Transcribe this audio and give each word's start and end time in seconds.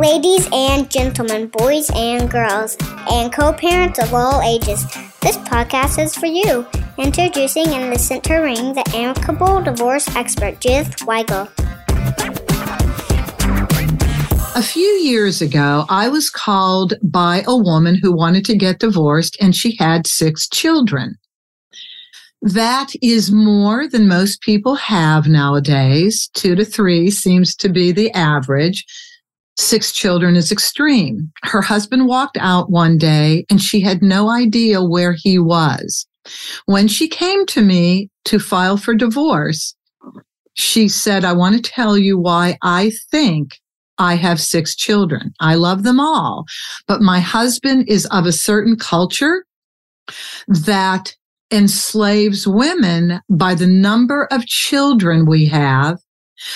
Ladies 0.00 0.48
and 0.50 0.90
gentlemen, 0.90 1.48
boys 1.48 1.90
and 1.94 2.30
girls, 2.30 2.74
and 3.10 3.30
co 3.30 3.52
parents 3.52 3.98
of 3.98 4.14
all 4.14 4.40
ages, 4.40 4.82
this 5.20 5.36
podcast 5.36 6.02
is 6.02 6.14
for 6.14 6.24
you. 6.24 6.66
Introducing 6.96 7.66
and 7.66 7.92
the 7.92 7.98
center 7.98 8.40
ring, 8.40 8.72
the 8.72 8.82
amicable 8.94 9.60
divorce 9.60 10.08
expert, 10.16 10.58
Judith 10.58 10.96
Weigel. 11.00 11.50
A 14.56 14.62
few 14.62 14.88
years 15.02 15.42
ago, 15.42 15.84
I 15.90 16.08
was 16.08 16.30
called 16.30 16.94
by 17.02 17.44
a 17.46 17.54
woman 17.54 17.94
who 17.94 18.16
wanted 18.16 18.46
to 18.46 18.56
get 18.56 18.78
divorced 18.78 19.36
and 19.38 19.54
she 19.54 19.76
had 19.76 20.06
six 20.06 20.48
children. 20.48 21.16
That 22.40 22.92
is 23.02 23.30
more 23.30 23.86
than 23.86 24.08
most 24.08 24.40
people 24.40 24.76
have 24.76 25.26
nowadays. 25.26 26.30
Two 26.32 26.54
to 26.54 26.64
three 26.64 27.10
seems 27.10 27.54
to 27.56 27.68
be 27.68 27.92
the 27.92 28.10
average. 28.12 28.86
Six 29.60 29.92
children 29.92 30.36
is 30.36 30.50
extreme. 30.50 31.30
Her 31.42 31.60
husband 31.60 32.06
walked 32.06 32.38
out 32.40 32.70
one 32.70 32.96
day 32.96 33.44
and 33.50 33.60
she 33.60 33.78
had 33.80 34.02
no 34.02 34.30
idea 34.30 34.82
where 34.82 35.12
he 35.12 35.38
was. 35.38 36.06
When 36.64 36.88
she 36.88 37.06
came 37.06 37.44
to 37.46 37.60
me 37.60 38.08
to 38.24 38.38
file 38.38 38.78
for 38.78 38.94
divorce, 38.94 39.74
she 40.54 40.88
said, 40.88 41.26
I 41.26 41.34
want 41.34 41.56
to 41.56 41.70
tell 41.70 41.98
you 41.98 42.18
why 42.18 42.56
I 42.62 42.92
think 43.10 43.58
I 43.98 44.14
have 44.14 44.40
six 44.40 44.74
children. 44.74 45.34
I 45.40 45.56
love 45.56 45.82
them 45.82 46.00
all, 46.00 46.46
but 46.88 47.02
my 47.02 47.20
husband 47.20 47.86
is 47.86 48.06
of 48.06 48.24
a 48.24 48.32
certain 48.32 48.76
culture 48.76 49.44
that 50.48 51.14
enslaves 51.52 52.46
women 52.48 53.20
by 53.28 53.54
the 53.54 53.66
number 53.66 54.26
of 54.30 54.46
children 54.46 55.26
we 55.26 55.44
have 55.46 55.98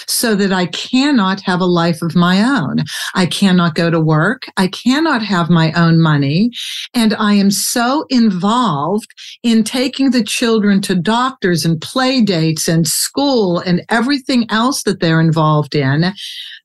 so 0.06 0.34
that 0.34 0.52
I 0.52 0.66
cannot 0.66 1.40
have 1.42 1.60
a 1.60 1.66
life 1.66 2.02
of 2.02 2.14
my 2.14 2.42
own. 2.42 2.84
I 3.14 3.26
cannot 3.26 3.74
go 3.74 3.90
to 3.90 4.00
work. 4.00 4.46
I 4.56 4.68
cannot 4.68 5.22
have 5.22 5.50
my 5.50 5.72
own 5.72 6.00
money. 6.00 6.50
And 6.94 7.14
I 7.14 7.34
am 7.34 7.50
so 7.50 8.06
involved 8.08 9.08
in 9.42 9.64
taking 9.64 10.10
the 10.10 10.24
children 10.24 10.80
to 10.82 10.94
doctors 10.94 11.64
and 11.64 11.80
play 11.80 12.22
dates 12.22 12.68
and 12.68 12.86
school 12.86 13.58
and 13.58 13.82
everything 13.88 14.46
else 14.50 14.82
that 14.84 15.00
they're 15.00 15.20
involved 15.20 15.74
in 15.74 16.12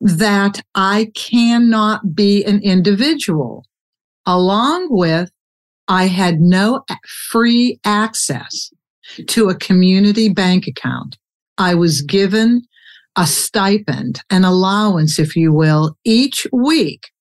that 0.02 0.62
I 0.76 1.12
cannot 1.16 2.16
be 2.16 2.44
an 2.46 2.62
individual. 2.64 3.66
Along 4.26 4.88
with 4.90 5.32
I 5.88 6.06
had 6.06 6.40
no 6.40 6.84
free 7.30 7.80
access 7.84 8.70
to 9.28 9.50
a 9.50 9.56
community 9.56 10.30
bank 10.30 10.68
account. 10.68 11.18
I 11.58 11.74
was 11.74 12.02
given 12.02 12.62
a 13.20 13.28
stipend, 13.28 14.22
an 14.30 14.46
allowance, 14.46 15.20
if 15.20 15.36
you 15.36 15.52
will, 15.54 15.98
each 16.06 16.48
week. 16.54 17.12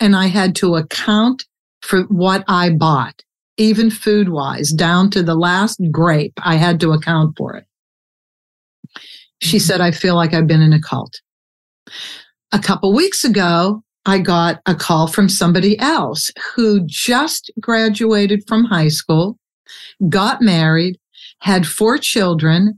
And 0.00 0.16
I 0.16 0.26
had 0.26 0.56
to 0.56 0.74
account 0.74 1.44
for 1.80 2.02
what 2.08 2.42
I 2.48 2.70
bought, 2.70 3.22
even 3.56 3.88
food 3.88 4.30
wise, 4.30 4.72
down 4.72 5.10
to 5.10 5.22
the 5.22 5.36
last 5.36 5.80
grape. 5.92 6.32
I 6.42 6.56
had 6.56 6.80
to 6.80 6.90
account 6.90 7.36
for 7.38 7.54
it. 7.54 7.66
She 9.40 9.60
said, 9.60 9.80
I 9.80 9.92
feel 9.92 10.16
like 10.16 10.34
I've 10.34 10.48
been 10.48 10.60
in 10.60 10.72
a 10.72 10.80
cult. 10.80 11.20
A 12.50 12.58
couple 12.58 12.92
weeks 12.92 13.24
ago, 13.24 13.84
I 14.06 14.18
got 14.18 14.60
a 14.66 14.74
call 14.74 15.06
from 15.06 15.28
somebody 15.28 15.78
else 15.78 16.32
who 16.56 16.84
just 16.84 17.52
graduated 17.60 18.42
from 18.48 18.64
high 18.64 18.88
school, 18.88 19.38
got 20.08 20.42
married, 20.42 20.98
had 21.38 21.64
four 21.64 21.96
children. 21.96 22.76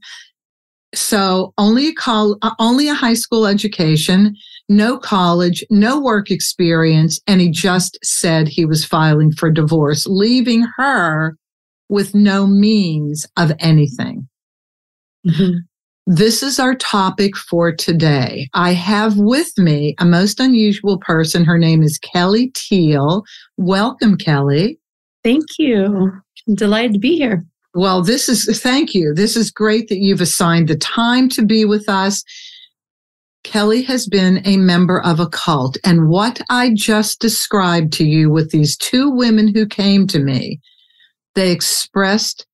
So 0.97 1.53
only 1.59 1.89
a 1.89 1.95
call, 1.95 2.37
uh, 2.43 2.55
only 2.59 2.89
a 2.89 2.95
high 2.95 3.15
school 3.15 3.47
education, 3.47 4.35
no 4.69 4.99
college, 4.99 5.65
no 5.71 6.01
work 6.01 6.31
experience. 6.31 7.21
And 7.27 7.41
he 7.41 7.51
just 7.51 7.99
said 8.03 8.49
he 8.49 8.65
was 8.65 8.85
filing 8.85 9.33
for 9.33 9.51
divorce, 9.51 10.07
leaving 10.07 10.67
her 10.77 11.37
with 11.89 12.15
no 12.15 12.47
means 12.47 13.27
of 13.37 13.53
anything. 13.61 14.29
Mm-hmm. 15.27 15.59
This 16.09 16.43
is 16.43 16.61
our 16.61 16.75
topic 16.77 17.37
for 17.37 17.73
today. 17.73 18.49
I 18.55 18.73
have 18.73 19.19
with 19.19 19.51
me 19.59 19.97
a 19.99 20.05
most 20.05 20.39
unusual 20.39 20.99
person. 20.99 21.45
Her 21.45 21.59
name 21.59 21.83
is 21.83 21.99
Kelly 21.99 22.53
Thiel. 22.57 23.25
Welcome, 23.57 24.17
Kelly. 24.17 24.79
Thank 25.25 25.45
you. 25.59 26.13
I'm 26.49 26.55
delighted 26.55 26.93
to 26.93 27.01
be 27.01 27.17
here. 27.17 27.45
Well, 27.77 28.03
this 28.03 28.31
is, 28.31 28.59
thank 28.63 28.95
you. 28.95 29.13
This 29.13 29.37
is 29.37 29.51
great 29.51 29.89
that 29.89 29.99
you've 29.99 30.23
assigned 30.23 30.69
the 30.69 30.79
time 30.79 31.29
to 31.29 31.45
be 31.45 31.67
with 31.67 31.91
us. 31.91 32.25
Kelly 33.45 33.83
has 33.83 34.09
been 34.09 34.41
a 34.47 34.57
member 34.57 35.03
of 35.03 35.21
a 35.21 35.29
cult. 35.29 35.77
And 35.85 36.09
what 36.09 36.41
I 36.49 36.73
just 36.75 37.21
described 37.21 37.93
to 37.93 38.05
you 38.05 38.31
with 38.31 38.51
these 38.51 38.79
two 38.79 39.11
women 39.11 39.55
who 39.55 39.67
came 39.67 40.07
to 40.07 40.19
me, 40.19 40.59
they 41.35 41.53
expressed 41.53 42.47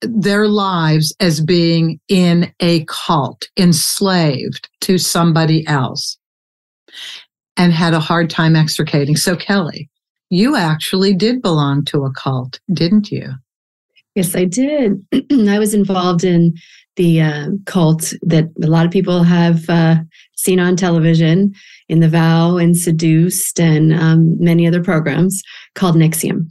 their 0.00 0.48
lives 0.48 1.14
as 1.20 1.40
being 1.40 2.00
in 2.08 2.52
a 2.58 2.84
cult, 2.86 3.48
enslaved 3.56 4.68
to 4.80 4.98
somebody 4.98 5.64
else, 5.68 6.18
and 7.56 7.72
had 7.72 7.94
a 7.94 8.00
hard 8.00 8.28
time 8.28 8.56
extricating. 8.56 9.14
So, 9.14 9.36
Kelly, 9.36 9.88
you 10.30 10.56
actually 10.56 11.14
did 11.14 11.42
belong 11.42 11.84
to 11.84 12.04
a 12.04 12.12
cult, 12.12 12.58
didn't 12.72 13.12
you? 13.12 13.34
Yes, 14.14 14.34
I 14.36 14.44
did. 14.44 15.04
I 15.48 15.58
was 15.58 15.74
involved 15.74 16.24
in 16.24 16.54
the 16.96 17.22
uh, 17.22 17.48
cult 17.64 18.12
that 18.22 18.44
a 18.62 18.66
lot 18.66 18.84
of 18.84 18.92
people 18.92 19.22
have 19.22 19.68
uh, 19.70 19.96
seen 20.36 20.60
on 20.60 20.76
television 20.76 21.54
in 21.88 22.00
The 22.00 22.08
Vow 22.08 22.56
and 22.58 22.76
Seduced 22.76 23.58
and 23.58 23.94
um, 23.94 24.36
many 24.38 24.66
other 24.66 24.82
programs 24.82 25.42
called 25.74 25.96
NXIVM. 25.96 26.48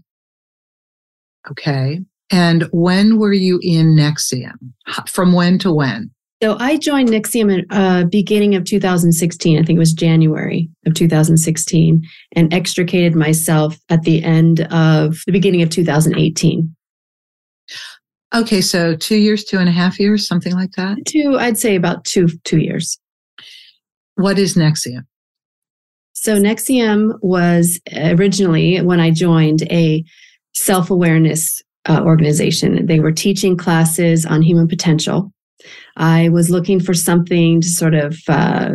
Okay. 1.49 1.99
And 2.31 2.63
when 2.71 3.19
were 3.19 3.33
you 3.33 3.59
in 3.61 3.95
NXIVM? 3.95 5.07
From 5.07 5.33
when 5.33 5.59
to 5.59 5.73
when? 5.73 6.09
So 6.41 6.57
I 6.59 6.77
joined 6.77 7.09
NXIVM 7.09 7.59
at 7.59 7.65
uh, 7.69 8.05
beginning 8.07 8.55
of 8.55 8.63
2016. 8.63 9.59
I 9.59 9.63
think 9.63 9.77
it 9.77 9.79
was 9.79 9.93
January 9.93 10.69
of 10.87 10.95
2016, 10.95 12.01
and 12.35 12.51
extricated 12.51 13.15
myself 13.15 13.77
at 13.89 14.03
the 14.03 14.23
end 14.23 14.61
of 14.71 15.21
the 15.27 15.31
beginning 15.31 15.61
of 15.61 15.69
2018. 15.69 16.75
Okay, 18.33 18.61
so 18.61 18.95
two 18.95 19.17
years, 19.17 19.43
two 19.43 19.57
and 19.57 19.67
a 19.67 19.73
half 19.73 19.99
years, 19.99 20.25
something 20.25 20.53
like 20.53 20.71
that. 20.77 20.97
Two, 21.05 21.37
I'd 21.37 21.57
say 21.57 21.75
about 21.75 22.05
two 22.05 22.27
two 22.45 22.59
years. 22.59 22.97
What 24.15 24.39
is 24.39 24.55
NXIVM? 24.55 25.03
So 26.13 26.37
NXIVM 26.37 27.17
was 27.21 27.79
originally 27.93 28.81
when 28.81 28.99
I 28.99 29.11
joined 29.11 29.63
a 29.63 30.03
self 30.53 30.89
awareness 30.89 31.61
uh, 31.89 32.01
organization. 32.03 32.85
They 32.85 32.99
were 32.99 33.11
teaching 33.11 33.57
classes 33.57 34.25
on 34.25 34.41
human 34.41 34.67
potential. 34.67 35.33
I 35.97 36.29
was 36.29 36.49
looking 36.49 36.79
for 36.79 36.93
something 36.93 37.61
to 37.61 37.67
sort 37.67 37.95
of 37.95 38.17
uh, 38.27 38.71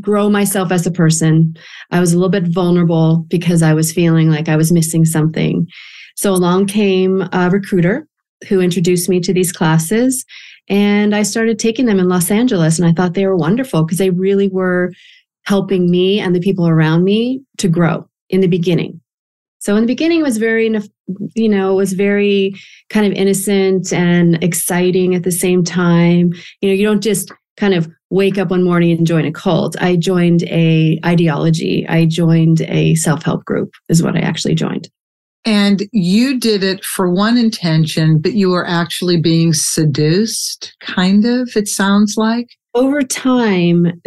grow 0.00 0.30
myself 0.30 0.72
as 0.72 0.86
a 0.86 0.90
person. 0.90 1.54
I 1.90 2.00
was 2.00 2.12
a 2.12 2.16
little 2.16 2.30
bit 2.30 2.48
vulnerable 2.48 3.26
because 3.28 3.62
I 3.62 3.74
was 3.74 3.92
feeling 3.92 4.30
like 4.30 4.48
I 4.48 4.56
was 4.56 4.72
missing 4.72 5.04
something. 5.04 5.66
So 6.20 6.34
along 6.34 6.66
came 6.66 7.26
a 7.32 7.48
recruiter 7.48 8.06
who 8.46 8.60
introduced 8.60 9.08
me 9.08 9.20
to 9.20 9.32
these 9.32 9.52
classes. 9.52 10.22
And 10.68 11.16
I 11.16 11.22
started 11.22 11.58
taking 11.58 11.86
them 11.86 11.98
in 11.98 12.10
Los 12.10 12.30
Angeles. 12.30 12.78
And 12.78 12.86
I 12.86 12.92
thought 12.92 13.14
they 13.14 13.24
were 13.24 13.38
wonderful 13.38 13.84
because 13.84 13.96
they 13.96 14.10
really 14.10 14.48
were 14.48 14.92
helping 15.44 15.90
me 15.90 16.20
and 16.20 16.36
the 16.36 16.40
people 16.40 16.68
around 16.68 17.04
me 17.04 17.40
to 17.56 17.68
grow 17.68 18.06
in 18.28 18.42
the 18.42 18.48
beginning. 18.48 19.00
So 19.60 19.76
in 19.76 19.80
the 19.80 19.86
beginning, 19.86 20.20
it 20.20 20.24
was 20.24 20.36
very, 20.36 20.70
you 21.34 21.48
know, 21.48 21.72
it 21.72 21.76
was 21.76 21.94
very 21.94 22.52
kind 22.90 23.06
of 23.06 23.14
innocent 23.14 23.90
and 23.90 24.44
exciting 24.44 25.14
at 25.14 25.22
the 25.22 25.32
same 25.32 25.64
time. 25.64 26.34
You 26.60 26.68
know, 26.68 26.74
you 26.74 26.84
don't 26.84 27.02
just 27.02 27.32
kind 27.56 27.72
of 27.72 27.88
wake 28.10 28.36
up 28.36 28.50
one 28.50 28.62
morning 28.62 28.94
and 28.94 29.06
join 29.06 29.24
a 29.24 29.32
cult. 29.32 29.74
I 29.80 29.96
joined 29.96 30.42
a 30.48 31.00
ideology. 31.02 31.88
I 31.88 32.04
joined 32.04 32.60
a 32.60 32.94
self-help 32.96 33.46
group 33.46 33.72
is 33.88 34.02
what 34.02 34.16
I 34.16 34.20
actually 34.20 34.54
joined. 34.54 34.90
And 35.44 35.82
you 35.92 36.38
did 36.38 36.62
it 36.62 36.84
for 36.84 37.10
one 37.10 37.38
intention, 37.38 38.20
but 38.20 38.34
you 38.34 38.50
were 38.50 38.66
actually 38.66 39.18
being 39.18 39.52
seduced, 39.54 40.74
kind 40.80 41.24
of, 41.24 41.50
it 41.56 41.66
sounds 41.66 42.16
like 42.16 42.48
over 42.74 43.02
time, 43.02 44.00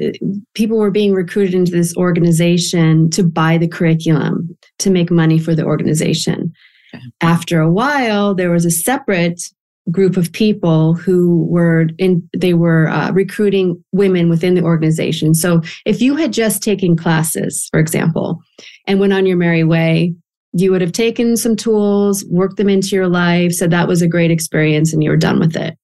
people 0.54 0.78
were 0.78 0.92
being 0.92 1.14
recruited 1.14 1.54
into 1.54 1.72
this 1.72 1.96
organization 1.98 3.10
to 3.10 3.24
buy 3.24 3.58
the 3.58 3.68
curriculum 3.68 4.56
to 4.80 4.90
make 4.90 5.12
money 5.12 5.38
for 5.38 5.54
the 5.54 5.66
organization. 5.66 6.54
Okay. 6.94 7.04
After 7.22 7.60
a 7.60 7.72
while, 7.72 8.34
there 8.34 8.52
was 8.52 8.66
a 8.66 8.72
separate 8.72 9.42
group 9.92 10.16
of 10.16 10.32
people 10.32 10.94
who 10.94 11.46
were 11.50 11.88
in 11.98 12.28
they 12.38 12.54
were 12.54 12.88
uh, 12.88 13.12
recruiting 13.12 13.84
women 13.92 14.30
within 14.30 14.54
the 14.54 14.64
organization 14.64 15.34
so 15.34 15.62
if 15.86 16.02
you 16.02 16.16
had 16.16 16.32
just 16.32 16.64
taken 16.64 16.96
classes 16.96 17.68
for 17.70 17.82
example 17.82 18.40
and 18.88 19.02
went 19.02 19.12
on 19.12 19.26
your 19.26 19.36
merry 19.36 19.66
way 19.66 20.16
you 20.54 20.72
would 20.72 20.82
have 20.82 20.92
taken 20.92 21.36
some 21.36 21.56
tools 21.56 22.24
worked 22.30 22.58
them 22.58 22.70
into 22.70 22.96
your 22.96 23.08
life 23.08 23.52
said 23.52 23.72
that 23.72 23.88
was 23.88 24.02
a 24.02 24.08
great 24.08 24.32
experience 24.32 24.94
and 24.94 25.04
you 25.04 25.10
were 25.10 25.18
done 25.18 25.40
with 25.40 25.56
it 25.56 25.78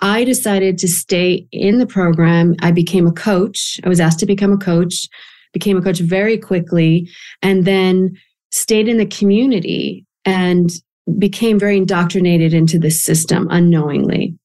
I 0.00 0.24
decided 0.24 0.76
to 0.78 0.88
stay 0.88 1.46
in 1.52 1.78
the 1.78 1.86
program. 1.86 2.56
I 2.60 2.72
became 2.72 3.06
a 3.06 3.12
coach. 3.12 3.78
I 3.84 3.88
was 3.88 4.00
asked 4.00 4.18
to 4.18 4.26
become 4.26 4.52
a 4.52 4.58
coach 4.58 5.06
became 5.54 5.78
a 5.78 5.82
coach 5.82 6.00
very 6.00 6.36
quickly, 6.36 7.08
and 7.40 7.64
then 7.64 8.12
stayed 8.50 8.88
in 8.88 8.98
the 8.98 9.06
community 9.06 10.04
and 10.26 10.70
became 11.18 11.58
very 11.58 11.78
indoctrinated 11.78 12.52
into 12.52 12.78
this 12.78 13.02
system 13.02 13.46
unknowingly. 13.50 14.36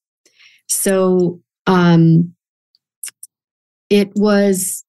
So 0.67 1.41
um, 1.67 2.33
it 3.89 4.11
was 4.15 4.85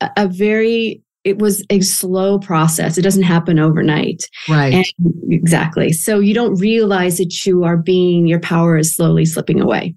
a 0.00 0.28
very 0.28 1.02
it 1.24 1.38
was 1.38 1.64
a 1.70 1.80
slow 1.80 2.38
process. 2.38 2.98
It 2.98 3.02
doesn't 3.02 3.22
happen 3.22 3.58
overnight. 3.58 4.22
Right. 4.48 4.74
And 4.74 4.86
exactly. 5.30 5.92
So 5.92 6.20
you 6.20 6.34
don't 6.34 6.54
realize 6.56 7.16
that 7.18 7.46
you 7.46 7.64
are 7.64 7.78
being, 7.78 8.26
your 8.26 8.40
power 8.40 8.76
is 8.76 8.94
slowly 8.94 9.24
slipping 9.24 9.60
away. 9.60 9.94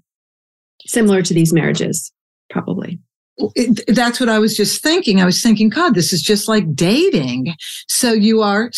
Similar 0.86 1.22
to 1.22 1.34
these 1.34 1.52
marriages, 1.52 2.10
probably 2.48 2.98
it, 3.54 3.84
that's 3.94 4.18
what 4.20 4.28
I 4.28 4.38
was 4.38 4.56
just 4.56 4.82
thinking. 4.82 5.20
I 5.20 5.24
was 5.24 5.42
thinking, 5.42 5.68
God, 5.68 5.94
this 5.94 6.12
is 6.12 6.22
just 6.22 6.48
like 6.48 6.74
dating. 6.74 7.54
So 7.88 8.12
you 8.12 8.42
are, 8.42 8.70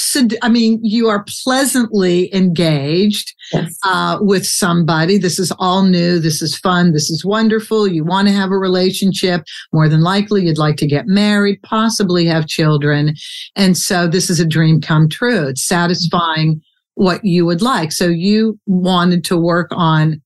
I 0.42 0.48
mean, 0.48 0.80
you 0.82 1.08
are 1.08 1.24
pleasantly 1.44 2.34
engaged 2.34 3.34
yes. 3.52 3.76
uh, 3.84 4.18
with 4.20 4.46
somebody. 4.46 5.18
This 5.18 5.38
is 5.38 5.52
all 5.58 5.82
new. 5.82 6.18
This 6.18 6.42
is 6.42 6.58
fun. 6.58 6.92
This 6.92 7.10
is 7.10 7.24
wonderful. 7.24 7.88
You 7.88 8.04
want 8.04 8.28
to 8.28 8.34
have 8.34 8.50
a 8.50 8.58
relationship. 8.58 9.42
More 9.72 9.88
than 9.88 10.02
likely, 10.02 10.46
you'd 10.46 10.58
like 10.58 10.76
to 10.76 10.86
get 10.86 11.06
married, 11.06 11.60
possibly 11.62 12.26
have 12.26 12.46
children. 12.46 13.14
And 13.56 13.76
so 13.76 14.06
this 14.06 14.30
is 14.30 14.40
a 14.40 14.46
dream 14.46 14.80
come 14.80 15.08
true. 15.08 15.48
It's 15.48 15.64
satisfying 15.64 16.60
what 16.94 17.24
you 17.24 17.46
would 17.46 17.62
like. 17.62 17.92
So 17.92 18.08
you 18.08 18.58
wanted 18.66 19.24
to 19.24 19.36
work 19.36 19.68
on 19.70 20.20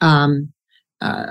um, 0.00 0.52
uh, 1.00 1.26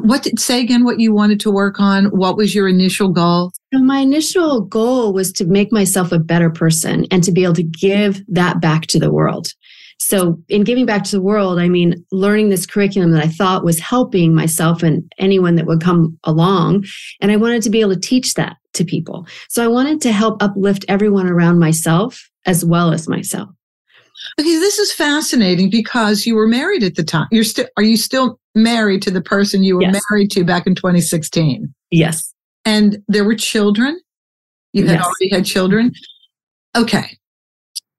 what 0.00 0.22
did 0.22 0.40
say 0.40 0.60
again 0.60 0.84
what 0.84 0.98
you 0.98 1.12
wanted 1.12 1.40
to 1.40 1.50
work 1.50 1.78
on. 1.78 2.06
What 2.06 2.36
was 2.36 2.54
your 2.54 2.68
initial 2.68 3.08
goal? 3.08 3.52
So 3.72 3.80
my 3.80 3.98
initial 3.98 4.62
goal 4.62 5.12
was 5.12 5.32
to 5.34 5.46
make 5.46 5.72
myself 5.72 6.10
a 6.10 6.18
better 6.18 6.50
person 6.50 7.06
and 7.10 7.22
to 7.24 7.32
be 7.32 7.44
able 7.44 7.54
to 7.54 7.62
give 7.62 8.22
that 8.28 8.60
back 8.60 8.86
to 8.86 8.98
the 8.98 9.12
world. 9.12 9.48
So 9.98 10.40
in 10.48 10.64
giving 10.64 10.86
back 10.86 11.04
to 11.04 11.10
the 11.10 11.22
world 11.22 11.58
i 11.58 11.68
mean 11.68 11.94
learning 12.10 12.48
this 12.48 12.64
curriculum 12.64 13.12
that 13.12 13.22
i 13.22 13.28
thought 13.28 13.66
was 13.66 13.78
helping 13.78 14.34
myself 14.34 14.82
and 14.82 15.02
anyone 15.18 15.56
that 15.56 15.66
would 15.66 15.82
come 15.82 16.18
along 16.24 16.86
and 17.20 17.30
i 17.30 17.36
wanted 17.36 17.62
to 17.62 17.70
be 17.70 17.82
able 17.82 17.94
to 17.94 18.00
teach 18.00 18.32
that 18.34 18.56
to 18.72 18.84
people. 18.84 19.26
So 19.50 19.62
i 19.62 19.68
wanted 19.68 20.00
to 20.00 20.12
help 20.12 20.42
uplift 20.42 20.86
everyone 20.88 21.28
around 21.28 21.58
myself 21.58 22.30
as 22.46 22.64
well 22.64 22.94
as 22.94 23.08
myself. 23.08 23.50
Okay, 24.38 24.58
this 24.58 24.78
is 24.78 24.92
fascinating 24.92 25.70
because 25.70 26.26
you 26.26 26.34
were 26.34 26.46
married 26.46 26.82
at 26.82 26.94
the 26.94 27.04
time. 27.04 27.28
You're 27.30 27.44
still 27.44 27.68
are 27.76 27.82
you 27.82 27.98
still 27.98 28.39
married 28.54 29.02
to 29.02 29.10
the 29.10 29.22
person 29.22 29.62
you 29.62 29.76
were 29.76 29.82
yes. 29.82 30.00
married 30.10 30.30
to 30.32 30.44
back 30.44 30.66
in 30.66 30.74
2016? 30.74 31.72
Yes. 31.90 32.32
And 32.64 32.98
there 33.08 33.24
were 33.24 33.34
children? 33.34 34.00
You 34.72 34.86
had 34.86 34.98
yes. 34.98 35.04
already 35.04 35.30
had 35.30 35.44
children? 35.44 35.92
Okay. 36.76 37.18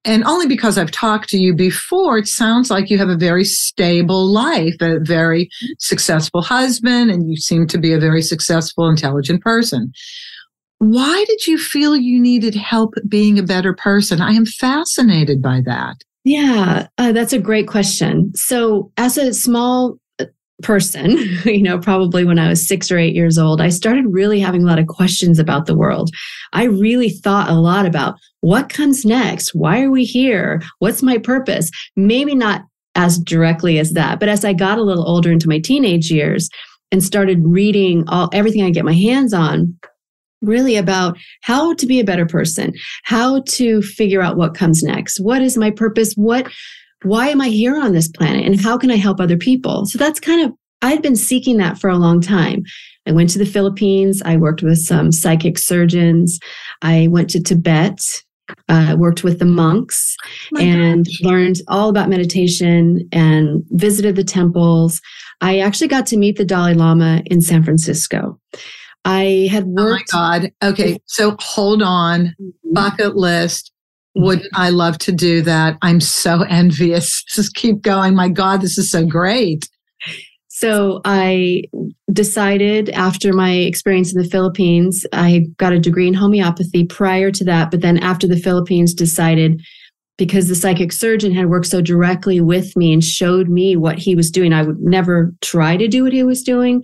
And 0.04 0.24
only 0.24 0.48
because 0.48 0.78
I've 0.78 0.92
talked 0.92 1.30
to 1.30 1.38
you 1.38 1.54
before, 1.54 2.18
it 2.18 2.28
sounds 2.28 2.72
like 2.72 2.90
you 2.90 2.98
have 2.98 3.10
a 3.10 3.18
very 3.18 3.44
stable 3.44 4.32
life, 4.32 4.76
a 4.82 5.00
very 5.00 5.50
successful 5.78 6.42
husband, 6.42 7.12
and 7.12 7.30
you 7.30 7.38
seem 7.38 7.68
to 7.68 7.78
be 7.78 7.94
a 7.94 8.00
very 8.00 8.22
successful, 8.24 8.90
intelligent 8.90 9.42
person. 9.42 9.92
Why 10.80 11.24
did 11.28 11.46
you 11.46 11.60
feel 11.60 11.96
you 11.96 12.20
needed 12.20 12.56
help 12.56 12.96
being 13.08 13.38
a 13.38 13.44
better 13.44 13.74
person? 13.74 14.22
I 14.22 14.32
am 14.32 14.48
fascinated 14.48 15.40
by 15.40 15.62
that. 15.66 15.98
Yeah, 16.24 16.88
uh, 16.98 17.12
that's 17.12 17.34
a 17.34 17.40
great 17.40 17.68
question. 17.68 18.32
So, 18.36 18.92
as 18.98 19.18
a 19.18 19.34
small 19.34 19.98
person, 20.62 21.18
you 21.46 21.62
know, 21.62 21.80
probably 21.80 22.24
when 22.26 22.40
I 22.40 22.50
was 22.50 22.68
six 22.68 22.92
or 22.92 22.98
eight 22.98 23.16
years 23.16 23.38
old, 23.38 23.62
I 23.62 23.70
started 23.70 24.06
really 24.08 24.40
having 24.40 24.64
a 24.64 24.66
lot 24.66 24.80
of 24.80 24.88
questions 24.88 25.40
about 25.40 25.66
the 25.66 25.76
world. 25.76 26.12
I 26.54 26.64
really 26.64 27.10
thought 27.10 27.50
a 27.50 27.54
lot 27.54 27.86
about 27.86 28.16
what 28.42 28.70
comes 28.70 29.06
next? 29.06 29.54
Why 29.54 29.82
are 29.82 29.92
we 29.92 30.04
here? 30.04 30.62
What's 30.80 31.04
my 31.04 31.18
purpose? 31.18 31.70
Maybe 31.96 32.36
not 32.36 32.64
as 32.96 33.20
directly 33.20 33.80
as 33.80 33.94
that, 33.94 34.20
but 34.20 34.30
as 34.30 34.44
I 34.44 34.54
got 34.54 34.78
a 34.78 34.84
little 34.84 35.08
older 35.08 35.32
into 35.32 35.48
my 35.48 35.60
teenage 35.60 36.12
years 36.12 36.50
and 36.92 37.04
started 37.04 37.40
reading 37.46 38.04
all 38.08 38.30
everything 38.34 38.64
I 38.64 38.70
get 38.72 38.84
my 38.84 38.94
hands 38.94 39.34
on, 39.34 39.78
really 40.42 40.76
about 40.76 41.18
how 41.42 41.74
to 41.76 41.86
be 41.86 42.00
a 42.00 42.04
better 42.04 42.26
person, 42.26 42.74
how 43.04 43.42
to 43.48 43.82
figure 43.82 44.22
out 44.22 44.38
what 44.38 44.56
comes 44.56 44.84
next. 44.84 45.20
What 45.20 45.42
is 45.42 45.58
my 45.58 45.72
purpose? 45.72 46.14
What, 46.16 46.52
why 47.04 47.30
am 47.30 47.42
I 47.42 47.50
here 47.50 47.80
on 47.80 47.94
this 47.94 48.08
planet? 48.08 48.46
And 48.46 48.60
how 48.60 48.78
can 48.78 48.92
I 48.92 48.98
help 48.98 49.20
other 49.20 49.38
people? 49.38 49.86
So 49.86 49.98
that's 49.98 50.20
kind 50.20 50.46
of, 50.46 50.54
I'd 50.82 51.02
been 51.02 51.16
seeking 51.16 51.58
that 51.58 51.78
for 51.78 51.90
a 51.90 51.98
long 51.98 52.22
time. 52.22 52.64
I 53.08 53.12
went 53.12 53.30
to 53.32 53.40
the 53.40 53.46
Philippines. 53.46 54.22
I 54.24 54.38
worked 54.38 54.62
with 54.62 54.80
some 54.80 55.12
psychic 55.12 55.58
surgeons. 55.58 56.40
I 56.82 57.08
went 57.10 57.30
to 57.32 57.42
Tibet. 57.42 58.00
Uh, 58.68 58.98
worked 59.00 59.24
with 59.24 59.40
the 59.40 59.46
monks 59.46 60.18
oh 60.54 60.60
and 60.60 61.06
gosh. 61.06 61.22
learned 61.22 61.56
all 61.70 61.88
about 61.88 62.10
meditation 62.10 63.08
and 63.14 63.64
visited 63.70 64.18
the 64.18 64.26
temples. 64.26 65.00
I 65.40 65.60
actually 65.60 65.88
got 65.88 66.06
to 66.08 66.18
meet 66.18 66.38
the 66.38 66.44
Dalai 66.44 66.74
Lama 66.74 67.22
in 67.28 67.40
San 67.40 67.64
Francisco. 67.64 68.38
I 69.06 69.48
had 69.50 69.66
worked. 69.66 70.12
Oh 70.14 70.18
my 70.18 70.40
God. 70.40 70.52
Okay. 70.64 71.00
So 71.06 71.38
hold 71.40 71.82
on. 71.82 72.26
Mm-hmm. 72.26 72.74
Bucket 72.74 73.16
list. 73.16 73.71
Would 74.16 74.48
I 74.54 74.70
love 74.70 74.98
to 75.00 75.12
do 75.12 75.42
that? 75.44 75.78
I'm 75.82 76.02
so 76.02 76.42
envious. 76.50 77.24
Just 77.24 77.56
keep 77.56 77.82
going. 77.82 78.16
My 78.16 78.30
God, 78.30 78.62
this 78.62 78.78
is 78.78 78.92
so 78.92 79.06
great. 79.06 79.68
So 80.48 81.02
I 81.06 81.64
decided 82.14 82.90
after 82.90 83.34
my 83.34 83.52
experience 83.52 84.14
in 84.14 84.22
the 84.22 84.28
Philippines, 84.28 85.06
I 85.12 85.46
got 85.58 85.74
a 85.74 85.80
degree 85.80 86.08
in 86.08 86.14
homeopathy 86.14 86.86
prior 86.86 87.32
to 87.32 87.44
that. 87.46 87.72
But 87.72 87.82
then 87.82 87.98
after 87.98 88.28
the 88.28 88.38
Philippines, 88.38 88.94
decided 88.94 89.62
because 90.18 90.50
the 90.50 90.56
psychic 90.56 90.92
surgeon 90.92 91.34
had 91.34 91.50
worked 91.50 91.66
so 91.66 91.82
directly 91.82 92.42
with 92.42 92.78
me 92.78 92.94
and 92.94 93.04
showed 93.04 93.50
me 93.50 93.76
what 93.76 93.98
he 93.98 94.14
was 94.14 94.30
doing, 94.30 94.54
I 94.54 94.62
would 94.62 94.80
never 94.80 95.34
try 95.42 95.78
to 95.78 95.88
do 95.88 96.04
what 96.04 96.14
he 96.14 96.24
was 96.24 96.44
doing 96.44 96.84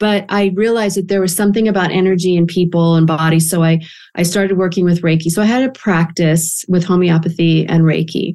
but 0.00 0.24
I 0.30 0.52
realized 0.56 0.96
that 0.96 1.08
there 1.08 1.20
was 1.20 1.36
something 1.36 1.68
about 1.68 1.92
energy 1.92 2.34
and 2.36 2.48
people 2.48 2.96
and 2.96 3.06
body. 3.06 3.38
So 3.38 3.62
I, 3.62 3.80
I 4.16 4.22
started 4.22 4.56
working 4.56 4.86
with 4.86 5.02
Reiki. 5.02 5.30
So 5.30 5.42
I 5.42 5.44
had 5.44 5.62
a 5.62 5.70
practice 5.70 6.64
with 6.68 6.84
homeopathy 6.84 7.66
and 7.66 7.84
Reiki. 7.84 8.34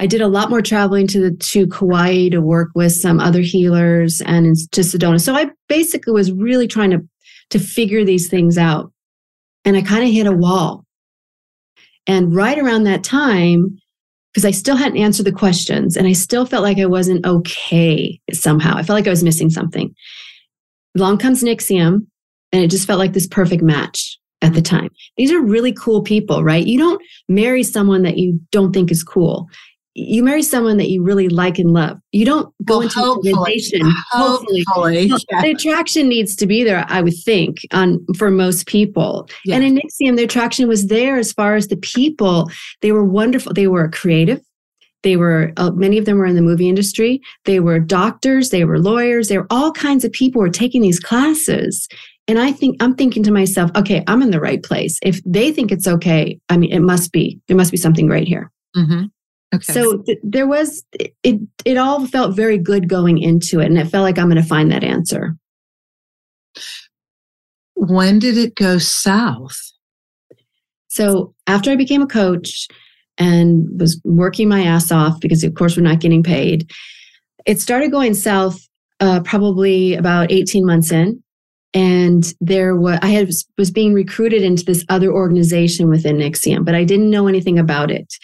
I 0.00 0.06
did 0.06 0.20
a 0.20 0.26
lot 0.26 0.50
more 0.50 0.60
traveling 0.60 1.06
to 1.08 1.20
the, 1.20 1.36
to 1.36 1.68
Kauai 1.68 2.28
to 2.30 2.40
work 2.40 2.70
with 2.74 2.92
some 2.92 3.20
other 3.20 3.40
healers 3.40 4.20
and 4.22 4.56
to 4.72 4.80
Sedona. 4.80 5.20
So 5.20 5.34
I 5.34 5.50
basically 5.68 6.12
was 6.12 6.32
really 6.32 6.66
trying 6.66 6.90
to, 6.90 6.98
to 7.50 7.60
figure 7.60 8.04
these 8.04 8.28
things 8.28 8.58
out. 8.58 8.92
And 9.64 9.76
I 9.76 9.82
kind 9.82 10.04
of 10.04 10.10
hit 10.10 10.26
a 10.26 10.32
wall. 10.32 10.84
And 12.08 12.34
right 12.34 12.58
around 12.58 12.82
that 12.84 13.04
time, 13.04 13.78
because 14.32 14.44
I 14.44 14.50
still 14.50 14.76
hadn't 14.76 14.98
answered 14.98 15.26
the 15.26 15.32
questions 15.32 15.96
and 15.96 16.06
I 16.06 16.12
still 16.12 16.46
felt 16.46 16.64
like 16.64 16.78
I 16.78 16.86
wasn't 16.86 17.24
okay 17.24 18.20
somehow. 18.32 18.76
I 18.76 18.82
felt 18.82 18.96
like 18.96 19.06
I 19.06 19.10
was 19.10 19.24
missing 19.24 19.50
something. 19.50 19.94
Along 20.96 21.18
comes 21.18 21.42
NXIVM, 21.42 22.06
and 22.52 22.64
it 22.64 22.70
just 22.70 22.86
felt 22.86 22.98
like 22.98 23.12
this 23.12 23.26
perfect 23.26 23.62
match 23.62 24.18
at 24.42 24.54
the 24.54 24.62
time. 24.62 24.88
These 25.16 25.32
are 25.32 25.40
really 25.40 25.72
cool 25.72 26.02
people, 26.02 26.44
right? 26.44 26.66
You 26.66 26.78
don't 26.78 27.02
marry 27.28 27.62
someone 27.62 28.02
that 28.02 28.18
you 28.18 28.40
don't 28.50 28.72
think 28.72 28.90
is 28.90 29.02
cool. 29.02 29.48
You 29.94 30.22
marry 30.22 30.42
someone 30.42 30.76
that 30.76 30.90
you 30.90 31.02
really 31.02 31.30
like 31.30 31.58
and 31.58 31.70
love. 31.70 31.98
You 32.12 32.26
don't 32.26 32.52
go 32.66 32.78
well, 32.78 32.80
into 32.82 32.98
hopefully, 32.98 33.32
a 33.32 33.34
relation. 33.34 33.80
Hopefully, 34.10 34.64
hopefully 34.68 35.12
yeah. 35.30 35.40
the 35.40 35.52
attraction 35.52 36.08
needs 36.08 36.36
to 36.36 36.46
be 36.46 36.64
there. 36.64 36.84
I 36.88 37.00
would 37.00 37.16
think 37.24 37.58
on 37.72 38.04
for 38.16 38.30
most 38.30 38.66
people. 38.66 39.26
Yeah. 39.46 39.56
And 39.56 39.64
in 39.64 39.76
NXIVM, 39.76 40.16
the 40.16 40.24
attraction 40.24 40.68
was 40.68 40.88
there 40.88 41.16
as 41.16 41.32
far 41.32 41.56
as 41.56 41.68
the 41.68 41.78
people. 41.78 42.50
They 42.82 42.92
were 42.92 43.04
wonderful. 43.04 43.54
They 43.54 43.68
were 43.68 43.88
creative. 43.88 44.42
They 45.06 45.16
were, 45.16 45.52
uh, 45.56 45.70
many 45.70 45.98
of 45.98 46.04
them 46.04 46.18
were 46.18 46.26
in 46.26 46.34
the 46.34 46.42
movie 46.42 46.68
industry. 46.68 47.20
They 47.44 47.60
were 47.60 47.78
doctors, 47.78 48.50
they 48.50 48.64
were 48.64 48.80
lawyers, 48.80 49.28
they 49.28 49.38
were 49.38 49.46
all 49.50 49.70
kinds 49.70 50.04
of 50.04 50.10
people 50.10 50.40
were 50.40 50.50
taking 50.50 50.82
these 50.82 50.98
classes. 50.98 51.86
And 52.26 52.40
I 52.40 52.50
think, 52.50 52.82
I'm 52.82 52.96
thinking 52.96 53.22
to 53.22 53.30
myself, 53.30 53.70
okay, 53.76 54.02
I'm 54.08 54.20
in 54.20 54.32
the 54.32 54.40
right 54.40 54.60
place. 54.60 54.98
If 55.04 55.20
they 55.24 55.52
think 55.52 55.70
it's 55.70 55.86
okay, 55.86 56.40
I 56.48 56.56
mean, 56.56 56.72
it 56.72 56.80
must 56.80 57.12
be, 57.12 57.40
there 57.46 57.56
must 57.56 57.70
be 57.70 57.76
something 57.76 58.08
great 58.08 58.26
here. 58.26 58.50
Mm-hmm. 58.76 59.04
Okay. 59.54 59.72
So 59.72 59.98
th- 59.98 60.18
there 60.24 60.48
was, 60.48 60.82
it, 61.22 61.38
it 61.64 61.76
all 61.76 62.04
felt 62.08 62.34
very 62.34 62.58
good 62.58 62.88
going 62.88 63.18
into 63.18 63.60
it. 63.60 63.66
And 63.66 63.78
it 63.78 63.86
felt 63.86 64.02
like 64.02 64.18
I'm 64.18 64.28
going 64.28 64.42
to 64.42 64.48
find 64.48 64.72
that 64.72 64.82
answer. 64.82 65.36
When 67.74 68.18
did 68.18 68.36
it 68.36 68.56
go 68.56 68.78
south? 68.78 69.56
So 70.88 71.32
after 71.46 71.70
I 71.70 71.76
became 71.76 72.02
a 72.02 72.08
coach, 72.08 72.66
and 73.18 73.68
was 73.78 74.00
working 74.04 74.48
my 74.48 74.62
ass 74.62 74.92
off 74.92 75.20
because, 75.20 75.42
of 75.44 75.54
course, 75.54 75.76
we're 75.76 75.82
not 75.82 76.00
getting 76.00 76.22
paid. 76.22 76.70
It 77.46 77.60
started 77.60 77.90
going 77.90 78.14
south 78.14 78.58
uh, 79.00 79.20
probably 79.20 79.94
about 79.94 80.32
18 80.32 80.64
months 80.64 80.90
in. 80.90 81.22
And 81.74 82.32
there 82.40 82.74
was, 82.76 82.98
I 83.02 83.08
had, 83.08 83.28
was 83.58 83.70
being 83.70 83.92
recruited 83.92 84.42
into 84.42 84.64
this 84.64 84.84
other 84.88 85.12
organization 85.12 85.88
within 85.88 86.16
NXIVM, 86.16 86.64
but 86.64 86.74
I 86.74 86.84
didn't 86.84 87.10
know 87.10 87.26
anything 87.26 87.58
about 87.58 87.90
it. 87.90 88.14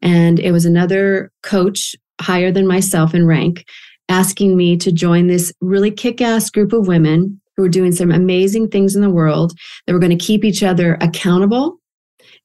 And 0.00 0.40
it 0.40 0.52
was 0.52 0.64
another 0.64 1.30
coach 1.42 1.94
higher 2.20 2.50
than 2.50 2.66
myself 2.66 3.14
in 3.14 3.26
rank 3.26 3.66
asking 4.08 4.56
me 4.56 4.76
to 4.76 4.92
join 4.92 5.26
this 5.26 5.52
really 5.60 5.90
kick 5.90 6.20
ass 6.20 6.50
group 6.50 6.72
of 6.72 6.86
women 6.86 7.40
who 7.56 7.62
were 7.62 7.68
doing 7.68 7.92
some 7.92 8.10
amazing 8.10 8.68
things 8.68 8.96
in 8.96 9.02
the 9.02 9.10
world 9.10 9.52
that 9.86 9.92
were 9.92 9.98
going 9.98 10.16
to 10.16 10.24
keep 10.24 10.44
each 10.44 10.62
other 10.62 10.96
accountable 11.00 11.78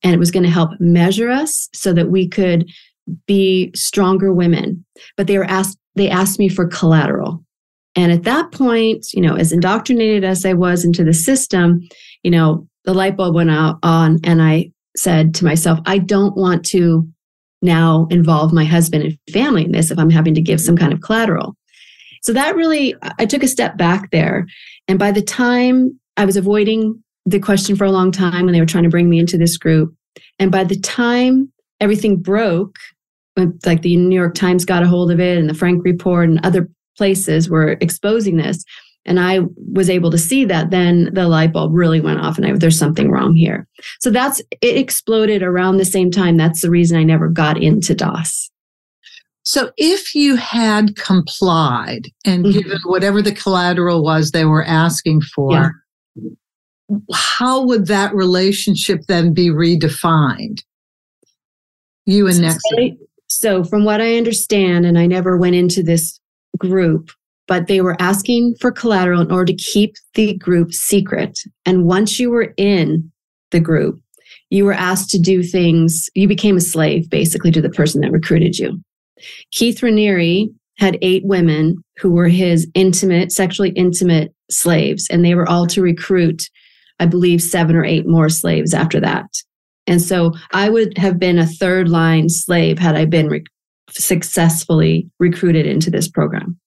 and 0.03 0.13
it 0.13 0.19
was 0.19 0.31
going 0.31 0.43
to 0.43 0.49
help 0.49 0.71
measure 0.79 1.29
us 1.29 1.69
so 1.73 1.93
that 1.93 2.09
we 2.09 2.27
could 2.27 2.69
be 3.25 3.71
stronger 3.75 4.33
women. 4.33 4.85
But 5.15 5.27
they 5.27 5.37
were 5.37 5.45
asked 5.45 5.77
they 5.95 6.09
asked 6.09 6.39
me 6.39 6.49
for 6.49 6.67
collateral. 6.67 7.43
And 7.95 8.11
at 8.11 8.23
that 8.23 8.51
point 8.51 9.07
you 9.13 9.21
know 9.21 9.35
as 9.35 9.51
indoctrinated 9.51 10.23
as 10.23 10.45
i 10.45 10.53
was 10.53 10.85
into 10.85 11.03
the 11.03 11.13
system 11.13 11.81
you 12.23 12.29
know 12.29 12.67
the 12.85 12.93
light 12.93 13.17
bulb 13.17 13.33
went 13.33 13.49
out 13.49 13.79
on 13.81 14.19
and 14.23 14.41
i 14.41 14.71
said 14.95 15.33
to 15.35 15.45
myself 15.45 15.79
i 15.85 15.97
don't 15.97 16.37
want 16.37 16.63
to 16.65 17.07
now 17.63 18.07
involve 18.11 18.53
my 18.53 18.65
husband 18.65 19.03
and 19.03 19.17
family 19.33 19.65
in 19.65 19.71
this 19.71 19.89
if 19.89 19.97
i'm 19.97 20.11
having 20.11 20.35
to 20.35 20.41
give 20.41 20.61
some 20.61 20.77
kind 20.77 20.93
of 20.93 21.01
collateral. 21.01 21.55
So 22.21 22.33
that 22.33 22.55
really 22.55 22.93
i 23.17 23.25
took 23.25 23.41
a 23.41 23.47
step 23.47 23.77
back 23.77 24.11
there. 24.11 24.45
And 24.87 24.99
by 24.99 25.11
the 25.11 25.23
time 25.23 25.99
i 26.17 26.25
was 26.25 26.37
avoiding 26.37 27.03
the 27.27 27.39
question 27.39 27.75
for 27.75 27.85
a 27.85 27.91
long 27.91 28.11
time 28.11 28.45
when 28.45 28.53
they 28.53 28.59
were 28.59 28.65
trying 28.65 28.85
to 28.85 28.89
bring 28.89 29.09
me 29.09 29.19
into 29.19 29.37
this 29.37 29.57
group 29.57 29.93
and 30.39 30.51
by 30.51 30.63
the 30.63 30.79
time 30.79 31.51
everything 31.79 32.17
broke 32.17 32.77
like 33.65 33.81
the 33.81 33.95
New 33.97 34.15
York 34.15 34.35
Times 34.35 34.65
got 34.65 34.83
a 34.83 34.87
hold 34.87 35.11
of 35.11 35.19
it 35.19 35.37
and 35.37 35.49
the 35.49 35.53
Frank 35.53 35.83
Report 35.83 36.29
and 36.29 36.43
other 36.45 36.69
places 36.97 37.49
were 37.49 37.77
exposing 37.81 38.37
this. 38.37 38.63
And 39.05 39.19
I 39.19 39.39
was 39.71 39.89
able 39.89 40.11
to 40.11 40.17
see 40.17 40.43
that 40.45 40.71
then 40.71 41.13
the 41.13 41.27
light 41.27 41.53
bulb 41.53 41.71
really 41.73 42.01
went 42.01 42.19
off 42.19 42.37
and 42.37 42.45
I, 42.45 42.53
there's 42.53 42.79
something 42.79 43.09
wrong 43.09 43.35
here. 43.35 43.67
So 44.01 44.09
that's, 44.09 44.41
it 44.61 44.75
exploded 44.75 45.43
around 45.43 45.77
the 45.77 45.85
same 45.85 46.11
time. 46.11 46.35
That's 46.35 46.61
the 46.61 46.69
reason 46.69 46.97
I 46.97 47.03
never 47.03 47.29
got 47.29 47.61
into 47.61 47.95
DOS. 47.95 48.49
So 49.43 49.71
if 49.77 50.13
you 50.13 50.35
had 50.35 50.97
complied 50.97 52.07
and 52.25 52.43
mm-hmm. 52.43 52.59
given 52.59 52.79
whatever 52.83 53.21
the 53.21 53.31
collateral 53.31 54.03
was 54.03 54.31
they 54.31 54.43
were 54.43 54.65
asking 54.65 55.21
for, 55.21 55.53
yeah. 56.15 56.29
How 57.13 57.63
would 57.65 57.87
that 57.87 58.13
relationship 58.13 59.01
then 59.07 59.33
be 59.33 59.49
redefined? 59.49 60.63
You 62.05 62.27
and 62.27 62.41
Next. 62.41 62.61
So, 63.29 63.63
from 63.63 63.83
what 63.83 63.99
I 63.99 64.15
understand, 64.17 64.85
and 64.85 64.97
I 64.97 65.05
never 65.05 65.37
went 65.37 65.55
into 65.55 65.83
this 65.83 66.17
group, 66.57 67.11
but 67.47 67.67
they 67.67 67.81
were 67.81 67.97
asking 67.99 68.55
for 68.59 68.71
collateral 68.71 69.21
in 69.21 69.31
order 69.31 69.51
to 69.51 69.55
keep 69.55 69.95
the 70.13 70.37
group 70.37 70.73
secret. 70.73 71.37
And 71.65 71.85
once 71.85 72.19
you 72.19 72.29
were 72.29 72.53
in 72.57 73.11
the 73.51 73.59
group, 73.59 73.99
you 74.49 74.65
were 74.65 74.73
asked 74.73 75.09
to 75.11 75.19
do 75.19 75.43
things, 75.43 76.09
you 76.15 76.27
became 76.27 76.57
a 76.57 76.61
slave 76.61 77.09
basically 77.09 77.51
to 77.51 77.61
the 77.61 77.69
person 77.69 78.01
that 78.01 78.11
recruited 78.11 78.57
you. 78.57 78.81
Keith 79.51 79.81
Raniere 79.81 80.47
had 80.77 80.97
eight 81.01 81.25
women 81.25 81.83
who 81.97 82.11
were 82.11 82.27
his 82.27 82.67
intimate, 82.75 83.31
sexually 83.31 83.71
intimate 83.71 84.33
slaves, 84.49 85.07
and 85.09 85.25
they 85.25 85.35
were 85.35 85.49
all 85.49 85.65
to 85.67 85.81
recruit, 85.81 86.43
I 86.99 87.05
believe, 87.05 87.41
seven 87.41 87.75
or 87.75 87.85
eight 87.85 88.07
more 88.07 88.29
slaves 88.29 88.73
after 88.73 88.99
that. 88.99 89.25
And 89.85 90.01
so 90.01 90.33
I 90.51 90.69
would 90.69 90.97
have 90.97 91.17
been 91.17 91.39
a 91.39 91.45
third 91.45 91.89
line 91.89 92.29
slave 92.29 92.77
had 92.77 92.95
I 92.95 93.05
been 93.05 93.27
re- 93.27 93.43
successfully 93.89 95.09
recruited 95.19 95.65
into 95.65 95.89
this 95.89 96.09
program. 96.09 96.59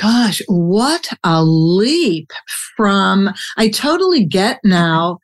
Gosh, 0.00 0.42
what 0.46 1.08
a 1.24 1.42
leap 1.42 2.30
from, 2.76 3.30
I 3.56 3.70
totally 3.70 4.24
get 4.24 4.60
now 4.62 5.18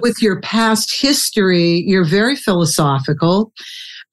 with 0.00 0.22
your 0.22 0.40
past 0.40 0.98
history, 0.98 1.84
you're 1.86 2.06
very 2.06 2.34
philosophical. 2.34 3.52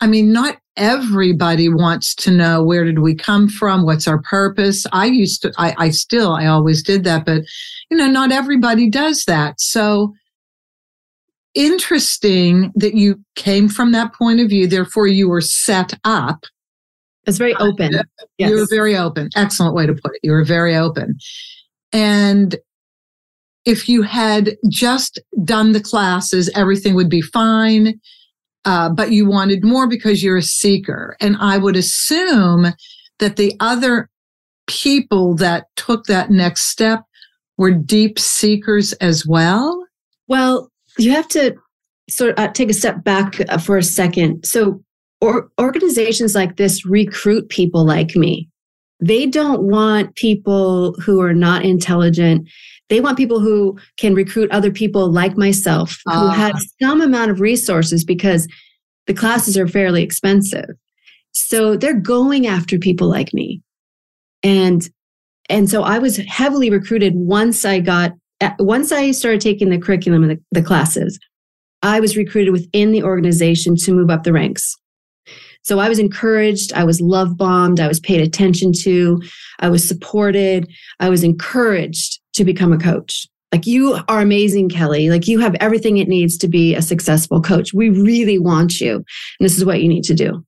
I 0.02 0.08
mean, 0.08 0.34
not 0.34 0.58
everybody 0.78 1.70
wants 1.70 2.16
to 2.16 2.32
know 2.32 2.64
where 2.64 2.84
did 2.84 3.00
we 3.00 3.14
come 3.14 3.50
from? 3.50 3.86
What's 3.86 4.08
our 4.08 4.22
purpose? 4.22 4.86
I 4.94 5.08
used 5.08 5.42
to, 5.42 5.54
I, 5.58 5.76
I 5.78 5.90
still, 5.90 6.34
I 6.34 6.46
always 6.46 6.82
did 6.82 7.04
that, 7.04 7.26
but 7.26 7.44
you 7.90 7.98
know, 7.98 8.08
not 8.08 8.32
everybody 8.32 8.90
does 8.90 9.26
that. 9.26 9.60
So 9.60 10.14
interesting 11.54 12.72
that 12.76 12.96
you 12.96 13.20
came 13.36 13.68
from 13.68 13.92
that 13.92 14.14
point 14.14 14.40
of 14.40 14.50
view. 14.50 14.68
Therefore, 14.68 15.08
you 15.08 15.28
were 15.30 15.42
set 15.42 15.94
up. 16.04 16.46
It's 17.28 17.38
very 17.38 17.56
open. 17.56 17.96
Uh, 17.96 18.04
yes. 18.38 18.50
You 18.50 18.56
were 18.58 18.68
very 18.70 18.96
open. 18.96 19.30
Excellent 19.36 19.76
way 19.76 19.86
to 19.86 19.94
put 19.94 20.16
it. 20.16 20.22
You 20.24 20.32
were 20.32 20.46
very 20.46 20.76
open. 20.76 21.18
And 21.94 22.56
if 23.66 23.88
you 23.88 24.02
had 24.02 24.56
just 24.70 25.20
done 25.44 25.74
the 25.74 25.82
classes, 25.82 26.50
everything 26.56 26.96
would 26.96 27.10
be 27.10 27.22
fine. 27.22 28.00
Uh, 28.64 28.90
but 28.90 29.12
you 29.12 29.28
wanted 29.28 29.64
more 29.64 29.88
because 29.88 30.22
you're 30.22 30.38
a 30.38 30.44
seeker. 30.44 31.18
And 31.20 31.36
I 31.40 31.58
would 31.58 31.76
assume 31.76 32.74
that 33.20 33.36
the 33.36 33.56
other 33.60 34.10
people 34.68 35.36
that 35.36 35.66
took 35.76 36.06
that 36.06 36.30
next 36.30 36.70
step 36.70 37.02
were 37.58 37.72
deep 37.72 38.20
seekers 38.20 38.94
as 38.94 39.26
well. 39.26 39.86
Well, 40.28 40.72
you 40.98 41.12
have 41.12 41.28
to 41.30 41.56
sort 42.10 42.32
of 42.32 42.40
uh, 42.40 42.48
take 42.52 42.70
a 42.70 42.74
step 42.74 43.04
back 43.04 43.40
uh, 43.50 43.58
for 43.58 43.78
a 43.78 43.84
second. 43.84 44.46
So, 44.46 44.84
or, 45.22 45.50
organizations 45.60 46.36
like 46.36 46.58
this 46.58 46.86
recruit 46.86 47.50
people 47.50 47.86
like 47.86 48.16
me. 48.16 48.50
They 49.00 49.26
don't 49.26 49.64
want 49.64 50.16
people 50.16 50.94
who 51.04 51.22
are 51.22 51.34
not 51.34 51.66
intelligent. 51.66 52.48
They 52.92 53.00
want 53.00 53.18
people 53.18 53.40
who 53.40 53.80
can 53.96 54.14
recruit 54.14 54.52
other 54.52 54.70
people 54.70 55.10
like 55.10 55.38
myself 55.38 56.02
who 56.06 56.12
uh. 56.12 56.32
have 56.32 56.60
some 56.82 57.00
amount 57.00 57.32
of 57.32 57.40
resources 57.40 58.04
because 58.04 58.50
the 59.08 59.14
classes 59.14 59.58
are 59.58 59.66
fairly 59.66 60.04
expensive. 60.04 60.70
So 61.32 61.78
they're 61.78 61.94
going 61.94 62.48
after 62.48 62.78
people 62.78 63.08
like 63.08 63.34
me. 63.34 63.62
And 64.44 64.88
and 65.50 65.70
so 65.70 65.84
I 65.84 66.00
was 66.00 66.18
heavily 66.18 66.70
recruited 66.70 67.14
once 67.16 67.64
I 67.64 67.80
got 67.80 68.12
once 68.60 68.92
I 68.92 69.12
started 69.12 69.40
taking 69.40 69.70
the 69.70 69.80
curriculum 69.80 70.24
and 70.24 70.32
the, 70.32 70.44
the 70.60 70.66
classes, 70.66 71.18
I 71.82 72.02
was 72.02 72.18
recruited 72.18 72.52
within 72.52 72.92
the 72.92 73.04
organization 73.04 73.78
to 73.78 73.94
move 73.94 74.10
up 74.10 74.24
the 74.24 74.34
ranks. 74.34 74.76
So 75.64 75.80
I 75.80 75.88
was 75.88 76.00
encouraged, 76.00 76.74
I 76.74 76.84
was 76.84 77.00
love 77.00 77.38
bombed, 77.38 77.80
I 77.80 77.88
was 77.88 78.02
paid 78.02 78.20
attention 78.20 78.74
to, 78.82 79.22
I 79.60 79.70
was 79.70 79.88
supported, 79.88 80.68
I 81.00 81.08
was 81.08 81.24
encouraged 81.24 82.21
to 82.34 82.46
become 82.46 82.74
a 82.74 82.78
coach. 82.78 83.28
Like, 83.52 83.68
you 83.68 84.00
are 84.08 84.22
amazing, 84.22 84.70
Kelly. 84.70 85.10
Like, 85.10 85.28
you 85.28 85.40
have 85.40 85.56
everything 85.56 85.98
it 85.98 86.08
needs 86.08 86.38
to 86.38 86.48
be 86.48 86.74
a 86.74 86.82
successful 86.82 87.42
coach. 87.42 87.74
We 87.74 87.90
really 87.90 88.40
want 88.40 88.80
you. 88.80 88.96
And 88.96 89.06
this 89.40 89.58
is 89.58 89.66
what 89.66 89.82
you 89.82 89.90
need 89.90 90.06
to 90.06 90.14
do. 90.14 90.46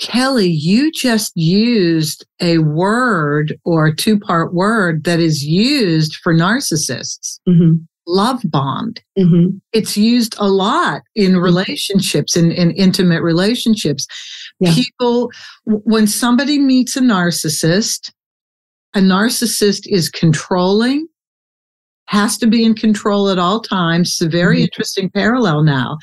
Kelly, 0.00 0.48
you 0.48 0.90
just 0.92 1.32
used 1.36 2.24
a 2.40 2.58
word 2.58 3.58
or 3.64 3.86
a 3.86 3.94
two 3.94 4.18
part 4.18 4.54
word 4.54 5.04
that 5.04 5.20
is 5.20 5.44
used 5.44 6.16
for 6.22 6.32
narcissists. 6.32 7.38
Mm-hmm. 7.48 7.74
Love 8.06 8.40
bombed. 8.44 9.02
Mm-hmm. 9.18 9.58
It's 9.72 9.96
used 9.96 10.34
a 10.38 10.48
lot 10.48 11.02
in 11.14 11.32
mm-hmm. 11.32 11.42
relationships, 11.42 12.34
in, 12.34 12.50
in 12.50 12.70
intimate 12.72 13.22
relationships. 13.22 14.06
Yeah. 14.58 14.74
People, 14.74 15.30
when 15.64 16.06
somebody 16.06 16.58
meets 16.58 16.96
a 16.96 17.00
narcissist, 17.00 18.10
a 18.94 19.00
narcissist 19.00 19.82
is 19.86 20.08
controlling, 20.08 21.06
has 22.06 22.36
to 22.38 22.46
be 22.46 22.64
in 22.64 22.74
control 22.74 23.28
at 23.28 23.38
all 23.38 23.60
times. 23.60 24.08
It's 24.08 24.20
a 24.20 24.28
very 24.28 24.56
mm-hmm. 24.56 24.64
interesting 24.64 25.10
parallel 25.10 25.62
now 25.62 25.98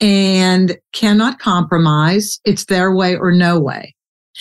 and 0.00 0.76
cannot 0.92 1.38
compromise. 1.38 2.40
It's 2.44 2.64
their 2.66 2.94
way 2.94 3.16
or 3.16 3.32
no 3.32 3.60
way. 3.60 3.94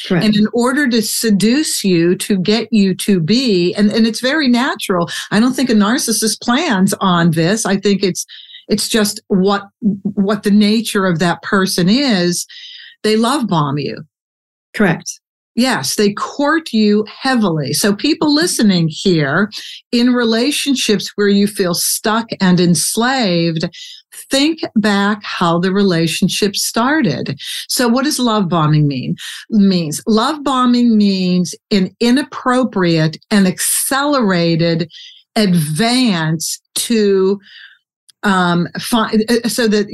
Correct. 0.07 0.25
And 0.25 0.35
in 0.35 0.47
order 0.53 0.87
to 0.89 1.01
seduce 1.01 1.83
you, 1.83 2.15
to 2.15 2.39
get 2.39 2.67
you 2.71 2.95
to 2.95 3.19
be, 3.19 3.73
and, 3.75 3.91
and 3.91 4.07
it's 4.07 4.21
very 4.21 4.47
natural. 4.47 5.09
I 5.29 5.39
don't 5.39 5.53
think 5.53 5.69
a 5.69 5.73
narcissist 5.73 6.41
plans 6.41 6.95
on 6.99 7.31
this. 7.31 7.65
I 7.65 7.77
think 7.77 8.01
it's, 8.01 8.25
it's 8.67 8.89
just 8.89 9.21
what, 9.27 9.63
what 9.81 10.43
the 10.43 10.51
nature 10.51 11.05
of 11.05 11.19
that 11.19 11.43
person 11.43 11.89
is. 11.89 12.47
They 13.03 13.17
love 13.17 13.47
bomb 13.47 13.77
you. 13.77 14.03
Correct. 14.73 15.19
Yes, 15.55 15.95
they 15.95 16.13
court 16.13 16.73
you 16.73 17.05
heavily. 17.21 17.73
So, 17.73 17.95
people 17.95 18.33
listening 18.33 18.87
here 18.89 19.51
in 19.91 20.13
relationships 20.13 21.11
where 21.15 21.27
you 21.27 21.45
feel 21.45 21.75
stuck 21.75 22.29
and 22.41 22.59
enslaved, 22.59 23.69
think 24.29 24.59
back 24.75 25.21
how 25.23 25.59
the 25.59 25.71
relationship 25.71 26.55
started. 26.55 27.39
So 27.67 27.87
what 27.87 28.05
does 28.05 28.19
love 28.19 28.49
bombing 28.49 28.87
mean? 28.87 29.15
Means 29.49 30.01
love 30.07 30.43
bombing 30.43 30.97
means 30.97 31.55
an 31.71 31.95
inappropriate 31.99 33.17
and 33.31 33.47
accelerated 33.47 34.89
advance 35.35 36.61
to 36.75 37.39
um, 38.23 38.67
find, 38.79 39.23
uh, 39.29 39.47
so 39.47 39.67
that 39.67 39.87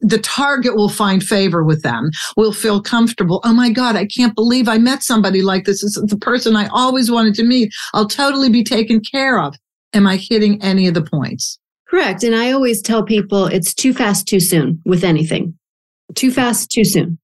the 0.00 0.18
target 0.18 0.76
will 0.76 0.88
find 0.88 1.22
favor 1.22 1.64
with 1.64 1.82
them, 1.82 2.10
will 2.36 2.52
feel 2.52 2.80
comfortable. 2.80 3.40
Oh 3.44 3.52
my 3.52 3.70
God, 3.70 3.96
I 3.96 4.06
can't 4.06 4.34
believe 4.34 4.68
I 4.68 4.78
met 4.78 5.02
somebody 5.02 5.42
like 5.42 5.64
this. 5.64 5.82
This 5.82 5.96
is 5.96 6.04
the 6.06 6.16
person 6.16 6.56
I 6.56 6.68
always 6.68 7.10
wanted 7.10 7.34
to 7.34 7.44
meet. 7.44 7.72
I'll 7.94 8.08
totally 8.08 8.48
be 8.48 8.64
taken 8.64 9.00
care 9.00 9.38
of. 9.38 9.54
Am 9.94 10.06
I 10.06 10.16
hitting 10.16 10.62
any 10.62 10.86
of 10.86 10.94
the 10.94 11.02
points? 11.02 11.58
Correct. 11.88 12.22
And 12.24 12.34
I 12.34 12.52
always 12.52 12.80
tell 12.80 13.02
people 13.02 13.46
it's 13.46 13.74
too 13.74 13.92
fast, 13.92 14.26
too 14.26 14.40
soon 14.40 14.80
with 14.86 15.04
anything. 15.04 15.54
Too 16.14 16.30
fast, 16.30 16.70
too 16.70 16.84
soon. 16.84 17.18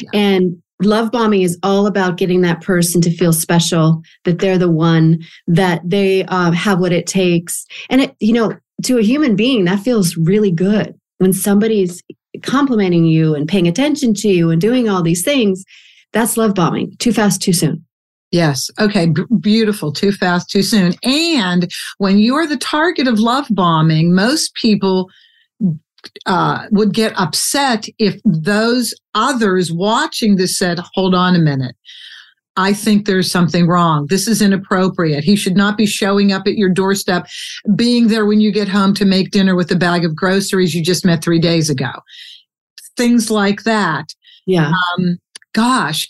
Yeah. 0.00 0.10
And 0.14 0.62
love 0.82 1.10
bombing 1.10 1.42
is 1.42 1.58
all 1.62 1.86
about 1.86 2.16
getting 2.16 2.42
that 2.42 2.60
person 2.62 3.00
to 3.00 3.16
feel 3.16 3.32
special 3.32 4.02
that 4.24 4.38
they're 4.38 4.58
the 4.58 4.70
one 4.70 5.18
that 5.46 5.80
they 5.84 6.24
uh, 6.26 6.50
have 6.52 6.80
what 6.80 6.92
it 6.92 7.06
takes 7.06 7.66
and 7.88 8.02
it 8.02 8.14
you 8.20 8.32
know 8.32 8.52
to 8.84 8.98
a 8.98 9.02
human 9.02 9.36
being 9.36 9.64
that 9.64 9.80
feels 9.80 10.16
really 10.16 10.50
good 10.50 10.94
when 11.18 11.32
somebody's 11.32 12.02
complimenting 12.42 13.04
you 13.04 13.34
and 13.34 13.48
paying 13.48 13.66
attention 13.66 14.12
to 14.12 14.28
you 14.28 14.50
and 14.50 14.60
doing 14.60 14.88
all 14.88 15.02
these 15.02 15.24
things 15.24 15.64
that's 16.12 16.36
love 16.36 16.54
bombing 16.54 16.94
too 16.98 17.12
fast 17.12 17.40
too 17.40 17.52
soon 17.52 17.86
Yes. 18.32 18.70
Okay. 18.80 19.06
B- 19.06 19.22
beautiful. 19.40 19.92
Too 19.92 20.12
fast, 20.12 20.50
too 20.50 20.62
soon. 20.62 20.94
And 21.04 21.72
when 21.98 22.18
you're 22.18 22.46
the 22.46 22.56
target 22.56 23.06
of 23.06 23.20
love 23.20 23.46
bombing, 23.50 24.14
most 24.14 24.54
people 24.54 25.08
uh, 26.26 26.66
would 26.70 26.92
get 26.92 27.18
upset 27.18 27.86
if 27.98 28.20
those 28.24 28.94
others 29.14 29.72
watching 29.72 30.36
this 30.36 30.58
said, 30.58 30.80
hold 30.94 31.14
on 31.14 31.34
a 31.34 31.38
minute. 31.38 31.76
I 32.56 32.72
think 32.72 33.06
there's 33.06 33.30
something 33.30 33.66
wrong. 33.66 34.06
This 34.08 34.26
is 34.26 34.40
inappropriate. 34.40 35.24
He 35.24 35.36
should 35.36 35.56
not 35.56 35.76
be 35.76 35.86
showing 35.86 36.32
up 36.32 36.46
at 36.46 36.56
your 36.56 36.70
doorstep, 36.70 37.26
being 37.74 38.08
there 38.08 38.26
when 38.26 38.40
you 38.40 38.50
get 38.50 38.68
home 38.68 38.94
to 38.94 39.04
make 39.04 39.30
dinner 39.30 39.54
with 39.54 39.70
a 39.70 39.76
bag 39.76 40.04
of 40.04 40.16
groceries 40.16 40.74
you 40.74 40.82
just 40.82 41.04
met 41.04 41.22
three 41.22 41.38
days 41.38 41.68
ago. 41.68 41.90
Things 42.96 43.30
like 43.30 43.64
that. 43.64 44.06
Yeah. 44.46 44.72
Um, 44.98 45.18
gosh, 45.52 46.08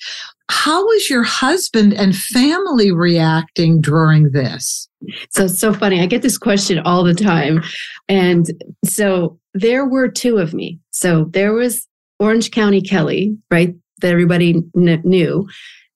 how 0.48 0.84
was 0.84 1.10
your 1.10 1.24
husband 1.24 1.92
and 1.94 2.14
family 2.14 2.92
reacting 2.92 3.80
during 3.80 4.30
this? 4.30 4.88
So 5.30 5.46
it's 5.46 5.58
so 5.58 5.72
funny. 5.74 6.00
I 6.00 6.06
get 6.06 6.22
this 6.22 6.38
question 6.38 6.78
all 6.80 7.02
the 7.02 7.14
time. 7.14 7.62
And 8.08 8.46
so 8.84 9.38
there 9.54 9.84
were 9.84 10.08
two 10.08 10.38
of 10.38 10.54
me. 10.54 10.78
So 10.90 11.26
there 11.30 11.52
was 11.52 11.86
Orange 12.18 12.50
County 12.50 12.80
Kelly, 12.80 13.36
right? 13.50 13.74
That 14.00 14.12
everybody 14.12 14.62
kn- 14.74 15.02
knew, 15.04 15.48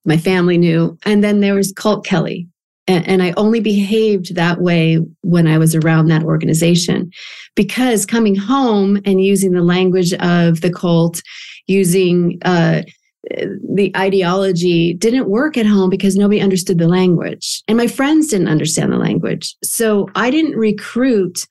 my 0.04 0.16
family 0.16 0.59
knew. 0.59 0.97
And 1.04 1.23
then 1.23 1.40
there 1.40 1.54
was 1.54 1.73
Cult 1.73 2.04
Kelly. 2.04 2.49
And, 2.87 3.07
and 3.07 3.23
I 3.23 3.33
only 3.37 3.61
behaved 3.61 4.35
that 4.35 4.61
way 4.61 4.99
when 5.23 5.47
I 5.47 5.59
was 5.59 5.75
around 5.75 6.07
that 6.07 6.25
organization 6.25 7.11
because 7.54 8.07
coming 8.07 8.35
home 8.35 9.00
and 9.04 9.23
using 9.23 9.52
the 9.52 9.62
language 9.62 10.12
of 10.14 10.61
the 10.61 10.73
cult, 10.73 11.23
using, 11.66 12.38
uh, 12.45 12.83
the 13.28 13.92
ideology 13.97 14.95
didn't 14.95 15.28
work 15.28 15.57
at 15.57 15.66
home 15.66 15.90
because 15.90 16.16
nobody 16.16 16.40
understood 16.40 16.78
the 16.78 16.88
language 16.88 17.62
and 17.69 17.76
my 17.76 17.87
friends 17.87 18.28
didn't 18.28 18.49
understand 18.49 18.90
the 18.90 18.97
language 18.97 19.54
so 19.62 20.09
i 20.14 20.30
didn't 20.30 20.57
recruit 20.57 21.47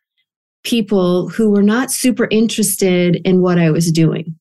people 0.64 1.30
who 1.30 1.50
were 1.50 1.62
not 1.62 1.92
super 1.92 2.28
interested 2.32 3.22
in 3.24 3.42
what 3.42 3.60
i 3.60 3.70
was 3.70 3.92
doing 3.92 4.36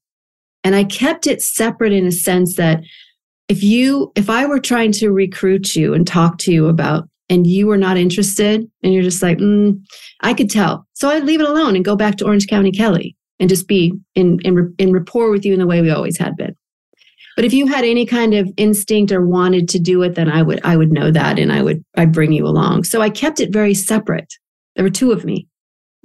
and 0.65 0.75
i 0.75 0.83
kept 0.83 1.27
it 1.27 1.43
separate 1.43 1.93
in 1.93 2.07
a 2.07 2.13
sense 2.13 2.57
that 2.57 2.81
if 3.49 3.63
you 3.63 4.13
if 4.15 4.31
i 4.31 4.47
were 4.47 4.61
trying 4.61 4.93
to 4.93 5.11
recruit 5.11 5.75
you 5.75 5.95
and 5.95 6.07
talk 6.07 6.39
to 6.39 6.53
you 6.53 6.67
about 6.67 7.09
and 7.29 7.47
you 7.47 7.67
were 7.67 7.77
not 7.77 7.97
interested 7.97 8.69
and 8.83 8.93
you're 8.93 9.03
just 9.03 9.23
like 9.23 9.39
mm, 9.39 9.79
i 10.21 10.33
could 10.33 10.51
tell 10.51 10.87
so 10.95 11.09
i'd 11.09 11.25
leave 11.25 11.41
it 11.41 11.49
alone 11.49 11.77
and 11.77 11.85
go 11.85 11.97
back 11.97 12.17
to 12.17 12.25
orange 12.25 12.47
county 12.47 12.73
kelly 12.73 13.17
and 13.41 13.49
just 13.49 13.69
be 13.69 13.93
in 14.15 14.39
in, 14.41 14.75
in 14.79 14.93
rapport 14.93 15.31
with 15.31 15.45
you 15.45 15.53
in 15.53 15.59
the 15.59 15.67
way 15.67 15.81
we 15.81 15.91
always 15.91 16.19
had 16.19 16.37
been 16.37 16.55
but 17.39 17.45
if 17.45 17.53
you 17.53 17.69
had 17.69 17.85
any 17.85 18.05
kind 18.05 18.35
of 18.35 18.51
instinct 18.57 19.13
or 19.13 19.25
wanted 19.25 19.69
to 19.69 19.79
do 19.79 20.03
it, 20.03 20.17
then 20.17 20.29
I 20.29 20.43
would 20.43 20.61
I 20.65 20.77
would 20.77 20.91
know 20.91 21.13
that 21.13 21.39
and 21.39 21.53
I 21.53 21.63
would 21.63 21.85
I'd 21.97 22.11
bring 22.11 22.33
you 22.33 22.45
along. 22.45 22.83
So 22.83 23.01
I 23.01 23.11
kept 23.11 23.39
it 23.39 23.53
very 23.53 23.75
separate. 23.75 24.35
There 24.75 24.83
were 24.83 24.91
two 24.91 25.13
of 25.13 25.25
me. 25.25 25.47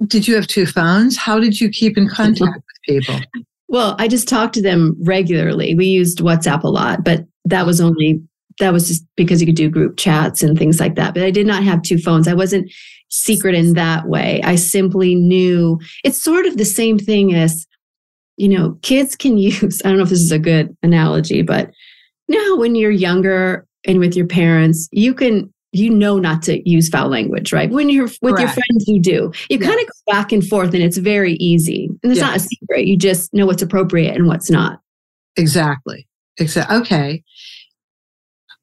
Did 0.06 0.28
you 0.28 0.36
have 0.36 0.46
two 0.46 0.64
phones? 0.64 1.16
How 1.16 1.40
did 1.40 1.60
you 1.60 1.70
keep 1.70 1.98
in 1.98 2.08
contact 2.08 2.54
with 2.54 2.64
people? 2.86 3.20
Well, 3.66 3.96
I 3.98 4.06
just 4.06 4.28
talked 4.28 4.54
to 4.54 4.62
them 4.62 4.96
regularly. 5.00 5.74
We 5.74 5.86
used 5.86 6.18
WhatsApp 6.18 6.62
a 6.62 6.68
lot, 6.68 7.02
but 7.02 7.24
that 7.44 7.66
was 7.66 7.80
only 7.80 8.22
that 8.60 8.72
was 8.72 8.86
just 8.86 9.04
because 9.16 9.40
you 9.40 9.46
could 9.46 9.56
do 9.56 9.68
group 9.68 9.96
chats 9.96 10.42
and 10.42 10.56
things 10.56 10.78
like 10.78 10.94
that. 10.94 11.12
But 11.12 11.24
I 11.24 11.30
did 11.32 11.46
not 11.46 11.64
have 11.64 11.82
two 11.82 11.98
phones. 11.98 12.28
I 12.28 12.34
wasn't 12.34 12.70
secret 13.08 13.54
in 13.54 13.72
that 13.72 14.06
way. 14.06 14.40
I 14.44 14.54
simply 14.54 15.16
knew 15.16 15.80
it's 16.04 16.18
sort 16.20 16.46
of 16.46 16.56
the 16.56 16.64
same 16.64 16.98
thing 16.98 17.34
as 17.34 17.66
you 18.36 18.48
know, 18.48 18.78
kids 18.82 19.16
can 19.16 19.38
use, 19.38 19.80
I 19.84 19.88
don't 19.88 19.98
know 19.98 20.04
if 20.04 20.10
this 20.10 20.20
is 20.20 20.32
a 20.32 20.38
good 20.38 20.76
analogy, 20.82 21.42
but 21.42 21.70
now 22.28 22.56
when 22.56 22.74
you're 22.74 22.90
younger 22.90 23.66
and 23.86 23.98
with 23.98 24.16
your 24.16 24.26
parents, 24.26 24.88
you 24.92 25.14
can 25.14 25.52
you 25.72 25.90
know 25.90 26.18
not 26.18 26.40
to 26.40 26.68
use 26.68 26.88
foul 26.88 27.08
language, 27.08 27.52
right? 27.52 27.68
When 27.68 27.90
you're 27.90 28.04
with 28.22 28.36
Correct. 28.36 28.40
your 28.40 28.48
friends, 28.48 28.84
you 28.86 29.00
do. 29.02 29.32
You 29.50 29.58
yeah. 29.58 29.66
kind 29.66 29.80
of 29.80 29.86
go 29.86 30.12
back 30.12 30.30
and 30.30 30.46
forth, 30.46 30.72
and 30.72 30.82
it's 30.82 30.98
very 30.98 31.34
easy. 31.34 31.90
And 32.02 32.12
it's 32.12 32.20
yeah. 32.20 32.28
not 32.28 32.36
a 32.36 32.40
secret. 32.40 32.86
You 32.86 32.96
just 32.96 33.34
know 33.34 33.44
what's 33.44 33.60
appropriate 33.60 34.14
and 34.14 34.28
what's 34.28 34.48
not. 34.48 34.80
Exactly. 35.36 36.06
Exactly. 36.38 36.76
Okay. 36.76 37.24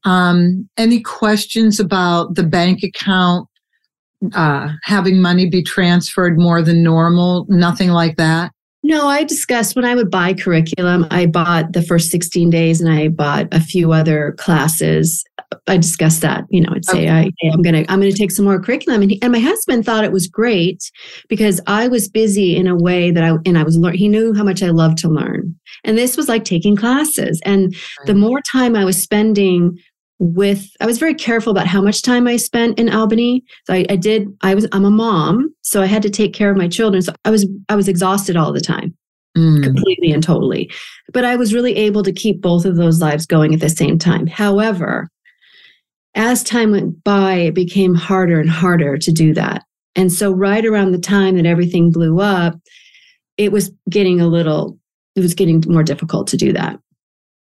Um, 0.03 0.67
any 0.77 1.01
questions 1.01 1.79
about 1.79 2.35
the 2.35 2.43
bank 2.43 2.83
account 2.83 3.47
uh, 4.33 4.69
having 4.83 5.21
money 5.21 5.49
be 5.49 5.63
transferred 5.63 6.39
more 6.39 6.61
than 6.61 6.83
normal? 6.83 7.45
Nothing 7.49 7.89
like 7.89 8.17
that. 8.17 8.51
No, 8.83 9.07
I 9.07 9.23
discussed 9.23 9.75
when 9.75 9.85
I 9.85 9.93
would 9.93 10.09
buy 10.09 10.33
curriculum, 10.33 11.05
I 11.11 11.27
bought 11.27 11.73
the 11.73 11.83
first 11.83 12.09
16 12.09 12.49
days 12.49 12.81
and 12.81 12.91
I 12.91 13.09
bought 13.09 13.47
a 13.51 13.59
few 13.59 13.91
other 13.91 14.33
classes. 14.39 15.23
I 15.67 15.77
discussed 15.77 16.21
that, 16.21 16.45
you 16.49 16.61
know, 16.61 16.71
I'd 16.73 16.85
say, 16.85 17.09
okay. 17.09 17.31
I, 17.43 17.47
am 17.47 17.63
to, 17.63 17.91
I'm 17.91 17.99
going 17.99 18.11
to 18.11 18.17
take 18.17 18.31
some 18.31 18.45
more 18.45 18.59
curriculum. 18.59 19.01
And, 19.01 19.11
he, 19.11 19.21
and 19.21 19.31
my 19.31 19.39
husband 19.39 19.85
thought 19.85 20.03
it 20.03 20.11
was 20.11 20.27
great 20.27 20.89
because 21.27 21.59
I 21.67 21.87
was 21.87 22.07
busy 22.07 22.55
in 22.55 22.67
a 22.67 22.75
way 22.75 23.11
that 23.11 23.23
I, 23.23 23.35
and 23.45 23.57
I 23.57 23.63
was 23.63 23.77
learning, 23.77 23.99
he 23.99 24.07
knew 24.07 24.33
how 24.33 24.43
much 24.43 24.63
I 24.63 24.69
loved 24.69 24.97
to 24.99 25.09
learn. 25.09 25.55
And 25.83 25.97
this 25.97 26.15
was 26.15 26.29
like 26.29 26.45
taking 26.45 26.75
classes. 26.75 27.41
And 27.45 27.75
right. 27.99 28.07
the 28.07 28.15
more 28.15 28.41
time 28.51 28.75
I 28.75 28.85
was 28.85 29.01
spending 29.01 29.77
with 30.21 30.69
i 30.79 30.85
was 30.85 30.99
very 30.99 31.15
careful 31.15 31.49
about 31.49 31.65
how 31.65 31.81
much 31.81 32.03
time 32.03 32.27
i 32.27 32.35
spent 32.35 32.77
in 32.77 32.93
albany 32.93 33.43
so 33.65 33.73
I, 33.73 33.87
I, 33.89 33.95
did 33.95 34.27
i 34.41 34.53
was 34.53 34.67
i'm 34.71 34.85
a 34.85 34.91
mom 34.91 35.51
so 35.63 35.81
i 35.81 35.87
had 35.87 36.03
to 36.03 36.11
take 36.11 36.31
care 36.31 36.51
of 36.51 36.57
my 36.57 36.67
children 36.67 37.01
so 37.01 37.11
i 37.25 37.31
was 37.31 37.49
i 37.69 37.75
was 37.75 37.87
exhausted 37.87 38.37
all 38.37 38.53
the 38.53 38.61
time 38.61 38.95
mm. 39.35 39.63
completely 39.63 40.11
and 40.11 40.21
totally 40.21 40.71
but 41.11 41.25
i 41.25 41.35
was 41.35 41.55
really 41.55 41.75
able 41.75 42.03
to 42.03 42.11
keep 42.11 42.39
both 42.39 42.65
of 42.65 42.75
those 42.75 43.01
lives 43.01 43.25
going 43.25 43.51
at 43.51 43.61
the 43.61 43.69
same 43.69 43.97
time 43.97 44.27
however 44.27 45.09
as 46.15 46.43
time 46.43 46.71
went 46.71 47.03
by 47.03 47.35
it 47.35 47.55
became 47.55 47.95
harder 47.95 48.39
and 48.39 48.49
harder 48.49 48.97
to 48.97 49.11
do 49.11 49.33
that 49.33 49.63
and 49.95 50.11
so 50.11 50.31
right 50.31 50.65
around 50.65 50.91
the 50.91 50.99
time 50.99 51.35
that 51.35 51.45
everything 51.45 51.91
blew 51.91 52.19
up 52.19 52.55
it 53.37 53.51
was 53.51 53.71
getting 53.89 54.19
a 54.21 54.27
little 54.27 54.77
it 55.15 55.21
was 55.21 55.33
getting 55.33 55.63
more 55.67 55.83
difficult 55.83 56.27
to 56.27 56.37
do 56.37 56.53
that 56.53 56.79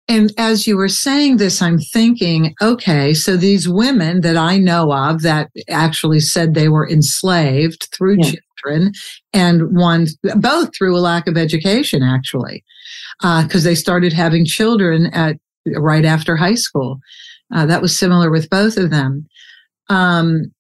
and 0.07 0.33
as 0.37 0.67
you 0.67 0.77
were 0.77 0.89
saying 0.89 1.39
this, 1.39 1.63
I'm 1.63 1.79
thinking, 1.79 2.55
okay, 2.61 3.15
so 3.15 3.37
these 3.37 3.69
women 3.69 4.21
that 4.21 4.37
I 4.37 4.59
know 4.59 4.93
of 4.93 5.23
that 5.23 5.51
actually 5.71 6.21
said 6.21 6.53
they 6.53 6.69
were 6.69 6.89
enslaved 6.89 7.89
through 7.93 8.19
yeah. 8.19 8.33
children, 8.63 8.93
and 9.33 9.75
one, 9.75 10.09
both 10.37 10.77
through 10.77 10.97
a 10.97 11.01
lack 11.01 11.27
of 11.27 11.39
education, 11.39 12.03
actually, 12.03 12.63
because 13.21 13.65
uh, 13.65 13.69
they 13.69 13.75
started 13.75 14.13
having 14.13 14.45
children 14.45 15.07
at 15.07 15.37
right 15.75 16.05
after 16.05 16.37
high 16.37 16.55
school. 16.55 16.99
Uh, 17.53 17.67
that 17.67 17.83
was 17.83 17.97
similar 17.97 18.31
with 18.31 18.49
both 18.51 18.77
of 18.77 18.91
them. 18.91 19.27
Um, 19.89 20.53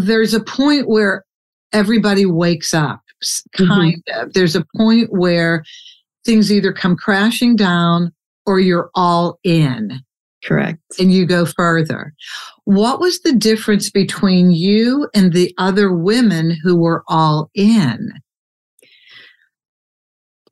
there's 0.00 0.34
a 0.34 0.42
point 0.42 0.88
where 0.88 1.24
everybody 1.72 2.26
wakes 2.26 2.74
up, 2.74 3.00
mm-hmm. 3.22 3.66
kind 3.66 4.04
mm-hmm. 4.08 4.20
of. 4.20 4.32
There's 4.32 4.56
a 4.56 4.66
point 4.76 5.08
where 5.10 5.64
things 6.24 6.52
either 6.52 6.72
come 6.72 6.96
crashing 6.96 7.56
down 7.56 8.12
or 8.46 8.60
you're 8.60 8.90
all 8.94 9.38
in. 9.44 10.00
Correct. 10.42 10.80
And 10.98 11.12
you 11.12 11.26
go 11.26 11.44
further. 11.44 12.14
What 12.64 12.98
was 12.98 13.20
the 13.20 13.32
difference 13.32 13.90
between 13.90 14.50
you 14.50 15.08
and 15.14 15.32
the 15.32 15.54
other 15.58 15.92
women 15.92 16.56
who 16.62 16.76
were 16.76 17.04
all 17.08 17.50
in? 17.54 18.12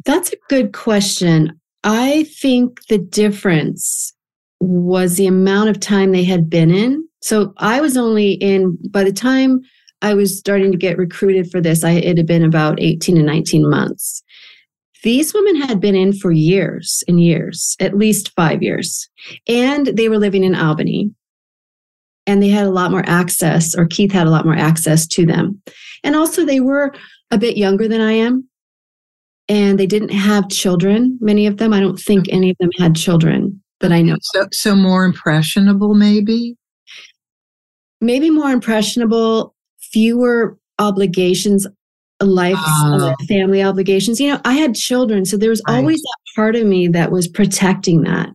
That's 0.04 0.32
a 0.32 0.36
good 0.48 0.74
question. 0.74 1.58
I 1.84 2.24
think 2.24 2.86
the 2.88 2.98
difference 2.98 4.12
was 4.60 5.16
the 5.16 5.26
amount 5.26 5.70
of 5.70 5.80
time 5.80 6.12
they 6.12 6.24
had 6.24 6.50
been 6.50 6.70
in. 6.70 7.06
So 7.20 7.52
I 7.58 7.80
was 7.80 7.96
only 7.96 8.32
in, 8.32 8.76
by 8.90 9.04
the 9.04 9.12
time 9.12 9.60
I 10.02 10.14
was 10.14 10.38
starting 10.38 10.70
to 10.72 10.78
get 10.78 10.98
recruited 10.98 11.50
for 11.50 11.60
this, 11.60 11.84
I, 11.84 11.92
it 11.92 12.16
had 12.16 12.26
been 12.26 12.44
about 12.44 12.80
18 12.80 13.16
to 13.16 13.22
19 13.22 13.68
months. 13.68 14.22
These 15.04 15.32
women 15.32 15.56
had 15.62 15.80
been 15.80 15.94
in 15.94 16.12
for 16.12 16.32
years 16.32 17.04
and 17.06 17.20
years, 17.20 17.76
at 17.80 17.96
least 17.96 18.32
five 18.34 18.62
years. 18.62 19.08
And 19.48 19.86
they 19.86 20.08
were 20.08 20.18
living 20.18 20.44
in 20.44 20.54
Albany. 20.54 21.10
And 22.26 22.42
they 22.42 22.48
had 22.48 22.66
a 22.66 22.70
lot 22.70 22.90
more 22.90 23.04
access, 23.06 23.74
or 23.74 23.86
Keith 23.86 24.12
had 24.12 24.26
a 24.26 24.30
lot 24.30 24.44
more 24.44 24.56
access 24.56 25.06
to 25.08 25.24
them. 25.24 25.62
And 26.04 26.14
also, 26.14 26.44
they 26.44 26.60
were 26.60 26.92
a 27.30 27.38
bit 27.38 27.56
younger 27.56 27.88
than 27.88 28.02
I 28.02 28.12
am. 28.12 28.46
And 29.48 29.78
they 29.78 29.86
didn't 29.86 30.10
have 30.10 30.50
children, 30.50 31.16
many 31.22 31.46
of 31.46 31.56
them. 31.56 31.72
I 31.72 31.80
don't 31.80 31.98
think 31.98 32.26
any 32.28 32.50
of 32.50 32.56
them 32.60 32.70
had 32.78 32.94
children 32.94 33.57
that 33.80 33.92
I 33.92 34.02
know. 34.02 34.16
So, 34.20 34.48
so 34.52 34.74
more 34.74 35.04
impressionable, 35.04 35.94
maybe? 35.94 36.56
Maybe 38.00 38.30
more 38.30 38.50
impressionable, 38.50 39.54
fewer 39.80 40.58
obligations 40.78 41.66
life, 42.20 42.56
uh, 42.58 43.14
family 43.28 43.62
obligations. 43.62 44.20
You 44.20 44.32
know, 44.32 44.40
I 44.44 44.54
had 44.54 44.74
children, 44.74 45.24
so 45.24 45.36
there 45.36 45.50
was 45.50 45.62
right. 45.68 45.76
always 45.76 46.00
that 46.00 46.18
part 46.34 46.56
of 46.56 46.66
me 46.66 46.88
that 46.88 47.12
was 47.12 47.28
protecting 47.28 48.02
that. 48.02 48.30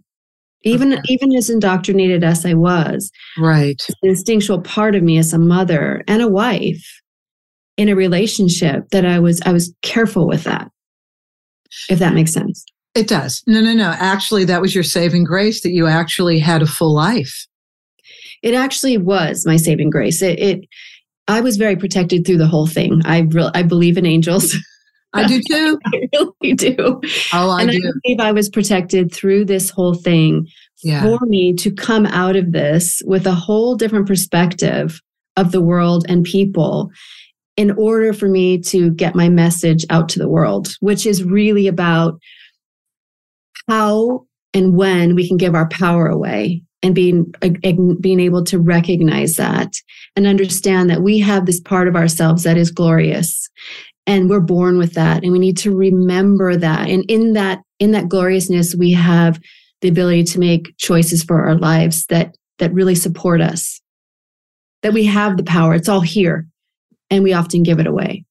Even 0.66 0.94
okay. 0.94 1.02
even 1.10 1.36
as 1.36 1.50
indoctrinated 1.50 2.24
as 2.24 2.46
I 2.46 2.54
was, 2.54 3.12
right, 3.38 3.76
instinctual 4.02 4.62
part 4.62 4.96
of 4.96 5.04
me 5.04 5.18
as 5.18 5.34
a 5.34 5.38
mother 5.38 6.04
and 6.08 6.22
a 6.22 6.28
wife 6.30 7.02
in 7.76 7.90
a 7.90 7.96
relationship 7.96 8.88
that 8.92 9.06
I 9.06 9.20
was 9.20 9.42
I 9.46 9.52
was 9.52 9.74
careful 9.82 10.26
with 10.26 10.46
that. 10.46 10.70
If 11.90 12.00
that 12.00 12.14
makes 12.14 12.32
sense. 12.32 12.64
It 12.96 13.08
does. 13.08 13.44
No, 13.48 13.62
no, 13.62 13.74
no. 13.74 13.96
Actually, 13.98 14.46
that 14.46 14.62
was 14.62 14.76
your 14.76 14.84
saving 14.84 15.24
grace 15.24 15.62
that 15.62 15.72
you 15.72 15.88
actually 15.88 16.40
had 16.40 16.62
a 16.62 16.68
full 16.68 16.94
life. 16.94 17.48
It 18.42 18.54
actually 18.54 18.98
was 18.98 19.46
my 19.46 19.56
saving 19.56 19.90
grace. 19.90 20.22
It, 20.22 20.40
it 20.40 20.68
I 21.28 21.42
was 21.42 21.58
very 21.58 21.76
protected 21.76 22.26
through 22.26 22.38
the 22.38 22.48
whole 22.48 22.68
thing. 22.68 23.02
I 23.06 23.20
re- 23.22 23.52
I 23.54 23.64
believe 23.64 23.98
in 23.98 24.06
angels. 24.06 24.56
I 25.14 25.28
do 25.28 25.42
too. 25.48 25.80
I 25.86 26.08
really 26.14 26.56
do. 26.56 27.02
Oh, 27.34 27.50
I 27.52 27.62
and 27.62 27.72
do. 27.72 27.78
I 27.78 27.92
believe 28.04 28.20
I 28.20 28.32
was 28.32 28.50
protected 28.50 29.14
through 29.14 29.46
this 29.46 29.70
whole 29.70 29.94
thing 29.94 30.48
yeah. 30.84 31.02
for 31.02 31.26
me 31.26 31.54
to 31.54 31.72
come 31.72 32.06
out 32.08 32.36
of 32.36 32.52
this 32.52 33.02
with 33.06 33.26
a 33.26 33.34
whole 33.34 33.76
different 33.76 34.08
perspective 34.08 35.02
of 35.38 35.52
the 35.52 35.62
world 35.62 36.06
and 36.10 36.24
people 36.24 36.92
in 37.56 37.72
order 37.72 38.14
for 38.14 38.28
me 38.28 38.60
to 38.60 38.90
get 38.92 39.16
my 39.16 39.30
message 39.30 39.86
out 39.90 40.10
to 40.10 40.20
the 40.20 40.30
world, 40.30 40.76
which 40.80 41.06
is 41.06 41.24
really 41.24 41.68
about 41.68 42.20
how 43.68 44.26
and 44.54 44.76
when 44.76 45.16
we 45.16 45.28
can 45.28 45.38
give 45.38 45.56
our 45.56 45.68
power 45.70 46.08
away 46.08 46.64
and 46.82 46.94
being 46.94 47.34
being 48.02 48.20
able 48.20 48.44
to 48.44 48.60
recognize 48.60 49.36
that 49.36 49.74
and 50.16 50.28
understand 50.28 50.90
that 50.90 51.02
we 51.02 51.20
have 51.20 51.46
this 51.46 51.62
part 51.62 51.88
of 51.88 51.96
ourselves 51.96 52.44
that 52.44 52.58
is 52.58 52.72
glorious 52.72 53.50
and 54.06 54.30
we're 54.30 54.42
born 54.42 54.78
with 54.78 54.94
that 54.94 55.24
and 55.24 55.32
we 55.32 55.40
need 55.40 55.58
to 55.58 55.76
remember 55.76 56.56
that. 56.58 56.90
And 56.90 57.06
in 57.08 57.34
that 57.34 57.62
in 57.80 57.92
that 57.92 58.10
gloriousness 58.10 58.76
we 58.76 58.92
have 58.92 59.40
the 59.82 59.88
ability 59.88 60.24
to 60.24 60.40
make 60.40 60.78
choices 60.78 61.24
for 61.24 61.46
our 61.46 61.56
lives 61.56 62.06
that 62.08 62.36
that 62.60 62.74
really 62.74 62.96
support 62.96 63.42
us. 63.42 63.82
That 64.84 64.94
we 64.94 65.06
have 65.06 65.38
the 65.38 65.44
power. 65.44 65.74
It's 65.74 65.90
all 65.90 66.02
here 66.02 66.46
and 67.10 67.24
we 67.24 67.34
often 67.34 67.64
give 67.64 67.80
it 67.80 67.88
away. 67.88 68.26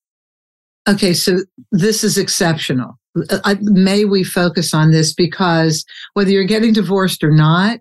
Okay 0.86 1.14
so 1.14 1.38
this 1.70 2.04
is 2.04 2.18
exceptional 2.18 2.98
I, 3.44 3.58
may 3.60 4.04
we 4.04 4.24
focus 4.24 4.72
on 4.72 4.90
this 4.90 5.12
because 5.12 5.84
whether 6.14 6.30
you're 6.30 6.44
getting 6.44 6.72
divorced 6.72 7.22
or 7.22 7.30
not 7.30 7.80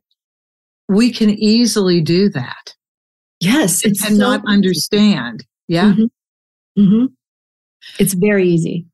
we 0.91 1.11
can 1.11 1.29
easily 1.29 2.01
do 2.01 2.29
that. 2.29 2.75
Yes, 3.39 3.83
it's 3.85 4.05
and 4.05 4.17
so 4.17 4.21
not 4.21 4.41
understand. 4.45 5.45
Yeah. 5.67 5.93
Mm-hmm. 5.93 6.81
Mm-hmm. 6.81 7.05
It's 7.97 8.13
very 8.13 8.47
easy. 8.47 8.85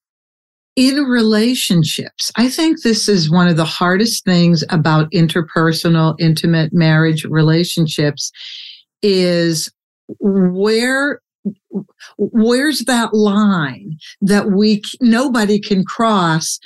In 0.75 1.03
relationships, 1.05 2.31
I 2.35 2.49
think 2.49 2.83
this 2.83 3.09
is 3.09 3.31
one 3.31 3.47
of 3.47 3.57
the 3.57 3.65
hardest 3.65 4.23
things 4.23 4.63
about 4.69 5.11
interpersonal, 5.11 6.15
intimate 6.19 6.71
marriage 6.71 7.25
relationships 7.25 8.31
is 9.01 9.71
where 10.19 11.19
where's 12.17 12.81
that 12.81 13.13
line 13.13 13.97
that 14.21 14.51
we 14.51 14.81
nobody 15.01 15.59
can 15.59 15.83
cross 15.83 16.59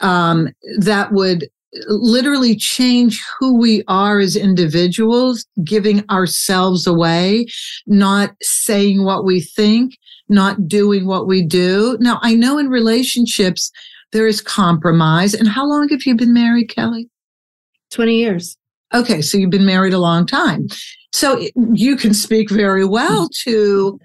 um, 0.00 0.48
that 0.78 1.12
would 1.12 1.48
literally 1.88 2.54
change 2.54 3.22
who 3.38 3.58
we 3.58 3.82
are 3.88 4.18
as 4.18 4.36
individuals, 4.36 5.46
giving 5.64 6.04
ourselves 6.10 6.86
away, 6.86 7.46
not 7.86 8.34
saying 8.42 9.04
what 9.04 9.24
we 9.24 9.40
think, 9.40 9.96
not 10.28 10.68
doing 10.68 11.06
what 11.06 11.26
we 11.26 11.42
do. 11.42 11.96
Now, 12.00 12.18
I 12.22 12.34
know 12.34 12.58
in 12.58 12.68
relationships, 12.68 13.70
there 14.12 14.26
is 14.26 14.40
compromise. 14.40 15.34
And 15.34 15.48
how 15.48 15.66
long 15.66 15.88
have 15.88 16.04
you 16.04 16.14
been 16.14 16.34
married, 16.34 16.66
Kelly? 16.66 17.08
20 17.90 18.16
years. 18.16 18.56
Okay, 18.94 19.22
so 19.22 19.38
you've 19.38 19.50
been 19.50 19.66
married 19.66 19.94
a 19.94 19.98
long 19.98 20.26
time. 20.26 20.66
So 21.12 21.46
you 21.72 21.96
can 21.96 22.12
speak 22.12 22.50
very 22.50 22.84
well 22.84 23.28
to 23.44 23.98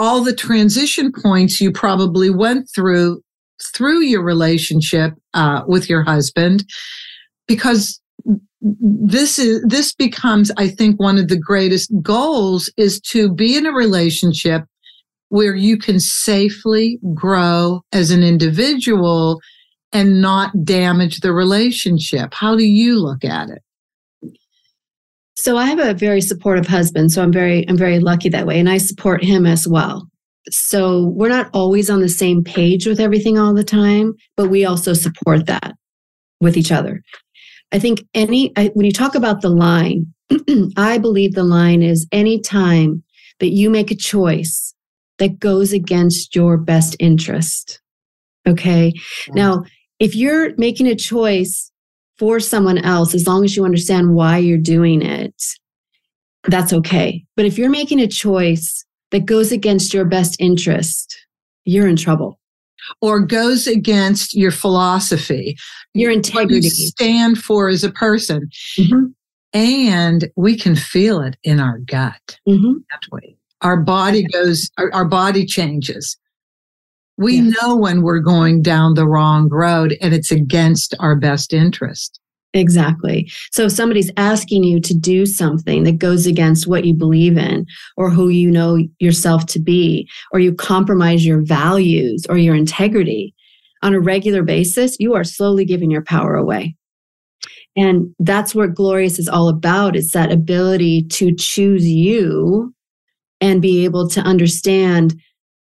all 0.00 0.24
the 0.24 0.34
transition 0.34 1.12
points 1.12 1.60
you 1.60 1.70
probably 1.70 2.30
went 2.30 2.68
through 2.74 3.22
through 3.74 4.00
your 4.00 4.24
relationship 4.24 5.12
uh, 5.34 5.62
with 5.66 5.90
your 5.90 6.02
husband 6.02 6.64
because 7.46 8.00
this 8.62 9.38
is 9.38 9.62
this 9.66 9.94
becomes 9.94 10.50
i 10.56 10.66
think 10.68 10.98
one 10.98 11.18
of 11.18 11.28
the 11.28 11.38
greatest 11.38 11.90
goals 12.02 12.70
is 12.76 13.00
to 13.00 13.32
be 13.32 13.56
in 13.56 13.66
a 13.66 13.72
relationship 13.72 14.64
where 15.28 15.54
you 15.54 15.76
can 15.76 16.00
safely 16.00 16.98
grow 17.14 17.82
as 17.92 18.10
an 18.10 18.22
individual 18.22 19.40
and 19.92 20.20
not 20.20 20.64
damage 20.64 21.20
the 21.20 21.32
relationship. 21.32 22.34
How 22.34 22.56
do 22.56 22.64
you 22.64 22.98
look 22.98 23.24
at 23.24 23.48
it 23.48 23.62
so 25.36 25.56
i 25.56 25.64
have 25.64 25.78
a 25.78 25.94
very 25.94 26.20
supportive 26.20 26.66
husband 26.66 27.10
so 27.10 27.22
i'm 27.22 27.32
very 27.32 27.68
i'm 27.68 27.76
very 27.76 27.98
lucky 27.98 28.28
that 28.28 28.46
way 28.46 28.58
and 28.58 28.68
i 28.68 28.78
support 28.78 29.22
him 29.22 29.46
as 29.46 29.66
well 29.66 30.10
so 30.48 31.08
we're 31.14 31.28
not 31.28 31.50
always 31.52 31.90
on 31.90 32.00
the 32.00 32.08
same 32.08 32.42
page 32.42 32.86
with 32.86 33.00
everything 33.00 33.38
all 33.38 33.54
the 33.54 33.64
time, 33.64 34.14
but 34.36 34.48
we 34.48 34.64
also 34.64 34.92
support 34.94 35.46
that 35.46 35.74
with 36.40 36.56
each 36.56 36.72
other. 36.72 37.02
I 37.72 37.78
think 37.78 38.02
any, 38.14 38.52
I, 38.56 38.70
when 38.74 38.86
you 38.86 38.92
talk 38.92 39.14
about 39.14 39.42
the 39.42 39.50
line, 39.50 40.12
I 40.76 40.98
believe 40.98 41.34
the 41.34 41.44
line 41.44 41.82
is 41.82 42.06
any 42.10 42.40
time 42.40 43.02
that 43.38 43.50
you 43.50 43.70
make 43.70 43.90
a 43.90 43.96
choice 43.96 44.74
that 45.18 45.38
goes 45.38 45.72
against 45.72 46.34
your 46.34 46.56
best 46.56 46.96
interest. 46.98 47.80
Okay. 48.48 48.92
Mm-hmm. 48.92 49.34
Now, 49.34 49.64
if 49.98 50.14
you're 50.14 50.56
making 50.56 50.86
a 50.86 50.96
choice 50.96 51.69
for 52.20 52.38
someone 52.38 52.76
else, 52.76 53.14
as 53.14 53.26
long 53.26 53.46
as 53.46 53.56
you 53.56 53.64
understand 53.64 54.14
why 54.14 54.36
you're 54.36 54.58
doing 54.58 55.00
it, 55.00 55.34
that's 56.44 56.70
okay. 56.70 57.24
But 57.34 57.46
if 57.46 57.56
you're 57.56 57.70
making 57.70 57.98
a 57.98 58.06
choice 58.06 58.84
that 59.10 59.24
goes 59.24 59.52
against 59.52 59.94
your 59.94 60.04
best 60.04 60.36
interest, 60.38 61.18
you're 61.64 61.88
in 61.88 61.96
trouble. 61.96 62.38
Or 63.00 63.20
goes 63.20 63.66
against 63.66 64.34
your 64.34 64.50
philosophy, 64.50 65.56
your 65.94 66.10
integrity, 66.10 66.66
you 66.66 66.88
stand 66.88 67.38
for 67.38 67.70
as 67.70 67.84
a 67.84 67.90
person. 67.90 68.50
Mm-hmm. 68.78 69.04
And 69.54 70.30
we 70.36 70.58
can 70.58 70.76
feel 70.76 71.22
it 71.22 71.38
in 71.42 71.58
our 71.58 71.78
gut. 71.78 72.38
Mm-hmm. 72.46 72.72
That 72.90 73.02
way. 73.10 73.34
Our 73.62 73.78
body 73.78 74.26
goes, 74.30 74.68
our, 74.76 74.92
our 74.92 75.06
body 75.06 75.46
changes. 75.46 76.18
We 77.20 77.36
yes. 77.36 77.54
know 77.60 77.76
when 77.76 78.02
we're 78.02 78.20
going 78.20 78.62
down 78.62 78.94
the 78.94 79.06
wrong 79.06 79.48
road 79.50 79.96
and 80.00 80.14
it's 80.14 80.32
against 80.32 80.94
our 80.98 81.14
best 81.14 81.52
interest. 81.52 82.18
Exactly. 82.54 83.30
So 83.52 83.66
if 83.66 83.72
somebody's 83.72 84.10
asking 84.16 84.64
you 84.64 84.80
to 84.80 84.94
do 84.94 85.26
something 85.26 85.84
that 85.84 85.98
goes 85.98 86.26
against 86.26 86.66
what 86.66 86.84
you 86.84 86.94
believe 86.94 87.36
in 87.36 87.66
or 87.96 88.10
who 88.10 88.28
you 88.28 88.50
know 88.50 88.78
yourself 88.98 89.46
to 89.46 89.60
be, 89.60 90.08
or 90.32 90.40
you 90.40 90.52
compromise 90.52 91.24
your 91.24 91.42
values 91.42 92.26
or 92.28 92.38
your 92.38 92.56
integrity 92.56 93.34
on 93.82 93.94
a 93.94 94.00
regular 94.00 94.42
basis, 94.42 94.96
you 94.98 95.14
are 95.14 95.22
slowly 95.22 95.64
giving 95.64 95.90
your 95.90 96.02
power 96.02 96.34
away. 96.34 96.74
And 97.76 98.14
that's 98.18 98.54
what 98.54 98.74
Glorious 98.74 99.18
is 99.18 99.28
all 99.28 99.48
about. 99.48 99.94
It's 99.94 100.12
that 100.12 100.32
ability 100.32 101.04
to 101.04 101.34
choose 101.36 101.86
you 101.86 102.74
and 103.40 103.62
be 103.62 103.84
able 103.84 104.08
to 104.08 104.20
understand 104.20 105.14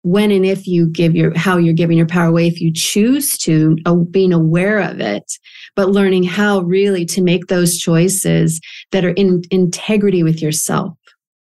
when 0.06 0.30
and 0.30 0.46
if 0.46 0.68
you 0.68 0.88
give 0.88 1.16
your 1.16 1.36
how 1.36 1.56
you're 1.56 1.74
giving 1.74 1.98
your 1.98 2.06
power 2.06 2.28
away 2.28 2.46
if 2.46 2.60
you 2.60 2.72
choose 2.72 3.36
to 3.36 3.76
uh, 3.86 3.94
being 3.94 4.32
aware 4.32 4.78
of 4.78 5.00
it 5.00 5.32
but 5.74 5.90
learning 5.90 6.22
how 6.22 6.60
really 6.60 7.04
to 7.04 7.20
make 7.20 7.48
those 7.48 7.76
choices 7.76 8.60
that 8.92 9.04
are 9.04 9.10
in 9.10 9.42
integrity 9.50 10.22
with 10.22 10.40
yourself 10.40 10.96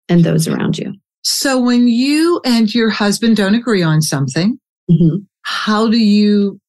and 0.07 0.23
those 0.23 0.47
around 0.47 0.77
you. 0.77 0.93
So 1.23 1.59
when 1.59 1.87
you 1.87 2.39
and 2.45 2.73
your 2.73 2.91
husband 2.91 3.35
don't 3.35 3.55
agree 3.55 3.81
on 3.81 3.99
something 4.03 4.59
mm-hmm. 4.89 5.17
how 5.41 5.89
do 5.89 5.97
you 5.97 6.59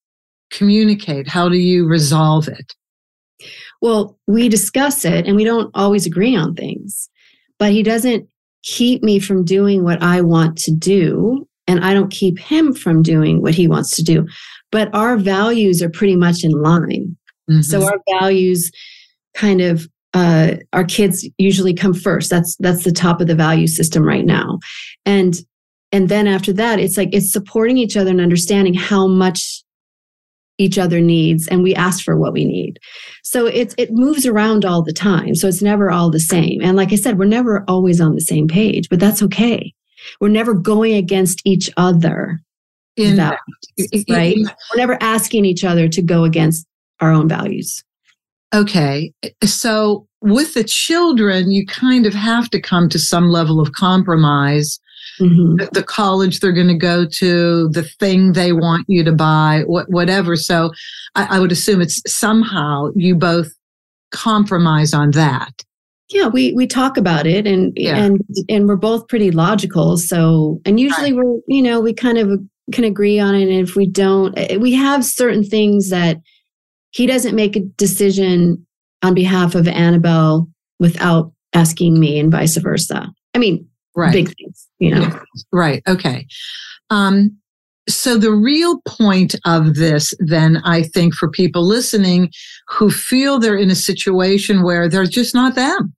communicate? 0.50 1.28
How 1.28 1.50
do 1.50 1.58
you 1.58 1.86
resolve 1.86 2.48
it? 2.48 2.72
Well 3.82 4.18
we 4.26 4.48
discuss 4.48 5.04
it 5.04 5.26
and 5.26 5.36
we 5.36 5.44
don't 5.44 5.70
always 5.74 6.06
agree 6.06 6.34
on 6.34 6.54
things 6.54 7.10
but 7.58 7.70
he 7.70 7.82
doesn't 7.82 8.26
keep 8.62 9.02
me 9.02 9.18
from 9.18 9.44
doing 9.44 9.84
what 9.84 10.02
I 10.02 10.22
want 10.22 10.56
to 10.56 10.74
do 10.74 11.46
and 11.66 11.84
I 11.84 11.94
don't 11.94 12.10
keep 12.10 12.38
him 12.38 12.72
from 12.72 13.02
doing 13.02 13.40
what 13.42 13.54
he 13.54 13.68
wants 13.68 13.94
to 13.96 14.02
do. 14.02 14.26
But 14.70 14.94
our 14.94 15.16
values 15.16 15.82
are 15.82 15.90
pretty 15.90 16.16
much 16.16 16.44
in 16.44 16.52
line. 16.52 17.16
Mm-hmm. 17.50 17.60
So 17.62 17.84
our 17.84 17.98
values 18.18 18.70
kind 19.34 19.60
of 19.60 19.86
uh, 20.14 20.56
our 20.72 20.84
kids 20.84 21.26
usually 21.38 21.74
come 21.74 21.94
first. 21.94 22.30
That's 22.30 22.56
that's 22.56 22.84
the 22.84 22.92
top 22.92 23.20
of 23.20 23.26
the 23.26 23.34
value 23.34 23.66
system 23.66 24.02
right 24.02 24.24
now, 24.24 24.58
and 25.06 25.34
and 25.90 26.08
then 26.08 26.26
after 26.26 26.52
that, 26.54 26.78
it's 26.78 26.96
like 26.96 27.10
it's 27.12 27.32
supporting 27.32 27.78
each 27.78 27.96
other 27.96 28.10
and 28.10 28.20
understanding 28.20 28.74
how 28.74 29.06
much 29.06 29.62
each 30.58 30.78
other 30.78 31.00
needs, 31.00 31.48
and 31.48 31.62
we 31.62 31.74
ask 31.74 32.04
for 32.04 32.16
what 32.16 32.34
we 32.34 32.44
need. 32.44 32.78
So 33.22 33.46
it's 33.46 33.74
it 33.78 33.90
moves 33.92 34.26
around 34.26 34.64
all 34.64 34.82
the 34.82 34.92
time. 34.92 35.34
So 35.34 35.48
it's 35.48 35.62
never 35.62 35.90
all 35.90 36.10
the 36.10 36.20
same. 36.20 36.60
And 36.62 36.76
like 36.76 36.92
I 36.92 36.96
said, 36.96 37.18
we're 37.18 37.24
never 37.24 37.64
always 37.66 38.00
on 38.00 38.14
the 38.14 38.20
same 38.20 38.48
page, 38.48 38.88
but 38.90 39.00
that's 39.00 39.22
okay. 39.22 39.72
We're 40.20 40.28
never 40.28 40.54
going 40.54 40.94
against 40.94 41.40
each 41.44 41.70
other. 41.76 42.40
In 42.96 43.16
values, 43.16 43.38
i- 43.80 44.12
i- 44.12 44.14
right? 44.14 44.36
We're 44.36 44.76
never 44.76 44.98
asking 45.00 45.44
each 45.46 45.64
other 45.64 45.88
to 45.88 46.02
go 46.02 46.24
against 46.24 46.66
our 47.00 47.10
own 47.10 47.26
values. 47.28 47.82
Okay. 48.54 49.12
So 49.44 50.06
with 50.20 50.52
the 50.54 50.62
children, 50.64 51.50
you 51.50 51.64
kind 51.66 52.04
of 52.04 52.12
have 52.12 52.50
to 52.50 52.60
come 52.60 52.88
to 52.90 52.98
some 52.98 53.28
level 53.30 53.60
of 53.60 53.72
compromise. 53.72 54.78
Mhm. 55.20 55.58
The, 55.58 55.68
the 55.72 55.82
college 55.82 56.40
they're 56.40 56.52
going 56.52 56.68
to 56.68 56.74
go 56.76 57.06
to, 57.06 57.68
the 57.70 57.82
thing 57.82 58.34
they 58.34 58.52
want 58.52 58.84
you 58.88 59.02
to 59.04 59.12
buy, 59.12 59.62
wh- 59.66 59.88
whatever. 59.88 60.36
So 60.36 60.70
I, 61.14 61.36
I 61.36 61.38
would 61.40 61.50
assume 61.50 61.80
it's 61.80 62.00
somehow 62.06 62.88
you 62.94 63.14
both 63.14 63.48
compromise 64.10 64.92
on 64.92 65.12
that. 65.12 65.52
Yeah, 66.12 66.28
we 66.28 66.52
we 66.52 66.66
talk 66.66 66.96
about 66.96 67.26
it 67.26 67.46
and 67.46 67.72
Yeah. 67.76 67.96
and 67.96 68.20
and 68.48 68.66
we're 68.68 68.76
both 68.76 69.08
pretty 69.08 69.30
logical. 69.30 69.96
So 69.96 70.60
and 70.64 70.78
usually 70.78 71.12
we're 71.12 71.38
you 71.48 71.62
know 71.62 71.80
we 71.80 71.92
kind 71.94 72.18
of 72.18 72.38
can 72.72 72.84
agree 72.84 73.18
on 73.18 73.34
it. 73.34 73.48
And 73.48 73.66
if 73.68 73.74
we 73.76 73.86
don't, 73.86 74.36
eh, 74.38 74.56
we 74.56 74.72
have 74.74 75.04
certain 75.04 75.42
things 75.44 75.90
that 75.90 76.18
he 76.90 77.06
doesn't 77.06 77.34
make 77.34 77.56
a 77.56 77.60
decision 77.60 78.64
on 79.02 79.14
behalf 79.14 79.54
of 79.54 79.66
Annabelle 79.66 80.48
without 80.78 81.32
asking 81.54 81.98
me, 81.98 82.18
and 82.18 82.30
vice 82.30 82.56
versa. 82.56 83.08
I 83.34 83.38
mean, 83.38 83.66
Right. 83.94 84.12
big 84.12 84.32
things, 84.36 84.68
you 84.78 84.94
know. 84.94 85.02
Yeah. 85.02 85.18
Right. 85.52 85.82
Okay. 85.88 86.26
Um, 86.90 87.36
so 87.88 88.16
the 88.16 88.32
real 88.32 88.80
point 88.86 89.34
of 89.44 89.74
this, 89.74 90.14
then, 90.20 90.58
I 90.64 90.82
think, 90.82 91.14
for 91.14 91.28
people 91.28 91.66
listening 91.66 92.30
who 92.68 92.90
feel 92.90 93.38
they're 93.38 93.56
in 93.56 93.70
a 93.70 93.74
situation 93.74 94.62
where 94.62 94.88
they're 94.88 95.04
just 95.04 95.34
not 95.34 95.56
them, 95.56 95.92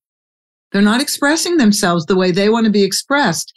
they're 0.74 0.82
not 0.82 1.00
expressing 1.00 1.56
themselves 1.56 2.04
the 2.04 2.16
way 2.16 2.32
they 2.32 2.48
want 2.48 2.66
to 2.66 2.70
be 2.70 2.82
expressed. 2.82 3.54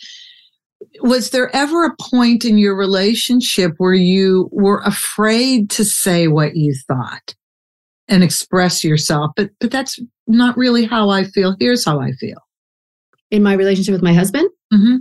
Was 1.01 1.31
there 1.31 1.53
ever 1.53 1.83
a 1.83 1.95
point 1.99 2.45
in 2.45 2.59
your 2.59 2.77
relationship 2.77 3.73
where 3.79 3.95
you 3.95 4.49
were 4.51 4.83
afraid 4.85 5.71
to 5.71 5.83
say 5.83 6.27
what 6.27 6.55
you 6.55 6.75
thought 6.87 7.33
and 8.07 8.23
express 8.23 8.83
yourself? 8.83 9.31
But 9.35 9.49
but 9.59 9.71
that's 9.71 9.99
not 10.27 10.55
really 10.55 10.85
how 10.85 11.09
I 11.09 11.23
feel. 11.23 11.55
Here's 11.59 11.83
how 11.83 11.99
I 11.99 12.11
feel. 12.11 12.37
In 13.31 13.41
my 13.41 13.53
relationship 13.53 13.93
with 13.93 14.03
my 14.03 14.13
husband, 14.13 14.47
hmm 14.71 14.97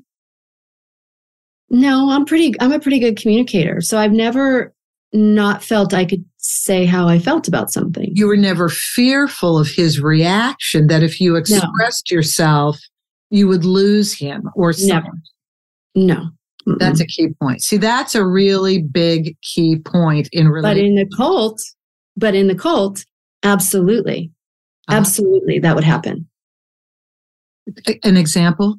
no, 1.69 2.11
I'm 2.11 2.25
pretty. 2.25 2.55
I'm 2.61 2.73
a 2.73 2.81
pretty 2.81 2.99
good 2.99 3.17
communicator. 3.17 3.81
So 3.81 3.99
I've 3.99 4.13
never 4.13 4.73
not 5.13 5.63
felt 5.63 5.93
I 5.93 6.05
could 6.05 6.25
say 6.49 6.85
how 6.87 7.09
I 7.09 7.19
felt 7.19 7.49
about 7.49 7.73
something. 7.73 8.11
you 8.15 8.27
were 8.27 8.37
never 8.37 8.69
fearful 8.69 9.59
of 9.59 9.69
his 9.69 10.01
reaction 10.01 10.87
that 10.87 11.03
if 11.03 11.21
you 11.21 11.35
expressed 11.37 12.11
yourself 12.11 12.79
you 13.31 13.49
would 13.49 13.65
lose 13.65 14.17
him 14.17 14.49
or 14.55 14.73
Never. 14.79 15.07
something. 15.07 15.23
No, 15.97 16.29
Mm-mm. 16.69 16.79
that's 16.79 17.01
a 17.01 17.07
key 17.07 17.29
point 17.41 17.63
see 17.63 17.77
that's 17.77 18.15
a 18.15 18.25
really 18.25 18.81
big 18.83 19.37
key 19.43 19.77
point 19.79 20.29
in 20.33 20.51
but 20.63 20.77
in 20.77 20.95
the 20.95 21.07
cult, 21.17 21.61
but 22.17 22.35
in 22.35 22.47
the 22.47 22.55
cult, 22.55 23.05
absolutely, 23.43 24.31
Uh-huh. 24.89 24.99
absolutely, 24.99 25.59
that 25.59 25.75
would 25.75 25.85
happen. 25.85 26.29
an 28.05 28.17
example 28.17 28.79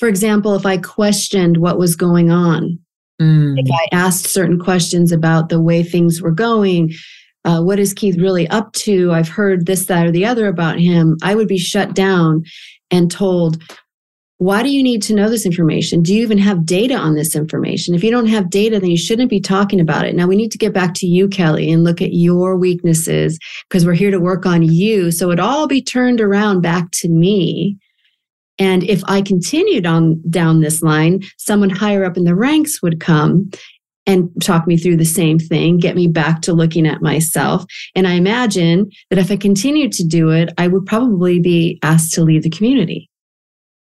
For 0.00 0.08
example, 0.08 0.54
if 0.56 0.66
I 0.66 0.76
questioned 0.78 1.58
what 1.58 1.78
was 1.78 1.94
going 1.94 2.30
on, 2.30 2.78
Mm, 3.20 3.54
if 3.58 3.70
I 3.70 3.88
asked 3.92 4.26
certain 4.26 4.58
questions 4.58 5.12
about 5.12 5.48
the 5.48 5.60
way 5.60 5.82
things 5.82 6.20
were 6.20 6.32
going, 6.32 6.92
uh, 7.44 7.62
what 7.62 7.78
is 7.78 7.92
Keith 7.92 8.18
really 8.18 8.48
up 8.48 8.72
to? 8.72 9.12
I've 9.12 9.28
heard 9.28 9.66
this, 9.66 9.86
that, 9.86 10.06
or 10.06 10.10
the 10.10 10.24
other 10.24 10.46
about 10.48 10.78
him. 10.78 11.16
I 11.22 11.34
would 11.34 11.48
be 11.48 11.58
shut 11.58 11.94
down 11.94 12.44
and 12.90 13.10
told, 13.10 13.62
why 14.38 14.62
do 14.62 14.70
you 14.70 14.82
need 14.82 15.02
to 15.02 15.14
know 15.14 15.30
this 15.30 15.46
information? 15.46 16.02
Do 16.02 16.14
you 16.14 16.22
even 16.22 16.38
have 16.38 16.66
data 16.66 16.94
on 16.94 17.14
this 17.14 17.36
information? 17.36 17.94
If 17.94 18.02
you 18.02 18.10
don't 18.10 18.26
have 18.26 18.50
data, 18.50 18.80
then 18.80 18.90
you 18.90 18.96
shouldn't 18.96 19.30
be 19.30 19.40
talking 19.40 19.80
about 19.80 20.06
it. 20.06 20.14
Now 20.14 20.26
we 20.26 20.36
need 20.36 20.50
to 20.52 20.58
get 20.58 20.74
back 20.74 20.94
to 20.94 21.06
you, 21.06 21.28
Kelly, 21.28 21.70
and 21.70 21.84
look 21.84 22.02
at 22.02 22.14
your 22.14 22.56
weaknesses 22.56 23.38
because 23.68 23.86
we're 23.86 23.94
here 23.94 24.10
to 24.10 24.18
work 24.18 24.44
on 24.44 24.62
you. 24.62 25.10
So 25.12 25.30
it 25.30 25.38
all 25.38 25.68
be 25.68 25.80
turned 25.80 26.20
around 26.20 26.62
back 26.62 26.90
to 26.92 27.08
me. 27.08 27.78
And 28.58 28.84
if 28.84 29.02
I 29.06 29.22
continued 29.22 29.86
on 29.86 30.22
down 30.30 30.60
this 30.60 30.82
line, 30.82 31.22
someone 31.38 31.70
higher 31.70 32.04
up 32.04 32.16
in 32.16 32.24
the 32.24 32.34
ranks 32.34 32.82
would 32.82 33.00
come 33.00 33.50
and 34.06 34.30
talk 34.42 34.66
me 34.66 34.76
through 34.76 34.96
the 34.98 35.04
same 35.04 35.38
thing, 35.38 35.78
get 35.78 35.96
me 35.96 36.06
back 36.06 36.42
to 36.42 36.52
looking 36.52 36.86
at 36.86 37.02
myself. 37.02 37.64
And 37.94 38.06
I 38.06 38.12
imagine 38.12 38.90
that 39.10 39.18
if 39.18 39.30
I 39.30 39.36
continued 39.36 39.92
to 39.92 40.04
do 40.04 40.30
it, 40.30 40.52
I 40.58 40.68
would 40.68 40.84
probably 40.86 41.40
be 41.40 41.78
asked 41.82 42.12
to 42.14 42.22
leave 42.22 42.42
the 42.42 42.50
community. 42.50 43.08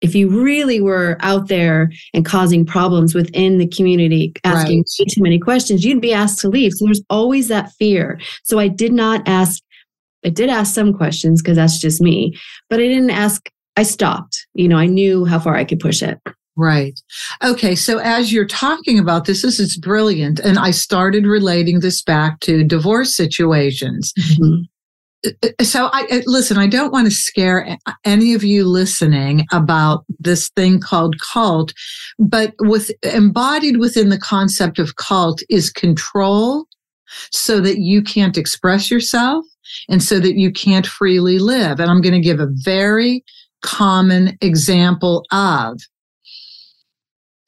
If 0.01 0.15
you 0.15 0.29
really 0.29 0.81
were 0.81 1.17
out 1.21 1.49
there 1.49 1.91
and 2.13 2.25
causing 2.25 2.67
problems 2.67 3.15
within 3.15 3.59
the 3.59 3.67
community, 3.69 4.33
asking 4.45 4.85
Right. 4.99 5.09
too 5.11 5.23
many 5.23 5.39
questions, 5.39 5.85
you'd 5.85 6.03
be 6.03 6.13
asked 6.13 6.39
to 6.41 6.49
leave. 6.49 6.73
So 6.75 6.87
there's 6.87 7.03
always 7.09 7.49
that 7.49 7.73
fear. 7.79 8.19
So 8.45 8.59
I 8.59 8.69
did 8.69 8.93
not 8.93 9.23
ask, 9.27 9.63
I 10.25 10.29
did 10.31 10.51
ask 10.51 10.75
some 10.75 10.93
questions 10.93 11.41
because 11.43 11.57
that's 11.57 11.79
just 11.79 12.01
me, 12.01 12.35
but 12.69 12.81
I 12.81 12.89
didn't 12.89 13.11
ask, 13.11 13.49
I 13.77 13.83
stopped. 13.83 14.47
You 14.55 14.69
know, 14.69 14.77
I 14.77 14.87
knew 14.87 15.25
how 15.25 15.39
far 15.39 15.57
I 15.57 15.65
could 15.65 15.81
push 15.81 16.03
it. 16.03 16.19
right 16.57 16.99
okay 17.45 17.75
so 17.75 17.99
as 17.99 18.33
you're 18.33 18.47
talking 18.47 18.99
about 18.99 19.27
this 19.27 19.43
this 19.43 19.61
is 19.61 19.77
brilliant 19.77 20.41
and 20.41 20.59
i 20.59 20.71
started 20.71 21.27
relating 21.27 21.81
this 21.81 22.03
back 22.03 22.41
to 22.41 22.65
divorce 22.65 23.15
situations 23.15 24.15
mm-hmm. 24.19 24.63
uh, 25.27 25.49
uh, 25.61 25.65
so 25.65 25.87
I 25.93 26.07
I- 26.11 26.23
listen. 26.27 26.57
I 26.57 26.67
don't 26.67 26.93
want 26.93 27.07
to 27.09 27.11
scare 27.11 27.77
any 28.05 28.35
of 28.35 28.45
you 28.45 28.65
listening 28.65 29.47
about 29.53 30.05
this 30.19 30.51
thing 30.51 30.79
called 30.79 31.17
cult, 31.33 31.73
but 32.19 32.55
with 32.61 32.91
embodied 33.03 33.79
within 33.79 34.11
the 34.11 34.19
concept 34.19 34.79
of 34.79 34.97
cult 34.97 35.43
is 35.49 35.71
control, 35.71 36.67
so 37.33 37.61
that 37.61 37.79
you 37.79 38.03
can't 38.03 38.39
express 38.39 38.91
yourself 38.91 39.45
and 39.89 40.03
so 40.03 40.21
that 40.21 40.37
you 40.37 40.51
can't 40.53 40.87
freely 40.87 41.39
live. 41.39 41.81
And 41.81 41.91
I'm 41.91 42.01
going 42.01 42.15
to 42.15 42.21
give 42.21 42.41
a 42.41 42.49
very 42.65 43.25
common 43.67 44.39
example 44.41 45.25
of. 45.33 45.79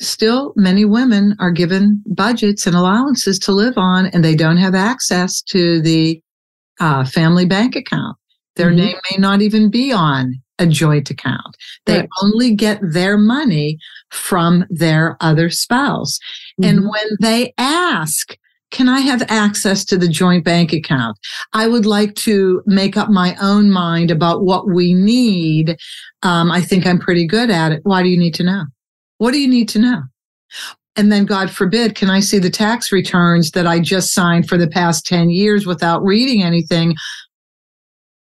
Still, 0.00 0.52
many 0.56 0.84
women 0.84 1.34
are 1.40 1.50
given 1.50 2.02
budgets 2.06 2.66
and 2.66 2.76
allowances 2.76 3.38
to 3.40 3.52
live 3.52 3.74
on, 3.76 4.06
and 4.06 4.24
they 4.24 4.34
don't 4.36 4.56
have 4.58 4.74
access 4.74 5.40
to 5.42 5.80
the 5.80 6.20
uh, 6.80 7.04
family 7.04 7.44
bank 7.44 7.74
account. 7.74 8.16
Their 8.54 8.70
Mhm. 8.70 8.76
name 8.76 8.96
may 9.10 9.16
not 9.18 9.42
even 9.42 9.68
be 9.70 9.92
on 9.92 10.34
a 10.60 10.66
joint 10.66 11.10
account. 11.10 11.56
They 11.86 12.00
Right. 12.00 12.08
only 12.22 12.54
get 12.54 12.78
their 12.82 13.18
money 13.18 13.78
from 14.10 14.64
their 14.70 15.16
other 15.20 15.50
spouse. 15.50 16.18
And 16.62 16.80
Mhm. 16.80 16.90
when 16.90 17.08
they 17.20 17.52
ask, 17.58 18.36
can 18.70 18.88
I 18.88 19.00
have 19.00 19.22
access 19.28 19.84
to 19.86 19.96
the 19.96 20.08
joint 20.08 20.44
bank 20.44 20.72
account? 20.72 21.18
I 21.52 21.68
would 21.68 21.86
like 21.86 22.14
to 22.16 22.62
make 22.66 22.96
up 22.96 23.08
my 23.08 23.36
own 23.40 23.70
mind 23.70 24.10
about 24.10 24.44
what 24.44 24.68
we 24.68 24.94
need. 24.94 25.76
Um, 26.22 26.50
I 26.50 26.60
think 26.60 26.86
I'm 26.86 26.98
pretty 26.98 27.26
good 27.26 27.50
at 27.50 27.72
it. 27.72 27.80
Why 27.84 28.02
do 28.02 28.08
you 28.08 28.18
need 28.18 28.34
to 28.34 28.44
know? 28.44 28.64
What 29.18 29.32
do 29.32 29.40
you 29.40 29.48
need 29.48 29.68
to 29.70 29.78
know? 29.78 30.02
And 30.96 31.12
then, 31.12 31.26
God 31.26 31.50
forbid, 31.50 31.94
can 31.94 32.10
I 32.10 32.20
see 32.20 32.38
the 32.38 32.50
tax 32.50 32.90
returns 32.90 33.52
that 33.52 33.66
I 33.66 33.78
just 33.78 34.12
signed 34.12 34.48
for 34.48 34.58
the 34.58 34.68
past 34.68 35.06
10 35.06 35.30
years 35.30 35.64
without 35.64 36.02
reading 36.02 36.42
anything? 36.42 36.96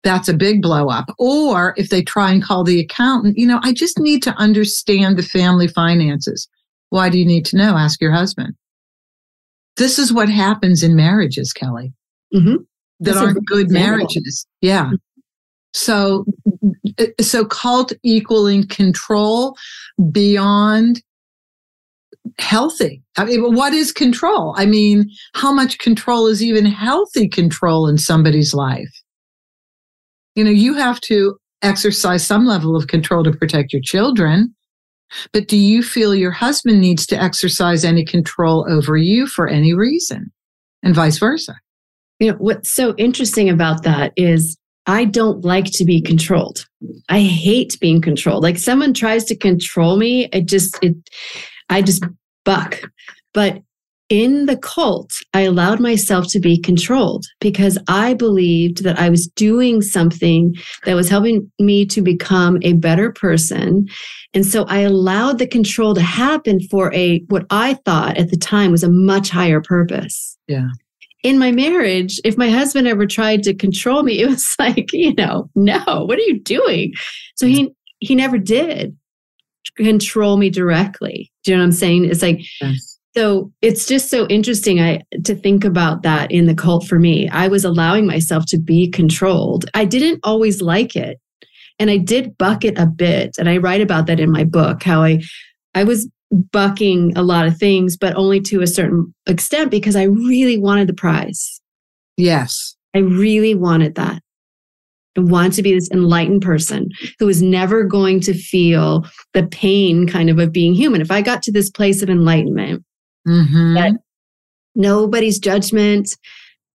That's 0.03 0.29
a 0.29 0.33
big 0.33 0.62
blow 0.62 0.88
up. 0.89 1.10
Or 1.17 1.73
if 1.75 1.89
they 1.89 2.03
try 2.03 2.31
and 2.31 2.43
call 2.43 2.63
the 2.63 2.79
accountant, 2.79 3.38
you 3.38 3.47
know, 3.47 3.60
I 3.63 3.73
just 3.73 3.99
need 3.99 4.21
to 4.23 4.36
understand 4.36 5.17
the 5.17 5.23
family 5.23 5.67
finances. 5.67 6.47
Why 6.89 7.10
do 7.10 7.17
you 7.17 7.25
need 7.25 7.45
to 7.47 7.57
know? 7.57 7.75
Ask 7.75 7.99
your 7.99 8.13
husband. 8.13 8.53
This 9.77 9.97
is 9.99 10.11
what 10.11 10.29
happens 10.29 10.83
in 10.83 10.95
marriages, 10.95 11.53
Kelly, 11.53 11.93
Mhm. 12.33 12.57
that 12.99 13.13
That's 13.13 13.17
aren't 13.17 13.45
good 13.45 13.65
example. 13.67 13.89
marriages. 13.97 14.45
Yeah. 14.61 14.91
So, 15.73 16.25
so 17.21 17.45
cult 17.45 17.93
equaling 18.03 18.67
control 18.67 19.55
beyond 20.11 21.01
healthy. 22.39 23.03
I 23.17 23.25
mean, 23.25 23.53
what 23.55 23.73
is 23.73 23.91
control? 23.91 24.53
I 24.57 24.65
mean, 24.65 25.09
how 25.33 25.51
much 25.53 25.77
control 25.79 26.27
is 26.27 26.41
even 26.43 26.65
healthy 26.65 27.27
control 27.27 27.87
in 27.87 27.97
somebody's 27.97 28.53
life? 28.53 28.89
You 30.35 30.43
know, 30.43 30.51
you 30.51 30.73
have 30.73 30.99
to 31.01 31.37
exercise 31.61 32.25
some 32.25 32.45
level 32.45 32.75
of 32.75 32.87
control 32.87 33.23
to 33.23 33.31
protect 33.31 33.73
your 33.73 33.81
children. 33.81 34.53
But 35.32 35.48
do 35.48 35.58
you 35.58 35.84
feel 35.84 36.15
your 36.15 36.32
husband 36.32 36.82
needs 36.82 37.06
to 37.08 37.22
exercise 37.22 37.84
any 37.84 38.04
control 38.04 38.65
over 38.70 38.98
you 38.98 39.28
for 39.28 39.48
any 39.48 39.74
reason? 39.74 40.32
And 40.84 40.96
vice 40.96 41.17
versa. 41.17 41.56
You 42.20 42.32
know, 42.32 42.38
what's 42.38 42.72
so 42.72 42.96
interesting 42.98 43.50
about 43.50 43.84
that 43.84 44.13
is 44.15 44.58
I 44.86 45.06
don't 45.06 45.43
like 45.43 45.65
to 45.74 45.86
be 45.86 46.02
controlled. 46.02 46.65
I 47.10 47.20
hate 47.22 47.78
being 47.80 48.02
controlled. 48.02 48.43
Like 48.43 48.58
someone 48.58 48.93
tries 48.93 49.26
to 49.26 49.36
control 49.36 49.98
me, 49.98 50.30
it 50.32 50.48
just 50.48 50.78
it 50.82 50.96
I 51.70 51.82
just 51.82 52.04
buck. 52.46 52.82
But 53.34 53.62
in 54.10 54.46
the 54.46 54.58
cult, 54.58 55.12
I 55.34 55.41
allowed 55.41 55.80
myself 55.80 56.28
to 56.30 56.39
be 56.39 56.60
controlled 56.60 57.26
because 57.41 57.78
I 57.89 58.13
believed 58.13 58.84
that 58.84 58.98
I 58.98 59.10
was 59.10 59.28
doing 59.28 59.82
something 59.82 60.56
that 60.86 60.96
was 60.96 61.10
helping 61.10 61.52
me 61.60 61.86
to 61.88 62.02
become 62.02 62.58
a 62.62 62.74
better 62.74 63.12
person. 63.12 63.88
And 64.34 64.46
so 64.46 64.63
I 64.65 64.80
allowed 64.80 65.39
the 65.39 65.48
control 65.48 65.93
to 65.93 66.02
happen 66.02 66.62
for 66.70 66.93
a, 66.93 67.20
what 67.28 67.46
I 67.50 67.74
thought 67.86 68.17
at 68.17 68.30
the 68.30 68.38
time 68.38 68.72
was 68.72 68.84
a 68.84 68.91
much 68.91 69.30
higher 69.30 69.62
purpose. 69.62 70.38
Yeah. 70.48 70.70
In 71.24 71.38
my 71.38 71.52
marriage, 71.52 72.22
if 72.24 72.38
my 72.38 72.50
husband 72.50 72.88
ever 72.88 73.06
tried 73.06 73.43
to 73.43 73.54
control 73.54 74.04
me, 74.04 74.20
it 74.22 74.30
was 74.30 74.56
like, 74.58 74.93
you 74.93 75.13
know, 75.15 75.50
no, 75.56 76.06
what 76.06 76.17
are 76.17 76.28
you 76.28 76.39
doing? 76.39 76.93
So 77.36 77.46
he, 77.46 77.74
he 78.00 78.15
never 78.15 78.38
did 78.38 78.96
control 79.76 80.38
me 80.38 80.50
directly. 80.50 81.30
Do 81.43 81.52
you 81.52 81.58
know 81.58 81.63
what 81.63 81.67
I'm 81.67 81.72
saying? 81.74 82.06
It's 82.06 82.22
like, 82.22 82.39
yes 82.62 82.87
so 83.17 83.51
it's 83.63 83.88
just 83.88 84.12
so 84.12 84.27
interesting 84.27 84.80
I 84.80 85.01
to 85.23 85.34
think 85.34 85.65
about 85.65 86.03
that 86.03 86.32
in 86.32 86.45
the 86.45 86.53
cult 86.53 86.86
for 86.86 86.99
me. 86.99 87.27
I 87.30 87.47
was 87.47 87.65
allowing 87.65 88.06
myself 88.06 88.45
to 88.49 88.60
be 88.60 88.91
controlled. 88.91 89.65
I 89.73 89.86
didn't 89.86 90.19
always 90.23 90.62
like 90.62 90.95
it. 90.95 91.17
And 91.80 91.89
I 91.89 91.97
did 91.97 92.38
buck 92.38 92.63
it 92.63 92.77
a 92.77 92.86
bit. 92.86 93.32
And 93.39 93.49
I 93.49 93.58
write 93.58 93.82
about 93.82 94.06
that 94.06 94.19
in 94.19 94.32
my 94.32 94.43
book, 94.43 94.84
how 94.84 95.01
I 95.01 95.23
I 95.73 95.84
was 95.84 96.08
bucking 96.51 97.17
a 97.17 97.23
lot 97.23 97.47
of 97.47 97.58
things, 97.58 97.97
but 97.97 98.15
only 98.15 98.39
to 98.41 98.62
a 98.62 98.67
certain 98.67 99.12
extent 99.25 99.71
because 99.71 99.95
I 99.95 100.03
really 100.03 100.60
wanted 100.60 100.88
the 100.88 100.93
prize. 100.93 101.60
Yes. 102.17 102.75
I 102.93 102.99
really 102.99 103.56
wanted 103.56 103.95
that. 103.95 104.21
I 105.17 105.21
wanted 105.21 105.53
to 105.53 105.63
be 105.63 105.73
this 105.73 105.89
enlightened 105.91 106.43
person 106.43 106.89
who 107.17 107.25
was 107.25 107.41
never 107.41 107.84
going 107.84 108.19
to 108.21 108.36
feel 108.36 109.08
the 109.34 109.47
pain 109.47 110.06
kind 110.06 110.30
of 110.30 110.38
of 110.38 110.51
being 110.51 110.75
human. 110.75 111.01
If 111.01 111.10
I 111.10 111.23
got 111.23 111.41
to 111.43 111.51
this 111.51 111.71
place 111.71 112.03
of 112.03 112.10
enlightenment, 112.12 112.84
mm-hmm. 113.27 113.73
that 113.73 113.93
nobody's 114.75 115.39
judgment 115.39 116.15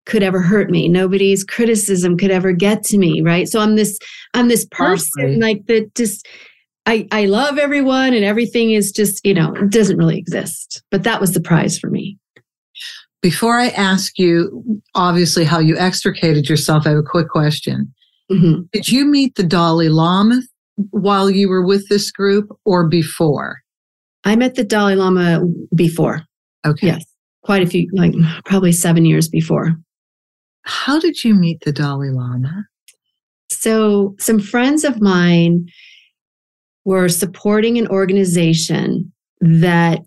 could 0.04 0.22
ever 0.22 0.40
hurt 0.40 0.70
me. 0.70 0.88
Nobody's 0.88 1.44
criticism 1.44 2.16
could 2.16 2.30
ever 2.30 2.52
get 2.52 2.82
to 2.84 2.98
me 2.98 3.22
right? 3.22 3.48
So 3.48 3.60
i'm 3.60 3.76
this 3.76 3.98
i'm 4.34 4.48
this 4.48 4.66
person 4.70 5.40
like 5.40 5.66
that 5.66 5.94
just 5.94 6.26
i 6.86 7.06
i 7.12 7.26
love 7.26 7.58
everyone 7.58 8.12
and 8.14 8.24
everything 8.24 8.72
is 8.72 8.90
just 8.90 9.24
you 9.24 9.34
know 9.34 9.52
doesn't 9.68 9.96
really 9.96 10.18
exist. 10.18 10.82
But 10.90 11.04
that 11.04 11.20
was 11.20 11.32
the 11.32 11.40
prize 11.40 11.78
for 11.78 11.88
me. 11.90 12.18
Before 13.20 13.58
i 13.58 13.68
ask 13.68 14.18
you 14.18 14.82
obviously 14.94 15.44
how 15.44 15.60
you 15.60 15.76
extricated 15.78 16.48
yourself 16.48 16.86
i 16.86 16.90
have 16.90 16.98
a 16.98 17.02
quick 17.02 17.28
question. 17.28 17.92
Mm-hmm. 18.30 18.62
did 18.72 18.88
you 18.88 19.04
meet 19.04 19.34
the 19.34 19.42
dalai 19.42 19.88
lama 19.88 20.40
while 20.90 21.28
you 21.28 21.50
were 21.50 21.64
with 21.64 21.88
this 21.88 22.10
group 22.10 22.48
or 22.64 22.88
before? 22.88 23.60
I 24.24 24.36
met 24.36 24.54
the 24.54 24.64
dalai 24.64 24.94
lama 24.94 25.42
before 25.74 26.22
Okay. 26.66 26.88
Yes. 26.88 27.04
Quite 27.44 27.62
a 27.62 27.66
few, 27.66 27.88
like 27.92 28.14
probably 28.44 28.72
seven 28.72 29.04
years 29.04 29.28
before. 29.28 29.76
How 30.62 31.00
did 31.00 31.24
you 31.24 31.34
meet 31.34 31.60
the 31.64 31.72
Dalai 31.72 32.10
Lama? 32.10 32.66
So, 33.50 34.14
some 34.18 34.38
friends 34.38 34.84
of 34.84 35.00
mine 35.00 35.66
were 36.84 37.08
supporting 37.08 37.78
an 37.78 37.88
organization 37.88 39.12
that 39.40 40.06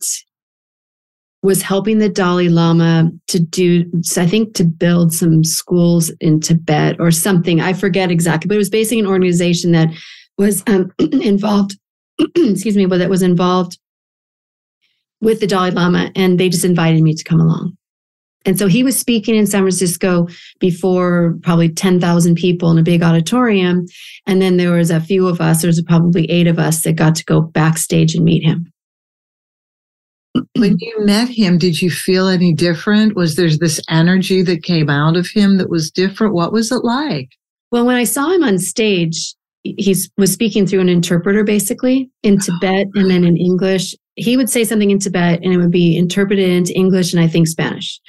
was 1.44 1.62
helping 1.62 2.00
the 2.00 2.10
Dalai 2.10 2.50
Lama 2.50 3.12
to 3.28 3.40
do, 3.40 3.86
I 4.18 4.26
think, 4.26 4.56
to 4.56 4.64
build 4.64 5.14
some 5.14 5.44
schools 5.44 6.12
in 6.20 6.40
Tibet 6.40 6.96
or 7.00 7.12
something. 7.12 7.62
I 7.62 7.74
forget 7.74 8.10
exactly, 8.10 8.48
but 8.48 8.56
it 8.56 8.60
was 8.60 8.70
basically 8.70 9.00
an 9.00 9.08
organization 9.08 9.72
that 9.74 9.90
was 10.38 10.64
um, 10.68 10.92
involved, 11.00 11.78
excuse 12.36 12.76
me, 12.76 12.88
but 12.88 12.98
that 12.98 13.10
was 13.10 13.22
involved 13.22 13.78
with 15.22 15.40
the 15.40 15.48
Dalai 15.48 15.72
Lama, 15.72 16.12
and 16.16 16.40
they 16.40 16.50
just 16.50 16.66
invited 16.66 17.02
me 17.02 17.14
to 17.14 17.24
come 17.24 17.40
along. 17.40 17.76
And 18.46 18.60
so 18.60 18.68
he 18.68 18.84
was 18.84 18.98
speaking 18.98 19.36
in 19.36 19.48
San 19.48 19.64
Francisco 19.64 20.28
before 20.60 21.36
probably 21.42 21.70
10,000 21.70 22.36
people 22.36 22.70
in 22.72 22.78
a 22.78 22.84
big 22.84 23.02
auditorium. 23.02 23.86
And 24.28 24.42
then 24.42 24.58
there 24.58 24.72
was 24.72 24.92
a 24.92 25.02
few 25.02 25.28
of 25.28 25.42
us, 25.42 25.62
there 25.62 25.70
was 25.70 25.82
probably 25.82 26.30
eight 26.30 26.48
of 26.48 26.60
us 26.60 26.84
that 26.84 26.94
got 26.94 27.16
to 27.16 27.26
go 27.26 27.42
backstage 27.42 28.14
and 28.14 28.24
meet 28.24 28.44
him. 28.44 28.72
When 30.58 30.78
you 30.80 31.06
met 31.06 31.30
him, 31.30 31.58
did 31.58 31.82
you 31.82 31.90
feel 31.90 32.28
any 32.28 32.54
different? 32.54 33.16
Was 33.16 33.36
there 33.36 33.50
this 33.50 33.82
energy 33.90 34.42
that 34.44 34.64
came 34.64 34.90
out 34.90 35.18
of 35.18 35.28
him 35.34 35.58
that 35.58 35.70
was 35.70 35.90
different? 35.90 36.34
What 36.34 36.52
was 36.52 36.72
it 36.72 36.84
like? 36.84 37.30
Well, 37.72 37.86
when 37.86 37.96
I 37.96 38.04
saw 38.04 38.32
him 38.32 38.44
on 38.44 38.58
stage, 38.60 39.34
he 39.64 39.96
was 40.18 40.32
speaking 40.32 40.68
through 40.68 40.82
an 40.82 40.90
interpreter 40.90 41.44
basically 41.44 42.12
in 42.22 42.36
oh. 42.36 42.38
Tibet 42.38 42.88
and 42.96 43.10
then 43.10 43.24
in 43.24 43.38
English 43.38 43.96
he 44.16 44.38
would 44.38 44.50
say 44.50 44.64
something 44.64 44.92
in 44.92 45.00
Tibet 45.00 45.42
and 45.44 45.54
it 45.54 45.58
would 45.58 45.72
be 45.72 45.98
interpreted 45.98 46.50
into 46.50 46.74
English 46.74 47.14
and 47.14 47.22
I 47.22 47.28
think 47.28 47.48
Spanish. 47.48 48.00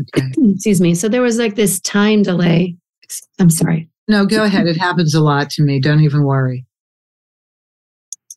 Okay. 0.00 0.26
Excuse 0.38 0.80
me. 0.80 0.94
So 0.94 1.08
there 1.08 1.22
was 1.22 1.38
like 1.38 1.54
this 1.54 1.80
time 1.80 2.22
delay. 2.22 2.76
I'm 3.38 3.50
sorry. 3.50 3.88
No, 4.08 4.26
go 4.26 4.44
ahead. 4.44 4.66
It 4.66 4.76
happens 4.76 5.14
a 5.14 5.20
lot 5.20 5.50
to 5.50 5.62
me. 5.62 5.80
Don't 5.80 6.00
even 6.00 6.24
worry. 6.24 6.66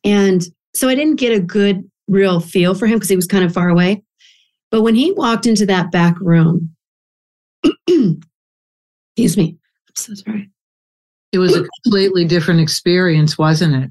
And 0.04 0.44
so 0.74 0.88
I 0.88 0.94
didn't 0.94 1.16
get 1.16 1.36
a 1.36 1.40
good, 1.40 1.90
real 2.06 2.38
feel 2.38 2.74
for 2.74 2.86
him 2.86 2.94
because 2.94 3.08
he 3.08 3.16
was 3.16 3.26
kind 3.26 3.44
of 3.44 3.52
far 3.52 3.68
away. 3.68 4.04
But 4.70 4.82
when 4.82 4.94
he 4.94 5.12
walked 5.12 5.46
into 5.46 5.66
that 5.66 5.90
back 5.90 6.14
room, 6.20 6.76
excuse 7.88 9.36
me. 9.36 9.56
I'm 9.88 9.94
so 9.96 10.14
sorry. 10.14 10.50
It 11.32 11.38
was 11.38 11.56
a 11.56 11.66
completely 11.82 12.24
different 12.24 12.60
experience, 12.60 13.36
wasn't 13.36 13.74
it? 13.74 13.90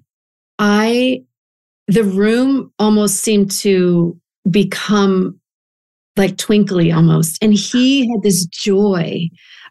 I 0.58 1.24
the 1.88 2.04
room 2.04 2.72
almost 2.80 3.18
seemed 3.18 3.52
to 3.52 4.20
become 4.50 5.40
like 6.18 6.38
twinkly 6.38 6.92
almost. 6.92 7.38
And 7.42 7.54
he 7.54 8.10
had 8.10 8.24
this 8.24 8.46
joy 8.46 9.30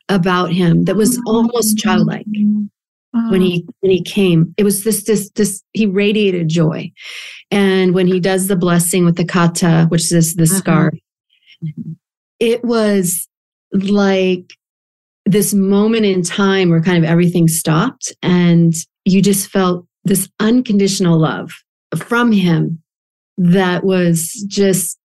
about 0.09 0.53
him 0.53 0.85
that 0.85 0.97
was 0.97 1.17
mm-hmm. 1.17 1.29
almost 1.29 1.79
childlike 1.79 2.27
uh-huh. 3.15 3.31
when 3.31 3.41
he 3.41 3.67
when 3.81 3.91
he 3.91 4.03
came. 4.03 4.55
It 4.57 4.65
was 4.65 4.85
this 4.85 5.05
this 5.05 5.31
this 5.31 5.63
he 5.73 5.87
radiated 5.87 6.49
joy. 6.49 6.93
And 7.51 7.95
when 7.95 8.07
he 8.07 8.21
does 8.21 8.49
the 8.49 8.57
blessing 8.57 9.05
with 9.05 9.17
the 9.17 9.25
kata 9.25 9.87
which 9.89 10.13
is 10.13 10.35
the 10.35 10.43
uh-huh. 10.43 10.53
mm-hmm. 10.53 10.59
scarf 10.59 10.95
it 12.41 12.65
was 12.65 13.29
like 13.73 14.55
this 15.27 15.55
moment 15.55 16.05
in 16.05 16.23
time 16.23 16.71
where 16.71 16.83
kind 16.83 16.99
of 16.99 17.09
everything 17.09 17.49
stopped 17.49 18.13
and 18.23 18.75
you 19.05 19.23
just 19.23 19.49
felt 19.49 19.87
this 20.05 20.29
unconditional 20.41 21.19
love 21.19 21.51
from 21.97 22.33
him 22.33 22.83
that 23.37 23.85
was 23.85 24.45
just 24.49 24.99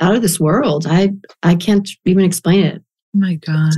out 0.00 0.14
of 0.14 0.22
this 0.22 0.40
world. 0.40 0.86
I 0.86 1.10
I 1.42 1.54
can't 1.54 1.88
even 2.04 2.24
explain 2.24 2.64
it. 2.64 2.82
Oh 3.14 3.18
my 3.18 3.34
God. 3.34 3.72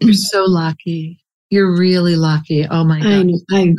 You're 0.00 0.14
so 0.14 0.44
lucky. 0.44 1.22
You're 1.50 1.76
really 1.76 2.16
lucky. 2.16 2.66
Oh 2.68 2.84
my 2.84 3.00
God. 3.00 3.30
I, 3.50 3.58
I, 3.58 3.74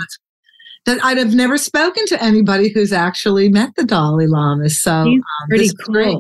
that 0.86 1.04
I'd 1.04 1.18
have 1.18 1.34
never 1.34 1.58
spoken 1.58 2.06
to 2.08 2.22
anybody 2.22 2.70
who's 2.70 2.92
actually 2.92 3.50
met 3.50 3.76
the 3.76 3.86
Dalai 3.86 4.28
Lama. 4.28 4.70
So 4.70 4.92
um, 4.92 5.22
pretty 5.50 5.70
cool. 5.86 5.94
Great. 5.94 6.18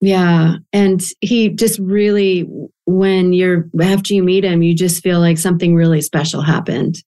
Yeah. 0.00 0.54
And 0.72 1.02
he 1.20 1.50
just 1.50 1.78
really, 1.78 2.48
when 2.86 3.34
you're 3.34 3.68
after 3.80 4.14
you 4.14 4.22
meet 4.22 4.44
him, 4.44 4.62
you 4.62 4.74
just 4.74 5.02
feel 5.02 5.20
like 5.20 5.36
something 5.36 5.74
really 5.74 6.00
special 6.00 6.40
happened. 6.40 7.02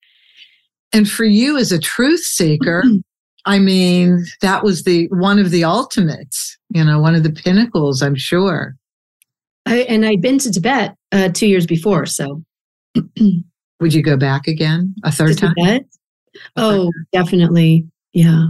And 0.94 1.10
for 1.10 1.26
you 1.26 1.58
as 1.58 1.72
a 1.72 1.80
truth 1.80 2.22
seeker, 2.22 2.84
I 3.46 3.60
mean, 3.60 4.26
that 4.42 4.64
was 4.64 4.84
the 4.84 5.08
one 5.08 5.40
of 5.40 5.52
the 5.52 5.64
ultimates, 5.64 6.58
you 6.70 6.84
know, 6.84 7.00
one 7.00 7.16
of 7.16 7.24
the 7.24 7.32
pinnacles, 7.32 8.02
I'm 8.02 8.16
sure. 8.16 8.76
I, 9.66 9.80
and 9.82 10.06
I'd 10.06 10.22
been 10.22 10.40
to 10.40 10.52
Tibet 10.52 10.96
uh, 11.12 11.30
two 11.30 11.48
years 11.48 11.66
before. 11.66 12.06
So, 12.06 12.44
would 13.80 13.94
you 13.94 14.02
go 14.02 14.18
back 14.18 14.48
again 14.48 14.94
a 15.04 15.12
third 15.12 15.30
to 15.30 15.36
time? 15.36 15.56
Tibet? 15.58 15.86
Oh, 16.56 16.92
definitely. 17.12 17.86
Yeah. 18.14 18.48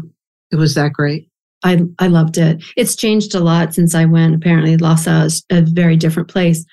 It 0.52 0.56
was 0.56 0.76
that 0.76 0.94
great. 0.94 1.28
I, 1.64 1.82
I 2.00 2.08
loved 2.08 2.38
it. 2.38 2.64
It's 2.76 2.96
changed 2.96 3.34
a 3.36 3.40
lot 3.40 3.74
since 3.74 3.96
I 3.96 4.06
went. 4.06 4.36
Apparently, 4.36 4.78
Lhasa 4.78 5.26
is 5.26 5.46
a 5.50 5.62
very 5.62 5.96
different 5.96 6.30
place. 6.30 6.66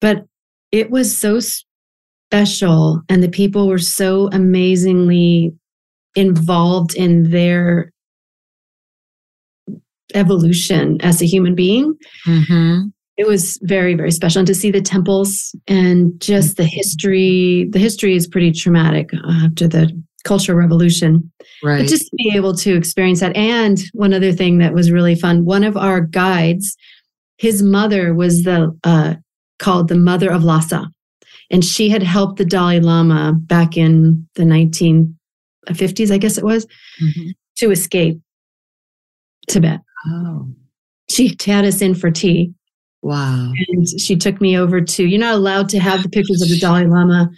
But 0.00 0.24
it 0.72 0.90
was 0.90 1.16
so 1.16 1.40
special, 2.30 3.02
and 3.08 3.22
the 3.22 3.28
people 3.28 3.68
were 3.68 3.78
so 3.78 4.28
amazingly 4.32 5.54
involved 6.14 6.94
in 6.94 7.30
their 7.30 7.92
evolution 10.14 11.00
as 11.00 11.22
a 11.22 11.26
human 11.26 11.54
being. 11.54 11.96
Mm-hmm. 12.26 12.88
It 13.16 13.26
was 13.26 13.58
very, 13.62 13.94
very 13.94 14.10
special. 14.10 14.40
And 14.40 14.46
to 14.46 14.54
see 14.54 14.70
the 14.70 14.80
temples 14.80 15.54
and 15.68 16.18
just 16.20 16.56
the 16.56 16.64
history, 16.64 17.68
the 17.70 17.78
history 17.78 18.16
is 18.16 18.26
pretty 18.26 18.52
traumatic 18.52 19.10
after 19.44 19.68
the 19.68 20.02
Cultural 20.24 20.56
Revolution. 20.56 21.30
Right. 21.62 21.80
But 21.80 21.88
just 21.88 22.04
to 22.04 22.16
be 22.16 22.32
able 22.34 22.54
to 22.56 22.74
experience 22.74 23.20
that. 23.20 23.36
And 23.36 23.82
one 23.92 24.14
other 24.14 24.32
thing 24.32 24.58
that 24.58 24.72
was 24.72 24.90
really 24.90 25.14
fun 25.14 25.44
one 25.44 25.64
of 25.64 25.76
our 25.76 26.00
guides, 26.00 26.76
his 27.38 27.62
mother 27.62 28.14
was 28.14 28.44
the 28.44 28.76
uh, 28.84 29.14
called 29.58 29.88
the 29.88 29.96
Mother 29.96 30.30
of 30.30 30.44
Lhasa. 30.44 30.86
And 31.50 31.64
she 31.64 31.90
had 31.90 32.02
helped 32.02 32.38
the 32.38 32.44
Dalai 32.44 32.80
Lama 32.80 33.34
back 33.34 33.76
in 33.76 34.26
the 34.36 34.44
19 34.44 35.18
50s, 35.68 36.10
I 36.10 36.18
guess 36.18 36.38
it 36.38 36.44
was, 36.44 36.66
mm-hmm. 37.02 37.30
to 37.58 37.70
escape 37.70 38.20
Tibet. 39.48 39.80
Oh. 40.06 40.48
she 41.10 41.36
had 41.44 41.64
us 41.64 41.80
in 41.80 41.94
for 41.94 42.10
tea. 42.10 42.52
Wow. 43.02 43.52
And 43.68 43.88
she 44.00 44.16
took 44.16 44.40
me 44.40 44.56
over 44.56 44.80
to, 44.80 45.04
you're 45.04 45.20
not 45.20 45.34
allowed 45.34 45.68
to 45.70 45.80
have 45.80 46.02
the 46.02 46.08
pictures 46.08 46.40
of 46.42 46.48
the 46.48 46.58
Dalai 46.58 46.86
Lama 46.86 47.30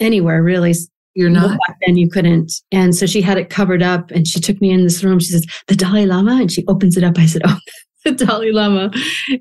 anywhere, 0.00 0.42
really. 0.42 0.74
You're 1.14 1.30
not? 1.30 1.58
And 1.86 1.98
you 1.98 2.10
couldn't. 2.10 2.52
And 2.72 2.94
so 2.94 3.06
she 3.06 3.22
had 3.22 3.38
it 3.38 3.48
covered 3.48 3.82
up 3.82 4.10
and 4.10 4.28
she 4.28 4.38
took 4.38 4.60
me 4.60 4.70
in 4.70 4.82
this 4.82 5.02
room. 5.02 5.18
She 5.18 5.32
says, 5.32 5.46
The 5.66 5.74
Dalai 5.74 6.04
Lama? 6.04 6.32
And 6.32 6.52
she 6.52 6.62
opens 6.68 6.96
it 6.96 7.04
up. 7.04 7.18
I 7.18 7.24
said, 7.24 7.40
Oh, 7.46 7.58
the 8.04 8.12
Dalai 8.12 8.52
Lama. 8.52 8.90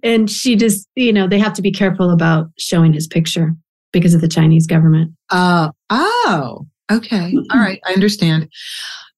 And 0.02 0.32
she 0.32 0.56
just, 0.56 0.88
you 0.96 1.12
know, 1.12 1.28
they 1.28 1.40
have 1.40 1.54
to 1.54 1.62
be 1.62 1.72
careful 1.72 2.12
about 2.12 2.48
showing 2.58 2.94
his 2.94 3.08
picture 3.08 3.54
because 3.92 4.14
of 4.14 4.22
the 4.22 4.30
Chinese 4.30 4.68
government. 4.68 5.12
Uh, 5.30 5.70
oh, 5.90 6.66
okay. 6.92 7.36
All 7.52 7.60
right. 7.60 7.82
I 7.86 7.94
understand. 7.94 8.50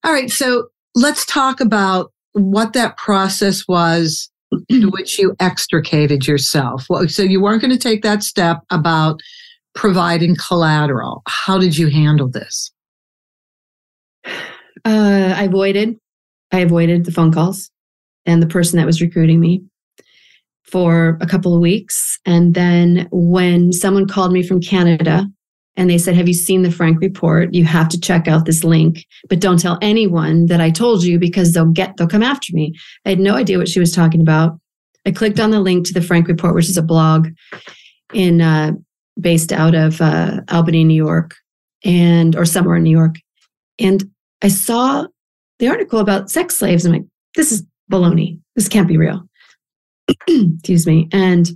All 0.04 0.12
right. 0.12 0.30
So 0.30 0.68
let's 0.96 1.26
talk 1.26 1.60
about 1.60 2.12
what 2.34 2.74
that 2.74 2.98
process 2.98 3.68
was 3.68 4.30
in 4.70 4.84
which 4.92 5.20
you 5.20 5.36
extricated 5.40 6.28
yourself. 6.28 6.86
Well, 6.90 7.08
so 7.08 7.24
you 7.24 7.42
weren't 7.42 7.62
going 7.62 7.74
to 7.74 7.80
take 7.80 8.04
that 8.04 8.24
step 8.24 8.62
about 8.70 9.22
providing 9.76 10.36
collateral. 10.36 11.22
How 11.28 11.58
did 11.58 11.78
you 11.78 11.88
handle 11.88 12.30
this? 12.30 12.72
Uh, 14.26 15.34
I 15.36 15.44
avoided. 15.44 15.98
I 16.52 16.60
avoided 16.60 17.06
the 17.06 17.12
phone 17.12 17.34
calls 17.34 17.70
and 18.26 18.42
the 18.42 18.48
person 18.48 18.78
that 18.78 18.86
was 18.86 19.02
recruiting 19.02 19.40
me 19.40 19.64
for 20.64 21.18
a 21.22 21.28
couple 21.28 21.54
of 21.54 21.62
weeks. 21.62 22.20
And 22.26 22.54
then 22.54 23.08
when 23.12 23.72
someone 23.72 24.08
called 24.08 24.32
me 24.32 24.44
from 24.44 24.62
Canada 24.62 25.28
and 25.78 25.90
they 25.90 26.00
said, 26.00 26.16
Have 26.16 26.28
you 26.28 26.34
seen 26.34 26.64
the 26.64 26.72
Frank 26.72 27.00
report? 27.00 27.54
You 27.54 27.64
have 27.66 27.88
to 27.90 28.00
check 28.00 28.28
out 28.28 28.46
this 28.46 28.64
link, 28.64 29.06
but 29.30 29.40
don't 29.40 29.60
tell 29.60 29.78
anyone 29.82 30.48
that 30.48 30.60
I 30.60 30.72
told 30.72 31.04
you 31.04 31.20
because 31.20 31.54
they'll 31.54 31.72
get, 31.72 31.96
they'll 31.96 32.08
come 32.08 32.24
after 32.24 32.54
me. 32.54 32.74
I 33.06 33.10
had 33.10 33.20
no 33.20 33.36
idea 33.36 33.60
what 33.60 33.70
she 33.70 33.80
was 33.80 33.92
talking 33.92 34.20
about. 34.20 34.60
I 35.06 35.12
clicked 35.12 35.40
on 35.40 35.52
the 35.52 35.60
link 35.60 35.86
to 35.88 35.94
the 35.94 36.02
Frank 36.02 36.28
report, 36.28 36.56
which 36.56 36.68
is 36.68 36.78
a 36.78 36.82
blog 36.82 37.30
in, 38.14 38.42
uh, 38.42 38.72
based 39.22 39.54
out 39.54 39.76
of 39.76 40.02
uh, 40.02 40.42
Albany, 40.50 40.84
New 40.84 40.96
York, 40.96 41.36
and, 41.86 42.36
or 42.36 42.44
somewhere 42.44 42.76
in 42.76 42.84
New 42.84 42.98
York. 42.98 43.16
And 43.80 44.04
I 44.42 44.50
saw 44.50 45.08
the 45.60 45.70
article 45.70 46.00
about 46.00 46.30
sex 46.30 46.56
slaves. 46.56 46.86
I'm 46.86 46.92
like, 46.92 47.06
this 47.36 47.52
is 47.52 47.64
baloney. 47.92 48.40
This 48.56 48.68
can't 48.68 48.88
be 48.88 48.98
real. 48.98 49.24
Excuse 50.28 50.88
me. 50.88 51.08
And 51.12 51.50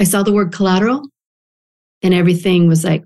I 0.00 0.04
saw 0.04 0.22
the 0.22 0.32
word 0.32 0.52
collateral 0.52 1.08
and 2.02 2.14
everything 2.14 2.68
was 2.68 2.84
like, 2.84 3.04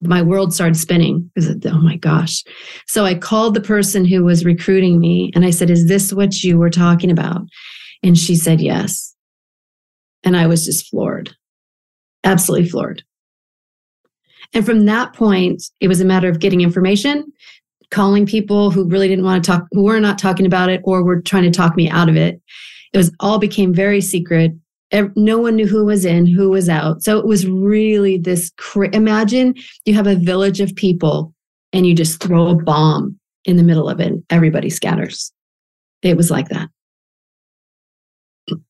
my 0.00 0.22
world 0.22 0.54
started 0.54 0.76
spinning 0.76 1.30
because, 1.34 1.56
oh 1.66 1.80
my 1.80 1.96
gosh. 1.96 2.44
So 2.86 3.04
I 3.04 3.14
called 3.14 3.54
the 3.54 3.60
person 3.60 4.04
who 4.04 4.24
was 4.24 4.44
recruiting 4.44 5.00
me 5.00 5.32
and 5.34 5.44
I 5.44 5.50
said, 5.50 5.70
Is 5.70 5.88
this 5.88 6.12
what 6.12 6.42
you 6.42 6.56
were 6.56 6.70
talking 6.70 7.10
about? 7.10 7.42
And 8.02 8.16
she 8.16 8.36
said, 8.36 8.60
Yes. 8.60 9.14
And 10.24 10.36
I 10.36 10.46
was 10.46 10.64
just 10.64 10.88
floored, 10.88 11.34
absolutely 12.24 12.68
floored. 12.68 13.02
And 14.54 14.64
from 14.64 14.86
that 14.86 15.14
point, 15.14 15.62
it 15.80 15.88
was 15.88 16.00
a 16.00 16.04
matter 16.04 16.28
of 16.28 16.40
getting 16.40 16.60
information, 16.60 17.32
calling 17.90 18.26
people 18.26 18.70
who 18.70 18.88
really 18.88 19.08
didn't 19.08 19.24
want 19.24 19.44
to 19.44 19.50
talk, 19.50 19.66
who 19.72 19.84
were 19.84 20.00
not 20.00 20.18
talking 20.18 20.46
about 20.46 20.70
it 20.70 20.80
or 20.84 21.04
were 21.04 21.20
trying 21.20 21.44
to 21.44 21.50
talk 21.50 21.76
me 21.76 21.90
out 21.90 22.08
of 22.08 22.16
it. 22.16 22.40
It 22.92 22.98
was 22.98 23.12
all 23.20 23.38
became 23.38 23.74
very 23.74 24.00
secret. 24.00 24.52
No 24.92 25.38
one 25.38 25.56
knew 25.56 25.66
who 25.66 25.84
was 25.84 26.04
in, 26.04 26.26
who 26.26 26.48
was 26.48 26.68
out. 26.68 27.02
So 27.02 27.18
it 27.18 27.26
was 27.26 27.46
really 27.46 28.18
this. 28.18 28.50
Cra- 28.56 28.94
Imagine 28.94 29.54
you 29.84 29.94
have 29.94 30.06
a 30.06 30.14
village 30.14 30.60
of 30.60 30.74
people 30.74 31.34
and 31.72 31.86
you 31.86 31.94
just 31.94 32.22
throw 32.22 32.48
a 32.48 32.54
bomb 32.54 33.18
in 33.44 33.56
the 33.56 33.62
middle 33.62 33.88
of 33.88 34.00
it. 34.00 34.06
And 34.06 34.24
everybody 34.30 34.70
scatters. 34.70 35.32
It 36.02 36.16
was 36.16 36.30
like 36.30 36.48
that. 36.48 36.68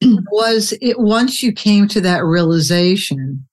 was 0.32 0.74
it 0.80 0.98
once 0.98 1.42
you 1.42 1.52
came 1.52 1.86
to 1.88 2.00
that 2.00 2.24
realization? 2.24 3.46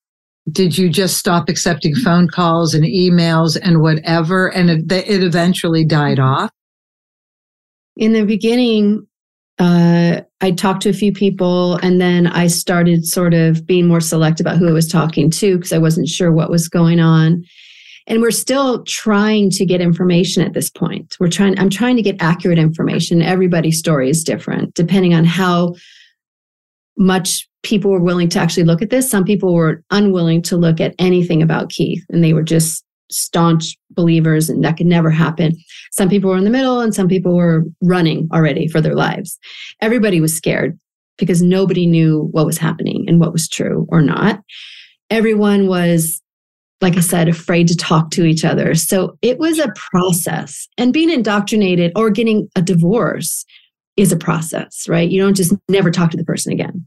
Did 0.51 0.78
you 0.78 0.89
just 0.89 1.18
stop 1.18 1.49
accepting 1.49 1.95
phone 1.95 2.28
calls 2.28 2.76
and 2.76 2.86
emails 2.86 3.57
and 3.59 3.82
whatever, 3.82 4.47
and 4.53 4.70
it, 4.70 4.91
it 4.91 5.24
eventually 5.24 5.84
died 5.84 6.20
off? 6.20 6.51
In 7.97 8.13
the 8.13 8.26
beginning, 8.26 9.07
uh, 9.57 10.22
I 10.42 10.52
talked 10.52 10.82
to 10.84 10.90
a 10.90 10.94
few 10.94 11.14
people 11.14 11.78
and 11.78 12.02
then 12.02 12.28
I 12.28 12.48
started 12.48 13.06
sort 13.06 13.34
of 13.34 13.66
being 13.66 13.88
more 13.88 14.02
select 14.02 14.40
about 14.40 14.58
who 14.58 14.68
I 14.68 14.74
was 14.74 14.92
talking 14.92 15.30
to 15.32 15.58
because 15.58 15.72
I 15.72 15.78
wasn't 15.78 16.10
sure 16.10 16.32
what 16.32 16.50
was 16.50 16.68
going 16.68 17.00
on. 17.00 17.44
And 18.08 18.22
we're 18.22 18.32
still 18.32 18.84
trying 18.84 19.50
to 19.52 19.66
get 19.66 19.82
information 19.82 20.44
at 20.44 20.54
this 20.54 20.70
point. 20.70 21.16
We're 21.20 21.30
trying, 21.30 21.58
I'm 21.58 21.70
trying 21.70 21.96
to 21.96 22.04
get 22.04 22.22
accurate 22.22 22.60
information. 22.60 23.22
Everybody's 23.22 23.80
story 23.80 24.10
is 24.10 24.24
different 24.24 24.74
depending 24.76 25.14
on 25.14 25.26
how 25.26 25.74
much 26.98 27.48
people 27.64 27.90
were 27.90 28.04
willing 28.04 28.30
to 28.30 28.40
actually 28.40 28.64
look 28.64 28.82
at 28.82 28.90
this. 28.90 29.10
Some 29.10 29.24
people 29.24 29.54
were 29.54 29.84
unwilling 29.90 30.42
to 30.44 30.58
look 30.58 30.80
at 30.80 30.94
anything 31.00 31.42
about 31.42 31.70
Keith 31.70 32.04
and 32.10 32.24
they 32.24 32.34
were 32.34 32.44
just 32.44 32.85
staunch 33.10 33.78
believers 33.91 34.49
and 34.49 34.64
that 34.64 34.78
could 34.78 34.88
never 34.88 35.10
happen. 35.10 35.56
Some 35.91 36.10
people 36.10 36.30
were 36.30 36.38
in 36.38 36.43
the 36.43 36.49
middle 36.49 36.80
and 36.80 36.93
some 36.93 37.08
people 37.08 37.36
were 37.36 37.64
running 37.82 38.28
already 38.34 38.68
for 38.68 38.82
their 38.82 38.95
lives. 38.95 39.38
Everybody 39.82 40.20
was 40.20 40.36
scared 40.36 40.78
because 41.18 41.41
nobody 41.41 41.86
knew 41.86 42.28
what 42.32 42.45
was 42.45 42.58
happening 42.58 43.06
and 43.08 43.20
what 43.20 43.32
was 43.32 43.47
true 43.47 43.86
or 43.89 44.01
not. 44.01 44.41
Everyone 45.10 45.68
was, 45.68 46.22
like 46.82 46.97
I 46.97 47.01
said, 47.01 47.30
afraid 47.30 47.68
to 47.70 47.78
talk 47.78 48.12
to 48.12 48.26
each 48.26 48.43
other. 48.43 48.76
So 48.76 49.18
it 49.22 49.38
was 49.38 49.60
a 49.60 49.72
process. 49.76 50.68
And 50.78 50.91
being 50.91 51.10
indoctrinated 51.10 51.91
or 51.95 52.10
getting 52.10 52.49
a 52.56 52.62
divorce 52.62 53.45
is 53.95 54.12
a 54.12 54.18
process, 54.18 54.89
right? 54.89 55.10
You 55.10 55.22
don't 55.22 55.38
just 55.38 55.53
never 55.70 55.91
talk 55.91 56.12
to 56.12 56.18
the 56.18 56.26
person 56.26 56.51
again. 56.51 56.86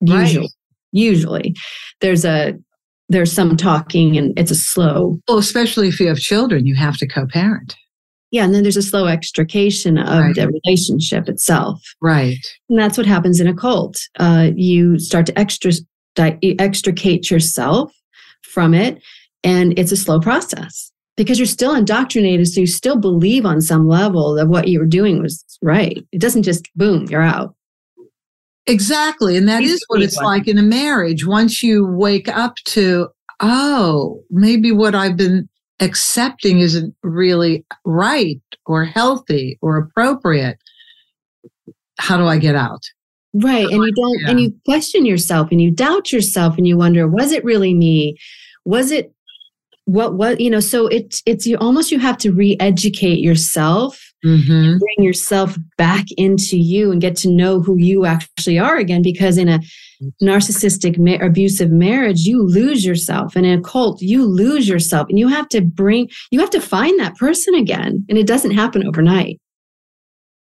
Usually. 0.00 0.40
Right. 0.40 0.50
Usually 0.90 1.54
there's 2.00 2.24
a 2.24 2.54
there's 3.08 3.32
some 3.32 3.56
talking 3.56 4.16
and 4.16 4.38
it's 4.38 4.50
a 4.50 4.54
slow. 4.54 5.18
Well, 5.28 5.38
especially 5.38 5.88
if 5.88 5.98
you 5.98 6.08
have 6.08 6.18
children, 6.18 6.66
you 6.66 6.74
have 6.74 6.96
to 6.98 7.06
co 7.06 7.26
parent. 7.26 7.76
Yeah. 8.30 8.44
And 8.44 8.54
then 8.54 8.62
there's 8.62 8.76
a 8.76 8.82
slow 8.82 9.06
extrication 9.06 9.96
of 9.96 10.20
right. 10.20 10.34
the 10.34 10.48
relationship 10.64 11.28
itself. 11.28 11.82
Right. 12.02 12.36
And 12.68 12.78
that's 12.78 12.98
what 12.98 13.06
happens 13.06 13.40
in 13.40 13.46
a 13.46 13.54
cult. 13.54 13.98
Uh, 14.18 14.50
you 14.54 14.98
start 14.98 15.24
to 15.26 15.38
extricate 15.38 17.30
yourself 17.30 17.92
from 18.42 18.74
it. 18.74 19.02
And 19.44 19.78
it's 19.78 19.92
a 19.92 19.96
slow 19.96 20.20
process 20.20 20.92
because 21.16 21.38
you're 21.38 21.46
still 21.46 21.74
indoctrinated. 21.74 22.48
So 22.48 22.60
you 22.60 22.66
still 22.66 22.98
believe 22.98 23.46
on 23.46 23.62
some 23.62 23.88
level 23.88 24.34
that 24.34 24.48
what 24.48 24.68
you 24.68 24.78
were 24.78 24.86
doing 24.86 25.22
was 25.22 25.42
right. 25.62 26.04
It 26.12 26.20
doesn't 26.20 26.42
just 26.42 26.68
boom, 26.76 27.06
you're 27.06 27.22
out. 27.22 27.54
Exactly. 28.68 29.36
And 29.36 29.48
that 29.48 29.62
is 29.62 29.82
what 29.88 30.02
it's 30.02 30.18
like 30.18 30.46
in 30.46 30.58
a 30.58 30.62
marriage. 30.62 31.26
Once 31.26 31.62
you 31.62 31.86
wake 31.86 32.28
up 32.28 32.56
to, 32.66 33.08
oh, 33.40 34.22
maybe 34.30 34.72
what 34.72 34.94
I've 34.94 35.16
been 35.16 35.48
accepting 35.80 36.58
isn't 36.58 36.94
really 37.02 37.64
right 37.84 38.40
or 38.66 38.84
healthy 38.84 39.58
or 39.62 39.78
appropriate. 39.78 40.58
How 41.98 42.16
do 42.16 42.26
I 42.26 42.36
get 42.38 42.54
out? 42.54 42.82
Right. 43.32 43.66
And 43.66 43.82
you 43.84 43.92
don't, 43.92 44.20
yeah. 44.20 44.30
and 44.30 44.40
you 44.40 44.54
question 44.64 45.06
yourself 45.06 45.50
and 45.50 45.60
you 45.62 45.70
doubt 45.70 46.12
yourself 46.12 46.58
and 46.58 46.66
you 46.66 46.76
wonder, 46.76 47.08
was 47.08 47.32
it 47.32 47.44
really 47.44 47.74
me? 47.74 48.16
Was 48.64 48.90
it 48.90 49.12
what, 49.84 50.14
what, 50.14 50.40
you 50.40 50.50
know, 50.50 50.60
so 50.60 50.86
it's, 50.88 51.22
it's 51.24 51.46
you 51.46 51.56
almost, 51.56 51.90
you 51.90 51.98
have 51.98 52.18
to 52.18 52.32
re 52.32 52.56
educate 52.60 53.20
yourself 53.20 54.07
mm-hmm. 54.24 54.78
bring 54.78 55.06
yourself 55.06 55.56
back 55.76 56.06
into 56.16 56.58
you 56.58 56.90
and 56.92 57.00
get 57.00 57.16
to 57.16 57.30
know 57.30 57.60
who 57.60 57.76
you 57.78 58.04
actually 58.04 58.58
are 58.58 58.76
again. 58.76 59.02
Because 59.02 59.38
in 59.38 59.48
a 59.48 59.60
narcissistic, 60.22 60.98
ma- 60.98 61.24
abusive 61.24 61.70
marriage, 61.70 62.20
you 62.20 62.42
lose 62.42 62.84
yourself. 62.84 63.34
And 63.36 63.44
in 63.44 63.58
a 63.58 63.62
cult, 63.62 64.00
you 64.00 64.24
lose 64.24 64.68
yourself. 64.68 65.08
And 65.08 65.18
you 65.18 65.28
have 65.28 65.48
to 65.48 65.60
bring, 65.60 66.08
you 66.30 66.40
have 66.40 66.50
to 66.50 66.60
find 66.60 66.98
that 67.00 67.16
person 67.16 67.54
again. 67.54 68.04
And 68.08 68.18
it 68.18 68.26
doesn't 68.26 68.52
happen 68.52 68.86
overnight. 68.86 69.40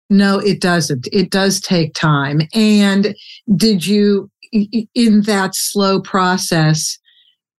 No, 0.09 0.39
it 0.39 0.61
doesn't. 0.61 1.09
It 1.11 1.32
does 1.32 1.59
take 1.59 1.93
time. 1.93 2.41
And 2.53 3.13
did 3.55 3.86
you, 3.86 4.32
in 4.53 5.21
that 5.23 5.53
slow 5.53 5.99
process, 5.99 6.97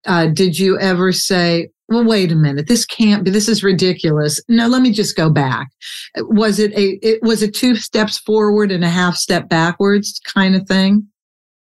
uh, 0.06 0.28
did 0.28 0.58
you 0.58 0.78
ever 0.78 1.12
say, 1.12 1.68
well, 1.88 2.04
wait 2.04 2.30
a 2.30 2.36
minute. 2.36 2.68
This 2.68 2.84
can't 2.84 3.24
be. 3.24 3.30
This 3.30 3.48
is 3.48 3.64
ridiculous. 3.64 4.40
No, 4.48 4.68
let 4.68 4.82
me 4.82 4.92
just 4.92 5.16
go 5.16 5.30
back. 5.30 5.68
Was 6.16 6.58
it 6.58 6.72
a? 6.72 6.98
It 7.02 7.22
was 7.22 7.42
a 7.42 7.50
two 7.50 7.76
steps 7.76 8.18
forward 8.18 8.70
and 8.70 8.84
a 8.84 8.90
half 8.90 9.16
step 9.16 9.48
backwards 9.48 10.20
kind 10.24 10.54
of 10.54 10.66
thing. 10.68 11.06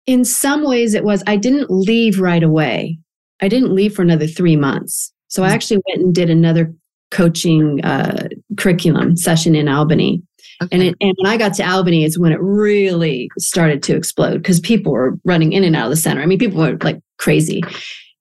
In 0.07 0.25
some 0.25 0.65
ways, 0.65 0.93
it 0.93 1.05
was. 1.05 1.23
I 1.27 1.37
didn't 1.37 1.71
leave 1.71 2.19
right 2.19 2.43
away. 2.43 2.99
I 3.41 3.47
didn't 3.47 3.73
leave 3.73 3.95
for 3.95 4.01
another 4.01 4.27
three 4.27 4.57
months. 4.57 5.13
So 5.29 5.43
I 5.43 5.49
mm. 5.49 5.53
actually 5.53 5.81
went 5.87 6.01
and 6.01 6.13
did 6.13 6.29
another 6.29 6.73
coaching 7.11 7.83
uh, 7.83 8.27
curriculum 8.57 9.15
session 9.15 9.55
in 9.55 9.69
Albany. 9.69 10.23
Okay. 10.61 10.75
And, 10.75 10.83
it, 10.83 10.95
and 10.99 11.15
when 11.17 11.31
I 11.31 11.37
got 11.37 11.53
to 11.55 11.67
Albany, 11.67 12.03
is 12.03 12.19
when 12.19 12.33
it 12.33 12.39
really 12.41 13.29
started 13.39 13.81
to 13.83 13.95
explode 13.95 14.37
because 14.37 14.59
people 14.59 14.91
were 14.91 15.17
running 15.23 15.53
in 15.53 15.63
and 15.63 15.75
out 15.75 15.85
of 15.85 15.91
the 15.91 15.95
center. 15.95 16.21
I 16.21 16.25
mean, 16.25 16.37
people 16.37 16.59
were 16.59 16.77
like 16.81 16.99
crazy. 17.17 17.63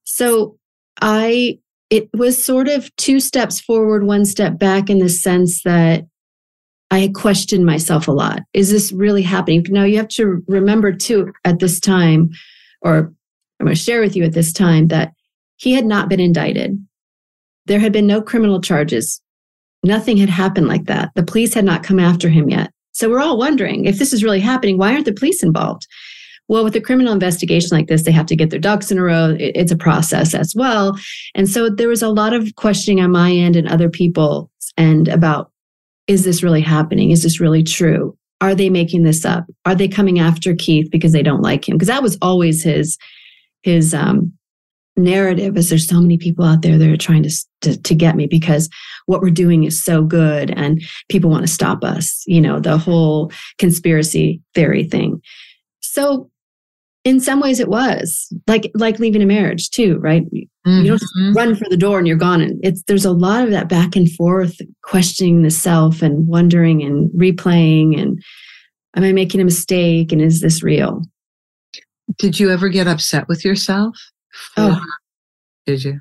So 0.04 0.56
I 1.02 1.58
it 1.90 2.08
was 2.14 2.42
sort 2.42 2.68
of 2.68 2.94
two 2.96 3.20
steps 3.20 3.60
forward, 3.60 4.04
one 4.04 4.24
step 4.24 4.58
back 4.58 4.88
in 4.88 4.98
the 4.98 5.08
sense 5.08 5.62
that 5.64 6.04
I 6.92 7.10
questioned 7.14 7.66
myself 7.66 8.08
a 8.08 8.12
lot. 8.12 8.40
Is 8.52 8.70
this 8.70 8.92
really 8.92 9.22
happening? 9.22 9.64
Now 9.68 9.84
you 9.84 9.96
have 9.96 10.08
to 10.08 10.42
remember 10.46 10.92
too 10.92 11.32
at 11.44 11.58
this 11.58 11.78
time, 11.78 12.30
or 12.80 13.12
I'm 13.58 13.66
going 13.66 13.74
to 13.74 13.80
share 13.80 14.00
with 14.00 14.16
you 14.16 14.24
at 14.24 14.32
this 14.32 14.52
time 14.52 14.88
that 14.88 15.12
he 15.56 15.72
had 15.72 15.84
not 15.84 16.08
been 16.08 16.20
indicted. 16.20 16.84
There 17.66 17.80
had 17.80 17.92
been 17.92 18.06
no 18.06 18.22
criminal 18.22 18.60
charges. 18.60 19.20
Nothing 19.82 20.16
had 20.16 20.30
happened 20.30 20.68
like 20.68 20.86
that. 20.86 21.10
The 21.14 21.22
police 21.22 21.54
had 21.54 21.64
not 21.64 21.82
come 21.82 22.00
after 22.00 22.28
him 22.28 22.48
yet. 22.48 22.70
So 22.92 23.08
we're 23.08 23.20
all 23.20 23.38
wondering 23.38 23.84
if 23.84 23.98
this 23.98 24.12
is 24.12 24.24
really 24.24 24.40
happening, 24.40 24.78
why 24.78 24.92
aren't 24.92 25.04
the 25.04 25.12
police 25.12 25.42
involved? 25.42 25.86
Well, 26.50 26.64
with 26.64 26.74
a 26.74 26.80
criminal 26.80 27.12
investigation 27.12 27.68
like 27.70 27.86
this, 27.86 28.02
they 28.02 28.10
have 28.10 28.26
to 28.26 28.34
get 28.34 28.50
their 28.50 28.58
ducks 28.58 28.90
in 28.90 28.98
a 28.98 29.02
row. 29.04 29.36
It's 29.38 29.70
a 29.70 29.76
process 29.76 30.34
as 30.34 30.52
well. 30.56 30.98
And 31.36 31.48
so 31.48 31.70
there 31.70 31.86
was 31.86 32.02
a 32.02 32.08
lot 32.08 32.34
of 32.34 32.56
questioning 32.56 33.00
on 33.00 33.12
my 33.12 33.30
end 33.30 33.54
and 33.54 33.68
other 33.68 33.88
people 33.88 34.50
and 34.76 35.06
about 35.06 35.52
is 36.08 36.24
this 36.24 36.42
really 36.42 36.60
happening? 36.60 37.12
Is 37.12 37.22
this 37.22 37.38
really 37.38 37.62
true? 37.62 38.18
Are 38.40 38.56
they 38.56 38.68
making 38.68 39.04
this 39.04 39.24
up? 39.24 39.44
Are 39.64 39.76
they 39.76 39.86
coming 39.86 40.18
after 40.18 40.56
Keith 40.56 40.90
because 40.90 41.12
they 41.12 41.22
don't 41.22 41.40
like 41.40 41.68
him? 41.68 41.76
Because 41.76 41.86
that 41.86 42.02
was 42.02 42.18
always 42.20 42.64
his 42.64 42.98
his 43.62 43.94
um, 43.94 44.32
narrative 44.96 45.56
is 45.56 45.68
there's 45.68 45.86
so 45.86 46.00
many 46.00 46.18
people 46.18 46.44
out 46.44 46.62
there 46.62 46.78
that 46.78 46.88
are 46.88 46.96
trying 46.96 47.22
to, 47.22 47.30
to, 47.60 47.80
to 47.80 47.94
get 47.94 48.16
me 48.16 48.26
because 48.26 48.68
what 49.06 49.20
we're 49.20 49.30
doing 49.30 49.62
is 49.62 49.84
so 49.84 50.02
good 50.02 50.50
and 50.50 50.82
people 51.08 51.30
want 51.30 51.46
to 51.46 51.52
stop 51.52 51.84
us 51.84 52.24
you 52.26 52.40
know 52.40 52.58
the 52.58 52.76
whole 52.76 53.30
conspiracy 53.58 54.42
theory 54.54 54.84
thing 54.84 55.20
so 55.80 56.30
in 57.04 57.18
some 57.20 57.40
ways 57.40 57.60
it 57.60 57.68
was 57.68 58.32
like 58.46 58.70
like 58.74 58.98
leaving 58.98 59.22
a 59.22 59.26
marriage 59.26 59.70
too 59.70 59.98
right 59.98 60.24
mm-hmm. 60.26 60.84
you 60.84 60.88
don't 60.88 61.02
mm-hmm. 61.18 61.32
run 61.32 61.54
for 61.54 61.68
the 61.70 61.76
door 61.76 61.98
and 61.98 62.06
you're 62.06 62.16
gone 62.16 62.40
and 62.40 62.60
it's 62.62 62.82
there's 62.84 63.04
a 63.04 63.12
lot 63.12 63.42
of 63.42 63.50
that 63.50 63.68
back 63.68 63.96
and 63.96 64.10
forth 64.12 64.56
questioning 64.82 65.42
the 65.42 65.50
self 65.50 66.02
and 66.02 66.26
wondering 66.26 66.82
and 66.82 67.10
replaying 67.10 68.00
and 68.00 68.22
am 68.96 69.04
i 69.04 69.12
making 69.12 69.40
a 69.40 69.44
mistake 69.44 70.12
and 70.12 70.20
is 70.20 70.40
this 70.40 70.62
real 70.62 71.02
did 72.18 72.38
you 72.38 72.50
ever 72.50 72.68
get 72.68 72.86
upset 72.86 73.28
with 73.28 73.44
yourself 73.44 73.96
Oh, 74.56 74.84
did 75.66 75.84
you? 75.84 76.00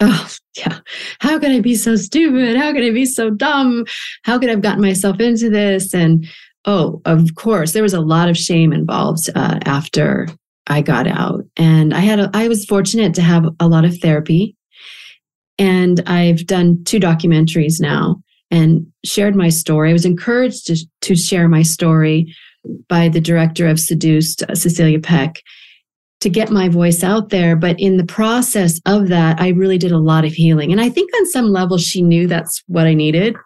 Oh, 0.00 0.28
yeah. 0.56 0.78
How 1.20 1.38
could 1.38 1.50
I 1.50 1.60
be 1.60 1.74
so 1.74 1.96
stupid? 1.96 2.56
How 2.56 2.72
could 2.72 2.84
I 2.84 2.90
be 2.90 3.06
so 3.06 3.30
dumb? 3.30 3.84
How 4.22 4.38
could 4.38 4.48
I 4.48 4.52
have 4.52 4.62
gotten 4.62 4.80
myself 4.80 5.20
into 5.20 5.50
this? 5.50 5.92
And 5.92 6.26
oh, 6.68 7.00
of 7.06 7.34
course, 7.34 7.72
there 7.72 7.82
was 7.82 7.94
a 7.94 8.00
lot 8.00 8.28
of 8.28 8.36
shame 8.36 8.74
involved 8.74 9.30
uh, 9.34 9.58
after 9.64 10.28
I 10.66 10.82
got 10.82 11.06
out. 11.06 11.40
And 11.56 11.94
I 11.94 12.00
had, 12.00 12.20
a, 12.20 12.30
I 12.34 12.46
was 12.46 12.66
fortunate 12.66 13.14
to 13.14 13.22
have 13.22 13.46
a 13.58 13.66
lot 13.66 13.86
of 13.86 13.98
therapy. 13.98 14.54
And 15.58 16.02
I've 16.06 16.46
done 16.46 16.84
two 16.84 17.00
documentaries 17.00 17.80
now 17.80 18.16
and 18.50 18.86
shared 19.02 19.34
my 19.34 19.48
story. 19.48 19.88
I 19.88 19.94
was 19.94 20.04
encouraged 20.04 20.66
to, 20.66 20.76
to 21.00 21.16
share 21.16 21.48
my 21.48 21.62
story 21.62 22.34
by 22.86 23.08
the 23.08 23.20
director 23.20 23.66
of 23.66 23.80
Seduced, 23.80 24.42
uh, 24.42 24.54
Cecilia 24.54 25.00
Peck 25.00 25.42
to 26.20 26.28
get 26.28 26.50
my 26.50 26.68
voice 26.68 27.02
out 27.02 27.30
there. 27.30 27.56
But 27.56 27.80
in 27.80 27.96
the 27.96 28.04
process 28.04 28.78
of 28.84 29.08
that, 29.08 29.40
I 29.40 29.48
really 29.50 29.78
did 29.78 29.92
a 29.92 29.98
lot 29.98 30.26
of 30.26 30.32
healing. 30.32 30.70
And 30.70 30.82
I 30.82 30.90
think 30.90 31.10
on 31.16 31.26
some 31.30 31.46
level 31.46 31.78
she 31.78 32.02
knew 32.02 32.26
that's 32.26 32.62
what 32.66 32.86
I 32.86 32.92
needed. 32.92 33.36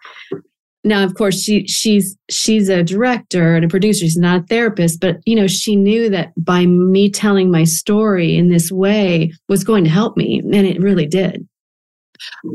Now, 0.83 1.03
of 1.03 1.15
course, 1.15 1.41
she 1.41 1.65
she's 1.67 2.17
she's 2.29 2.67
a 2.69 2.83
director 2.83 3.55
and 3.55 3.63
a 3.63 3.69
producer. 3.69 4.05
She's 4.05 4.17
not 4.17 4.41
a 4.41 4.45
therapist, 4.47 4.99
but 4.99 5.17
you 5.25 5.35
know, 5.35 5.47
she 5.47 5.75
knew 5.75 6.09
that 6.09 6.33
by 6.37 6.65
me 6.65 7.09
telling 7.09 7.49
my 7.49 7.63
story 7.63 8.35
in 8.37 8.49
this 8.49 8.71
way 8.71 9.31
was 9.47 9.63
going 9.63 9.85
to 9.85 9.89
help 9.89 10.17
me, 10.17 10.39
and 10.39 10.67
it 10.67 10.81
really 10.81 11.07
did. 11.07 11.47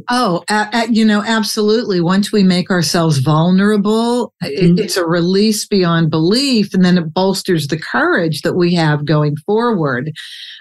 Oh, 0.09 0.43
you 0.89 1.05
know, 1.05 1.23
absolutely. 1.27 2.01
Once 2.01 2.33
we 2.33 2.43
make 2.43 2.71
ourselves 2.71 3.19
vulnerable, 3.19 4.33
mm-hmm. 4.43 4.79
it's 4.79 4.97
a 4.97 5.07
release 5.07 5.67
beyond 5.67 6.11
belief. 6.11 6.73
And 6.73 6.85
then 6.85 6.99
it 6.99 7.13
bolsters 7.13 7.67
the 7.67 7.79
courage 7.79 8.43
that 8.43 8.55
we 8.55 8.75
have 8.75 9.05
going 9.05 9.37
forward 9.47 10.13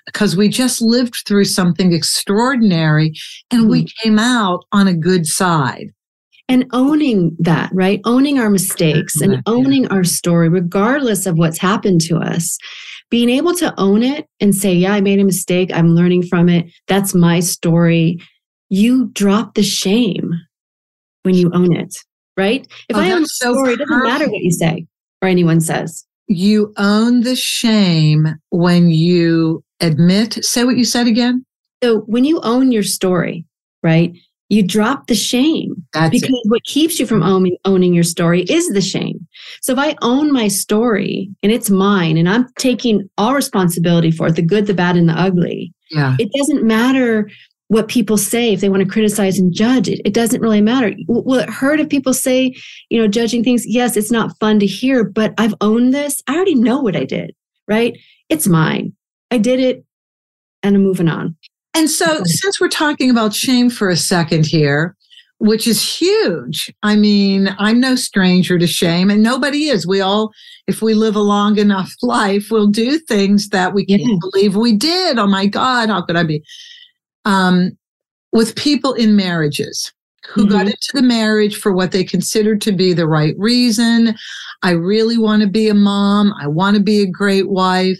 because 0.05 0.35
we 0.35 0.49
just 0.49 0.81
lived 0.81 1.23
through 1.25 1.45
something 1.45 1.93
extraordinary 1.93 3.13
and 3.51 3.61
mm-hmm. 3.61 3.71
we 3.71 3.87
came 4.01 4.19
out 4.19 4.65
on 4.71 4.87
a 4.87 4.93
good 4.93 5.25
side. 5.25 5.91
And 6.49 6.65
owning 6.71 7.35
that, 7.39 7.69
right? 7.73 7.99
Owning 8.05 8.39
our 8.39 8.49
mistakes 8.49 9.19
and 9.19 9.43
owning 9.47 9.85
our 9.89 10.05
story, 10.05 10.47
regardless 10.47 11.25
of 11.25 11.37
what's 11.37 11.57
happened 11.57 11.99
to 12.01 12.17
us 12.17 12.57
being 13.09 13.29
able 13.29 13.53
to 13.55 13.73
own 13.77 14.03
it 14.03 14.27
and 14.39 14.55
say, 14.55 14.73
yeah, 14.73 14.93
I 14.93 15.01
made 15.01 15.19
a 15.19 15.25
mistake. 15.25 15.71
I'm 15.73 15.95
learning 15.95 16.23
from 16.23 16.49
it. 16.49 16.71
That's 16.87 17.13
my 17.13 17.39
story 17.41 18.19
you 18.69 19.07
drop 19.13 19.55
the 19.55 19.63
shame 19.63 20.31
when 21.23 21.35
you 21.35 21.51
own 21.53 21.75
it, 21.75 21.95
right? 22.35 22.67
If 22.89 22.95
oh, 22.95 22.99
I 22.99 23.11
own 23.11 23.21
the 23.21 23.27
so 23.27 23.53
story, 23.53 23.73
it 23.73 23.79
doesn't 23.79 24.03
matter 24.03 24.25
what 24.25 24.41
you 24.41 24.51
say 24.51 24.85
or 25.21 25.27
anyone 25.27 25.61
says. 25.61 26.05
You 26.27 26.73
own 26.77 27.21
the 27.21 27.35
shame 27.35 28.27
when 28.49 28.89
you 28.89 29.63
admit, 29.79 30.43
say 30.43 30.65
what 30.65 30.77
you 30.77 30.83
said 30.83 31.07
again. 31.07 31.45
So 31.81 32.01
when 32.01 32.25
you 32.25 32.41
own 32.41 32.71
your 32.71 32.83
story, 32.83 33.45
right? 33.83 34.13
You 34.49 34.65
drop 34.65 35.07
the 35.07 35.15
shame 35.15 35.85
That's 35.93 36.11
because 36.11 36.29
it. 36.29 36.49
what 36.49 36.63
keeps 36.63 36.99
you 36.99 37.05
from 37.05 37.21
owning, 37.21 37.57
owning 37.65 37.93
your 37.93 38.03
story 38.03 38.43
is 38.43 38.69
the 38.69 38.81
shame. 38.81 39.27
So 39.61 39.73
if 39.73 39.79
I 39.79 39.95
own 40.01 40.31
my 40.31 40.47
story 40.47 41.29
and 41.43 41.51
it's 41.51 41.69
mine 41.69 42.17
and 42.17 42.29
I'm 42.29 42.47
taking 42.57 43.09
all 43.17 43.33
responsibility 43.33 44.11
for 44.11 44.27
it, 44.27 44.35
the 44.35 44.41
good, 44.41 44.67
the 44.67 44.73
bad, 44.73 44.95
and 44.95 45.09
the 45.09 45.13
ugly, 45.13 45.73
yeah. 45.91 46.15
it 46.19 46.31
doesn't 46.37 46.63
matter 46.63 47.29
what 47.69 47.89
people 47.89 48.17
say 48.17 48.53
if 48.53 48.61
they 48.61 48.69
want 48.69 48.81
to 48.81 48.89
criticize 48.89 49.37
and 49.37 49.53
judge 49.53 49.89
it. 49.89 49.99
It 50.05 50.13
doesn't 50.13 50.41
really 50.41 50.61
matter. 50.61 50.93
Will 51.09 51.39
it 51.39 51.49
hurt 51.49 51.81
if 51.81 51.89
people 51.89 52.13
say 52.13 52.55
you 52.89 53.01
know 53.01 53.07
judging 53.09 53.43
things? 53.43 53.65
Yes 53.65 53.97
it's 53.97 54.11
not 54.11 54.37
fun 54.39 54.59
to 54.59 54.65
hear 54.65 55.03
but 55.03 55.33
i've 55.37 55.55
owned 55.59 55.93
this. 55.93 56.23
I 56.27 56.35
already 56.35 56.55
know 56.55 56.79
what 56.79 56.95
i 56.95 57.03
did 57.03 57.35
right? 57.67 57.97
It's 58.29 58.47
mine. 58.47 58.93
I 59.29 59.37
did 59.37 59.59
it 59.59 59.83
and 60.63 60.75
i'm 60.75 60.83
moving 60.83 61.07
on 61.07 61.35
and 61.77 61.89
so 61.91 62.21
since 62.25 62.59
we're 62.59 62.67
talking 62.67 63.11
about 63.11 63.35
shame 63.35 63.69
for 63.69 63.87
a 63.87 63.95
second 63.95 64.45
here 64.45 64.95
which 65.37 65.67
is 65.67 65.99
huge 65.99 66.73
i 66.81 66.95
mean 66.95 67.55
i'm 67.59 67.79
no 67.79 67.95
stranger 67.95 68.57
to 68.57 68.65
shame 68.65 69.11
and 69.11 69.21
nobody 69.21 69.67
is 69.67 69.85
we 69.85 70.01
all 70.01 70.31
if 70.65 70.81
we 70.81 70.95
live 70.95 71.15
a 71.15 71.21
long 71.21 71.59
enough 71.59 71.93
life 72.01 72.47
we'll 72.49 72.67
do 72.67 72.97
things 72.97 73.49
that 73.49 73.75
we 73.75 73.85
can't 73.85 74.01
yeah. 74.01 74.15
believe 74.19 74.55
we 74.55 74.75
did 74.75 75.19
oh 75.19 75.27
my 75.27 75.45
god 75.45 75.89
how 75.89 76.01
could 76.01 76.15
i 76.15 76.23
be 76.23 76.43
um, 77.25 77.77
with 78.31 78.55
people 78.55 78.93
in 78.93 79.15
marriages 79.15 79.91
who 80.27 80.43
mm-hmm. 80.43 80.51
got 80.51 80.65
into 80.65 80.89
the 80.93 81.01
marriage 81.01 81.57
for 81.57 81.73
what 81.73 81.91
they 81.91 82.03
considered 82.03 82.61
to 82.61 82.71
be 82.71 82.93
the 82.93 83.07
right 83.07 83.35
reason. 83.37 84.15
I 84.61 84.71
really 84.71 85.17
want 85.17 85.41
to 85.41 85.47
be 85.47 85.69
a 85.69 85.73
mom. 85.73 86.33
I 86.41 86.47
want 86.47 86.75
to 86.75 86.83
be 86.83 87.01
a 87.01 87.09
great 87.09 87.49
wife 87.49 87.99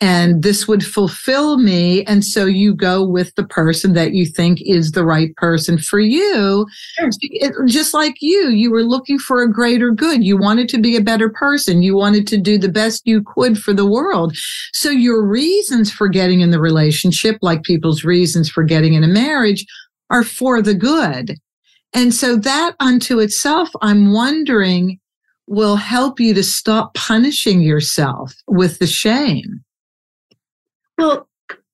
and 0.00 0.42
this 0.42 0.66
would 0.66 0.84
fulfill 0.84 1.58
me. 1.58 2.04
And 2.04 2.24
so 2.24 2.46
you 2.46 2.74
go 2.74 3.04
with 3.04 3.34
the 3.34 3.44
person 3.44 3.92
that 3.92 4.14
you 4.14 4.24
think 4.24 4.60
is 4.62 4.92
the 4.92 5.04
right 5.04 5.34
person 5.36 5.76
for 5.76 6.00
you. 6.00 6.66
Sure. 6.98 7.10
It, 7.20 7.52
just 7.66 7.92
like 7.92 8.16
you, 8.20 8.48
you 8.48 8.70
were 8.70 8.82
looking 8.82 9.18
for 9.18 9.42
a 9.42 9.52
greater 9.52 9.90
good. 9.90 10.24
You 10.24 10.38
wanted 10.38 10.70
to 10.70 10.78
be 10.78 10.96
a 10.96 11.02
better 11.02 11.28
person. 11.28 11.82
You 11.82 11.96
wanted 11.96 12.26
to 12.28 12.38
do 12.38 12.56
the 12.56 12.70
best 12.70 13.02
you 13.04 13.22
could 13.22 13.58
for 13.58 13.74
the 13.74 13.86
world. 13.86 14.34
So 14.72 14.88
your 14.90 15.22
reasons 15.22 15.92
for 15.92 16.08
getting 16.08 16.40
in 16.40 16.50
the 16.50 16.60
relationship, 16.60 17.36
like 17.42 17.62
people's 17.62 18.02
reasons 18.02 18.48
for 18.48 18.64
getting 18.64 18.94
in 18.94 19.04
a 19.04 19.08
marriage, 19.08 19.66
are 20.08 20.24
for 20.24 20.62
the 20.62 20.74
good. 20.74 21.36
And 21.92 22.14
so 22.14 22.36
that 22.36 22.74
unto 22.80 23.18
itself, 23.18 23.68
I'm 23.82 24.12
wondering, 24.12 24.98
will 25.46 25.76
help 25.76 26.20
you 26.20 26.32
to 26.32 26.44
stop 26.44 26.94
punishing 26.94 27.60
yourself 27.60 28.32
with 28.46 28.78
the 28.78 28.86
shame. 28.86 29.60
Well, 31.00 31.26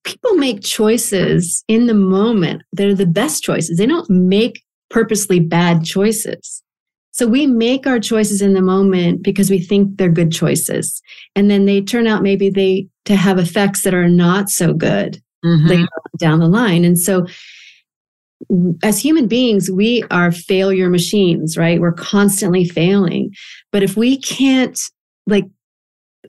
people 0.04 0.36
make 0.36 0.62
choices 0.62 1.64
in 1.66 1.88
the 1.88 1.94
moment 1.94 2.62
that 2.72 2.86
are 2.86 2.94
the 2.94 3.06
best 3.06 3.42
choices. 3.42 3.76
They 3.76 3.86
don't 3.86 4.08
make 4.08 4.62
purposely 4.88 5.40
bad 5.40 5.84
choices. 5.84 6.62
So 7.10 7.26
we 7.26 7.44
make 7.44 7.88
our 7.88 7.98
choices 7.98 8.40
in 8.40 8.52
the 8.52 8.62
moment 8.62 9.24
because 9.24 9.50
we 9.50 9.58
think 9.58 9.96
they're 9.96 10.08
good 10.08 10.30
choices. 10.30 11.02
And 11.34 11.50
then 11.50 11.64
they 11.64 11.80
turn 11.80 12.06
out 12.06 12.22
maybe 12.22 12.50
they 12.50 12.86
to 13.06 13.16
have 13.16 13.38
effects 13.38 13.82
that 13.82 13.94
are 13.94 14.08
not 14.08 14.48
so 14.48 14.72
good 14.72 15.20
mm-hmm. 15.44 15.66
later 15.66 15.88
down 16.18 16.38
the 16.38 16.46
line. 16.46 16.84
And 16.84 16.96
so 16.96 17.26
as 18.84 19.02
human 19.02 19.26
beings, 19.26 19.68
we 19.68 20.04
are 20.12 20.30
failure 20.30 20.88
machines, 20.88 21.56
right? 21.56 21.80
We're 21.80 21.92
constantly 21.92 22.64
failing. 22.64 23.32
But 23.72 23.82
if 23.82 23.96
we 23.96 24.18
can't 24.18 24.78
like 25.26 25.46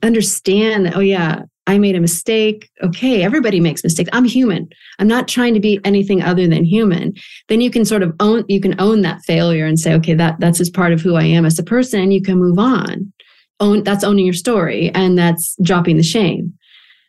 understand 0.01 0.87
that, 0.87 0.95
oh 0.95 1.01
yeah, 1.01 1.43
I 1.67 1.77
made 1.77 1.95
a 1.95 1.99
mistake. 1.99 2.69
Okay, 2.81 3.23
everybody 3.23 3.59
makes 3.59 3.83
mistakes. 3.83 4.09
I'm 4.13 4.25
human. 4.25 4.69
I'm 4.99 5.07
not 5.07 5.27
trying 5.27 5.53
to 5.53 5.59
be 5.59 5.79
anything 5.83 6.23
other 6.23 6.47
than 6.47 6.63
human. 6.63 7.13
Then 7.49 7.61
you 7.61 7.69
can 7.69 7.85
sort 7.85 8.03
of 8.03 8.15
own 8.19 8.45
you 8.47 8.61
can 8.61 8.79
own 8.79 9.01
that 9.01 9.21
failure 9.25 9.65
and 9.65 9.79
say, 9.79 9.93
okay, 9.95 10.13
that 10.15 10.39
that's 10.39 10.57
just 10.57 10.73
part 10.73 10.93
of 10.93 11.01
who 11.01 11.15
I 11.15 11.23
am 11.23 11.45
as 11.45 11.59
a 11.59 11.63
person, 11.63 12.01
and 12.01 12.13
you 12.13 12.21
can 12.21 12.37
move 12.37 12.57
on. 12.57 13.11
Own 13.59 13.83
that's 13.83 14.03
owning 14.03 14.25
your 14.25 14.33
story 14.33 14.91
and 14.93 15.17
that's 15.17 15.55
dropping 15.61 15.97
the 15.97 16.03
shame. 16.03 16.53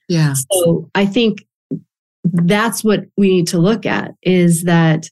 Yeah. 0.09 0.35
So 0.51 0.91
I 0.95 1.07
think 1.07 1.47
that's 2.25 2.83
what 2.83 3.05
we 3.17 3.29
need 3.29 3.47
to 3.49 3.59
look 3.59 3.87
at 3.87 4.13
is 4.23 4.65
that 4.65 5.09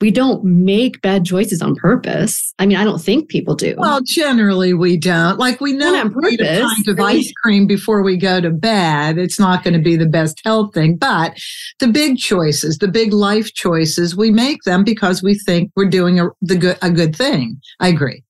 we 0.00 0.10
don't 0.10 0.42
make 0.42 1.02
bad 1.02 1.26
choices 1.26 1.60
on 1.60 1.74
purpose. 1.76 2.54
I 2.58 2.66
mean, 2.66 2.78
I 2.78 2.84
don't 2.84 3.00
think 3.00 3.28
people 3.28 3.54
do. 3.54 3.74
Well, 3.76 4.00
generally 4.02 4.72
we 4.72 4.96
don't. 4.96 5.38
Like 5.38 5.60
we 5.60 5.74
know 5.74 5.94
on 5.94 6.14
we 6.22 6.32
eat 6.32 6.40
a 6.40 6.44
purpose. 6.44 6.74
pint 6.74 6.88
of 6.88 7.00
ice 7.00 7.32
cream 7.42 7.66
before 7.66 8.02
we 8.02 8.16
go 8.16 8.40
to 8.40 8.50
bed. 8.50 9.18
It's 9.18 9.38
not 9.38 9.62
going 9.62 9.74
to 9.74 9.80
be 9.80 9.96
the 9.96 10.06
best 10.06 10.40
health 10.44 10.72
thing, 10.72 10.96
but 10.96 11.38
the 11.80 11.88
big 11.88 12.16
choices, 12.16 12.78
the 12.78 12.88
big 12.88 13.12
life 13.12 13.52
choices, 13.52 14.16
we 14.16 14.30
make 14.30 14.62
them 14.62 14.84
because 14.84 15.22
we 15.22 15.34
think 15.34 15.70
we're 15.76 15.88
doing 15.88 16.18
a 16.18 16.28
the 16.40 16.56
good 16.56 16.78
a 16.80 16.90
good 16.90 17.14
thing. 17.14 17.60
I 17.78 17.88
agree. 17.88 18.24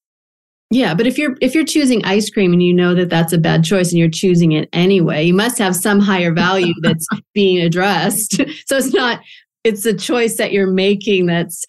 Yeah, 0.72 0.94
but 0.94 1.06
if 1.06 1.18
you're 1.18 1.36
if 1.40 1.54
you're 1.54 1.64
choosing 1.64 2.04
ice 2.04 2.30
cream 2.30 2.52
and 2.52 2.62
you 2.62 2.72
know 2.72 2.94
that 2.94 3.10
that's 3.10 3.32
a 3.32 3.38
bad 3.38 3.64
choice 3.64 3.90
and 3.90 3.98
you're 3.98 4.08
choosing 4.08 4.52
it 4.52 4.68
anyway, 4.72 5.24
you 5.24 5.34
must 5.34 5.58
have 5.58 5.74
some 5.74 5.98
higher 5.98 6.32
value 6.32 6.74
that's 6.82 7.06
being 7.34 7.60
addressed. 7.60 8.40
So 8.66 8.76
it's 8.76 8.94
not 8.94 9.20
it's 9.64 9.84
a 9.86 9.94
choice 9.94 10.36
that 10.36 10.52
you're 10.52 10.70
making 10.70 11.26
that's 11.26 11.64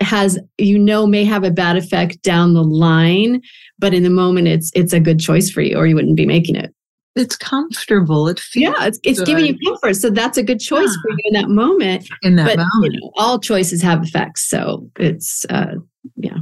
has 0.00 0.38
you 0.58 0.78
know 0.78 1.06
may 1.06 1.24
have 1.24 1.42
a 1.44 1.50
bad 1.50 1.76
effect 1.76 2.20
down 2.22 2.54
the 2.54 2.62
line, 2.64 3.40
but 3.78 3.94
in 3.94 4.02
the 4.02 4.10
moment 4.10 4.48
it's 4.48 4.70
it's 4.74 4.92
a 4.92 5.00
good 5.00 5.18
choice 5.18 5.50
for 5.50 5.62
you 5.62 5.76
or 5.76 5.86
you 5.86 5.94
wouldn't 5.94 6.16
be 6.16 6.26
making 6.26 6.56
it. 6.56 6.72
It's 7.14 7.34
comfortable. 7.36 8.28
It 8.28 8.38
feels 8.38 8.74
Yeah, 8.78 8.86
it's 8.86 8.98
it's 9.04 9.20
giving 9.22 9.46
you 9.46 9.56
comfort. 9.64 9.94
So 9.94 10.10
that's 10.10 10.36
a 10.36 10.42
good 10.42 10.60
choice 10.60 10.94
for 11.02 11.10
you 11.10 11.18
in 11.24 11.32
that 11.34 11.48
moment. 11.48 12.06
in 12.22 12.36
that 12.36 12.46
But 12.46 12.58
moment. 12.58 12.94
you 12.94 13.00
know, 13.00 13.10
all 13.16 13.38
choices 13.40 13.80
have 13.80 14.02
effects. 14.02 14.46
So 14.48 14.90
it's 14.98 15.46
uh 15.48 15.76
yeah. 16.16 16.38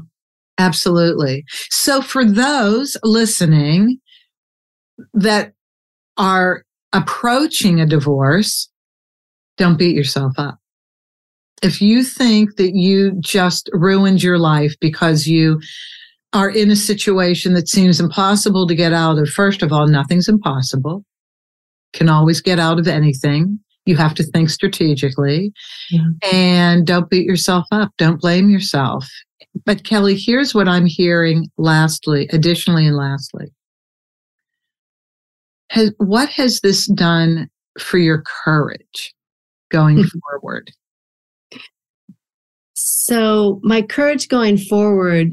Absolutely. 0.58 1.44
So, 1.70 2.00
for 2.00 2.24
those 2.24 2.96
listening 3.02 3.98
that 5.12 5.52
are 6.16 6.64
approaching 6.92 7.80
a 7.80 7.86
divorce, 7.86 8.68
don't 9.56 9.76
beat 9.78 9.96
yourself 9.96 10.32
up. 10.38 10.58
If 11.62 11.80
you 11.80 12.02
think 12.02 12.56
that 12.56 12.72
you 12.74 13.12
just 13.20 13.70
ruined 13.72 14.22
your 14.22 14.38
life 14.38 14.74
because 14.80 15.26
you 15.26 15.60
are 16.32 16.50
in 16.50 16.70
a 16.70 16.76
situation 16.76 17.54
that 17.54 17.68
seems 17.68 18.00
impossible 18.00 18.66
to 18.66 18.74
get 18.74 18.92
out 18.92 19.18
of, 19.18 19.28
first 19.28 19.62
of 19.62 19.72
all, 19.72 19.86
nothing's 19.86 20.28
impossible. 20.28 21.04
Can 21.92 22.08
always 22.08 22.40
get 22.40 22.58
out 22.58 22.78
of 22.80 22.88
anything. 22.88 23.58
You 23.86 23.96
have 23.96 24.14
to 24.14 24.24
think 24.24 24.50
strategically 24.50 25.52
Yeah. 25.90 26.06
and 26.32 26.86
don't 26.86 27.08
beat 27.08 27.24
yourself 27.26 27.66
up. 27.70 27.92
Don't 27.98 28.20
blame 28.20 28.50
yourself. 28.50 29.08
But 29.64 29.84
Kelly, 29.84 30.16
here's 30.16 30.54
what 30.54 30.68
I'm 30.68 30.86
hearing 30.86 31.48
lastly, 31.56 32.28
additionally 32.32 32.86
and 32.86 32.96
lastly. 32.96 33.46
Has, 35.70 35.92
what 35.98 36.28
has 36.30 36.60
this 36.60 36.86
done 36.88 37.48
for 37.78 37.98
your 37.98 38.22
courage 38.44 39.14
going 39.70 39.98
Mhm. 39.98 40.10
forward? 40.30 40.70
So 42.86 43.60
my 43.62 43.80
courage 43.80 44.28
going 44.28 44.58
forward 44.58 45.32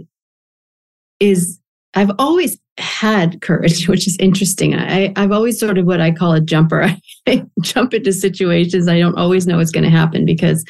is 1.20 1.60
I've 1.94 2.12
always 2.18 2.58
had 2.78 3.42
courage, 3.42 3.88
which 3.90 4.08
is 4.08 4.16
interesting. 4.22 4.74
I, 4.74 5.12
I've 5.18 5.34
always 5.34 5.60
sort 5.60 5.78
of 5.78 5.86
what 5.86 6.00
I 6.00 6.12
call 6.12 6.32
a 6.32 6.40
jumper. 6.40 6.96
I 7.28 7.46
jump 7.60 7.94
into 7.94 8.14
situations 8.14 8.88
I 8.88 9.00
don't 9.00 9.18
always 9.18 9.46
know 9.46 9.58
what's 9.58 9.70
going 9.70 9.84
to 9.84 9.90
happen 9.90 10.26
because, 10.26 10.64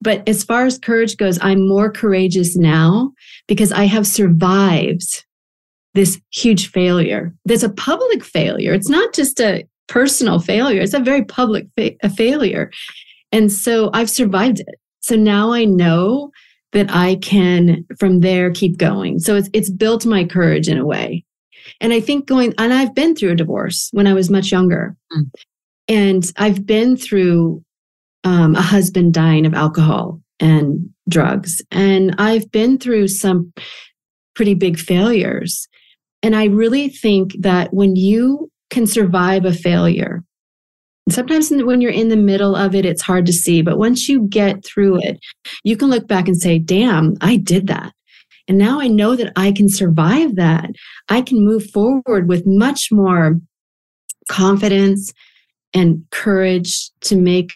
but 0.00 0.28
as 0.28 0.42
far 0.42 0.66
as 0.66 0.80
courage 0.80 1.16
goes, 1.16 1.38
I'm 1.40 1.68
more 1.68 1.92
courageous 1.92 2.56
now 2.56 3.12
because 3.46 3.70
I 3.70 3.84
have 3.84 4.06
survived 4.06 5.24
this 5.94 6.20
huge 6.32 6.72
failure. 6.72 7.32
There's 7.44 7.62
a 7.62 7.72
public 7.72 8.24
failure. 8.24 8.74
It's 8.74 8.90
not 8.90 9.14
just 9.14 9.40
a 9.40 9.64
personal 9.86 10.40
failure. 10.40 10.82
It's 10.82 10.92
a 10.92 10.98
very 10.98 11.24
public 11.24 11.68
fa- 11.78 11.94
a 12.02 12.10
failure. 12.10 12.72
And 13.30 13.52
so 13.52 13.90
I've 13.94 14.10
survived 14.10 14.58
it. 14.58 14.74
So 15.04 15.16
now 15.16 15.52
I 15.52 15.66
know 15.66 16.30
that 16.72 16.90
I 16.90 17.16
can 17.16 17.84
from 17.98 18.20
there 18.20 18.50
keep 18.50 18.78
going. 18.78 19.18
So 19.18 19.36
it's 19.36 19.50
it's 19.52 19.70
built 19.70 20.06
my 20.06 20.24
courage 20.24 20.66
in 20.66 20.78
a 20.78 20.86
way. 20.86 21.26
And 21.78 21.92
I 21.92 22.00
think 22.00 22.26
going 22.26 22.54
and 22.56 22.72
I've 22.72 22.94
been 22.94 23.14
through 23.14 23.32
a 23.32 23.36
divorce 23.36 23.90
when 23.92 24.06
I 24.06 24.14
was 24.14 24.30
much 24.30 24.50
younger. 24.50 24.96
Mm. 25.12 25.30
And 25.88 26.32
I've 26.38 26.64
been 26.64 26.96
through 26.96 27.62
um, 28.24 28.56
a 28.56 28.62
husband 28.62 29.12
dying 29.12 29.44
of 29.44 29.52
alcohol 29.52 30.22
and 30.40 30.88
drugs. 31.06 31.60
And 31.70 32.14
I've 32.16 32.50
been 32.50 32.78
through 32.78 33.08
some 33.08 33.52
pretty 34.34 34.54
big 34.54 34.78
failures. 34.78 35.68
And 36.22 36.34
I 36.34 36.46
really 36.46 36.88
think 36.88 37.34
that 37.40 37.74
when 37.74 37.94
you 37.94 38.50
can 38.70 38.86
survive 38.86 39.44
a 39.44 39.52
failure, 39.52 40.24
sometimes 41.10 41.50
when 41.50 41.80
you're 41.80 41.90
in 41.90 42.08
the 42.08 42.16
middle 42.16 42.56
of 42.56 42.74
it, 42.74 42.86
it's 42.86 43.02
hard 43.02 43.26
to 43.26 43.32
see. 43.32 43.62
But 43.62 43.78
once 43.78 44.08
you 44.08 44.26
get 44.28 44.64
through 44.64 45.00
it, 45.00 45.18
you 45.62 45.76
can 45.76 45.90
look 45.90 46.06
back 46.06 46.28
and 46.28 46.40
say, 46.40 46.58
damn, 46.58 47.16
I 47.20 47.36
did 47.36 47.66
that. 47.66 47.92
And 48.48 48.58
now 48.58 48.80
I 48.80 48.88
know 48.88 49.16
that 49.16 49.32
I 49.36 49.52
can 49.52 49.68
survive 49.68 50.36
that. 50.36 50.70
I 51.08 51.22
can 51.22 51.44
move 51.44 51.70
forward 51.70 52.28
with 52.28 52.44
much 52.46 52.88
more 52.90 53.40
confidence 54.28 55.12
and 55.72 56.04
courage 56.10 56.90
to 57.02 57.16
make 57.16 57.52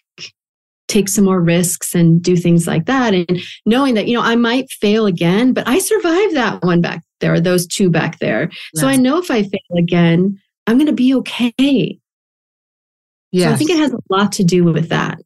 take 0.88 1.08
some 1.08 1.24
more 1.24 1.42
risks 1.42 1.94
and 1.94 2.22
do 2.22 2.34
things 2.34 2.66
like 2.66 2.86
that 2.86 3.12
and 3.12 3.42
knowing 3.66 3.92
that 3.94 4.08
you 4.08 4.14
know 4.14 4.22
I 4.22 4.36
might 4.36 4.70
fail 4.70 5.04
again 5.06 5.52
but 5.52 5.68
I 5.68 5.78
survived 5.78 6.34
that 6.34 6.62
one 6.62 6.80
back 6.80 7.02
there 7.20 7.38
those 7.40 7.66
two 7.66 7.90
back 7.90 8.18
there 8.18 8.50
so 8.74 8.88
I 8.88 8.96
know 8.96 9.18
if 9.18 9.30
I 9.30 9.42
fail 9.42 9.78
again 9.78 10.38
I'm 10.66 10.76
going 10.76 10.86
to 10.86 10.92
be 10.92 11.14
okay 11.16 11.98
so 13.34 13.50
I 13.52 13.56
think 13.56 13.70
it 13.70 13.78
has 13.78 13.92
a 13.92 13.98
lot 14.10 14.32
to 14.32 14.44
do 14.44 14.64
with 14.64 14.88
that 14.88 15.20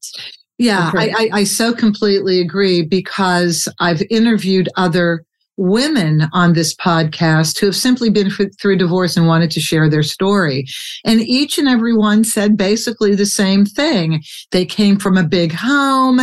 Yeah, 0.58 0.92
I, 0.94 1.08
I, 1.16 1.38
I 1.40 1.44
so 1.44 1.74
completely 1.74 2.40
agree 2.40 2.82
because 2.82 3.68
I've 3.80 4.02
interviewed 4.10 4.68
other 4.76 5.24
women 5.56 6.28
on 6.32 6.52
this 6.52 6.74
podcast 6.74 7.58
who 7.58 7.66
have 7.66 7.76
simply 7.76 8.10
been 8.10 8.30
through 8.30 8.76
divorce 8.76 9.16
and 9.16 9.26
wanted 9.26 9.50
to 9.50 9.60
share 9.60 9.88
their 9.88 10.02
story. 10.02 10.66
And 11.04 11.20
each 11.20 11.58
and 11.58 11.68
every 11.68 11.94
one 11.94 12.24
said 12.24 12.56
basically 12.56 13.14
the 13.14 13.26
same 13.26 13.64
thing. 13.64 14.22
They 14.50 14.64
came 14.64 14.98
from 14.98 15.16
a 15.16 15.24
big 15.24 15.52
home 15.52 16.20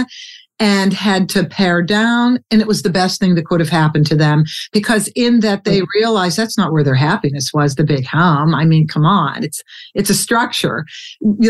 and 0.59 0.93
had 0.93 1.29
to 1.29 1.45
pare 1.45 1.81
down 1.81 2.39
and 2.51 2.61
it 2.61 2.67
was 2.67 2.81
the 2.81 2.89
best 2.89 3.19
thing 3.19 3.35
that 3.35 3.45
could 3.45 3.59
have 3.59 3.69
happened 3.69 4.05
to 4.07 4.15
them 4.15 4.43
because 4.71 5.07
in 5.15 5.39
that 5.39 5.63
they 5.63 5.79
mm-hmm. 5.79 5.99
realized 5.99 6.37
that's 6.37 6.57
not 6.57 6.71
where 6.71 6.83
their 6.83 6.95
happiness 6.95 7.51
was 7.53 7.75
the 7.75 7.83
big 7.83 8.05
home 8.05 8.53
i 8.53 8.65
mean 8.65 8.87
come 8.87 9.05
on 9.05 9.43
it's 9.43 9.63
it's 9.95 10.09
a 10.09 10.15
structure. 10.15 10.85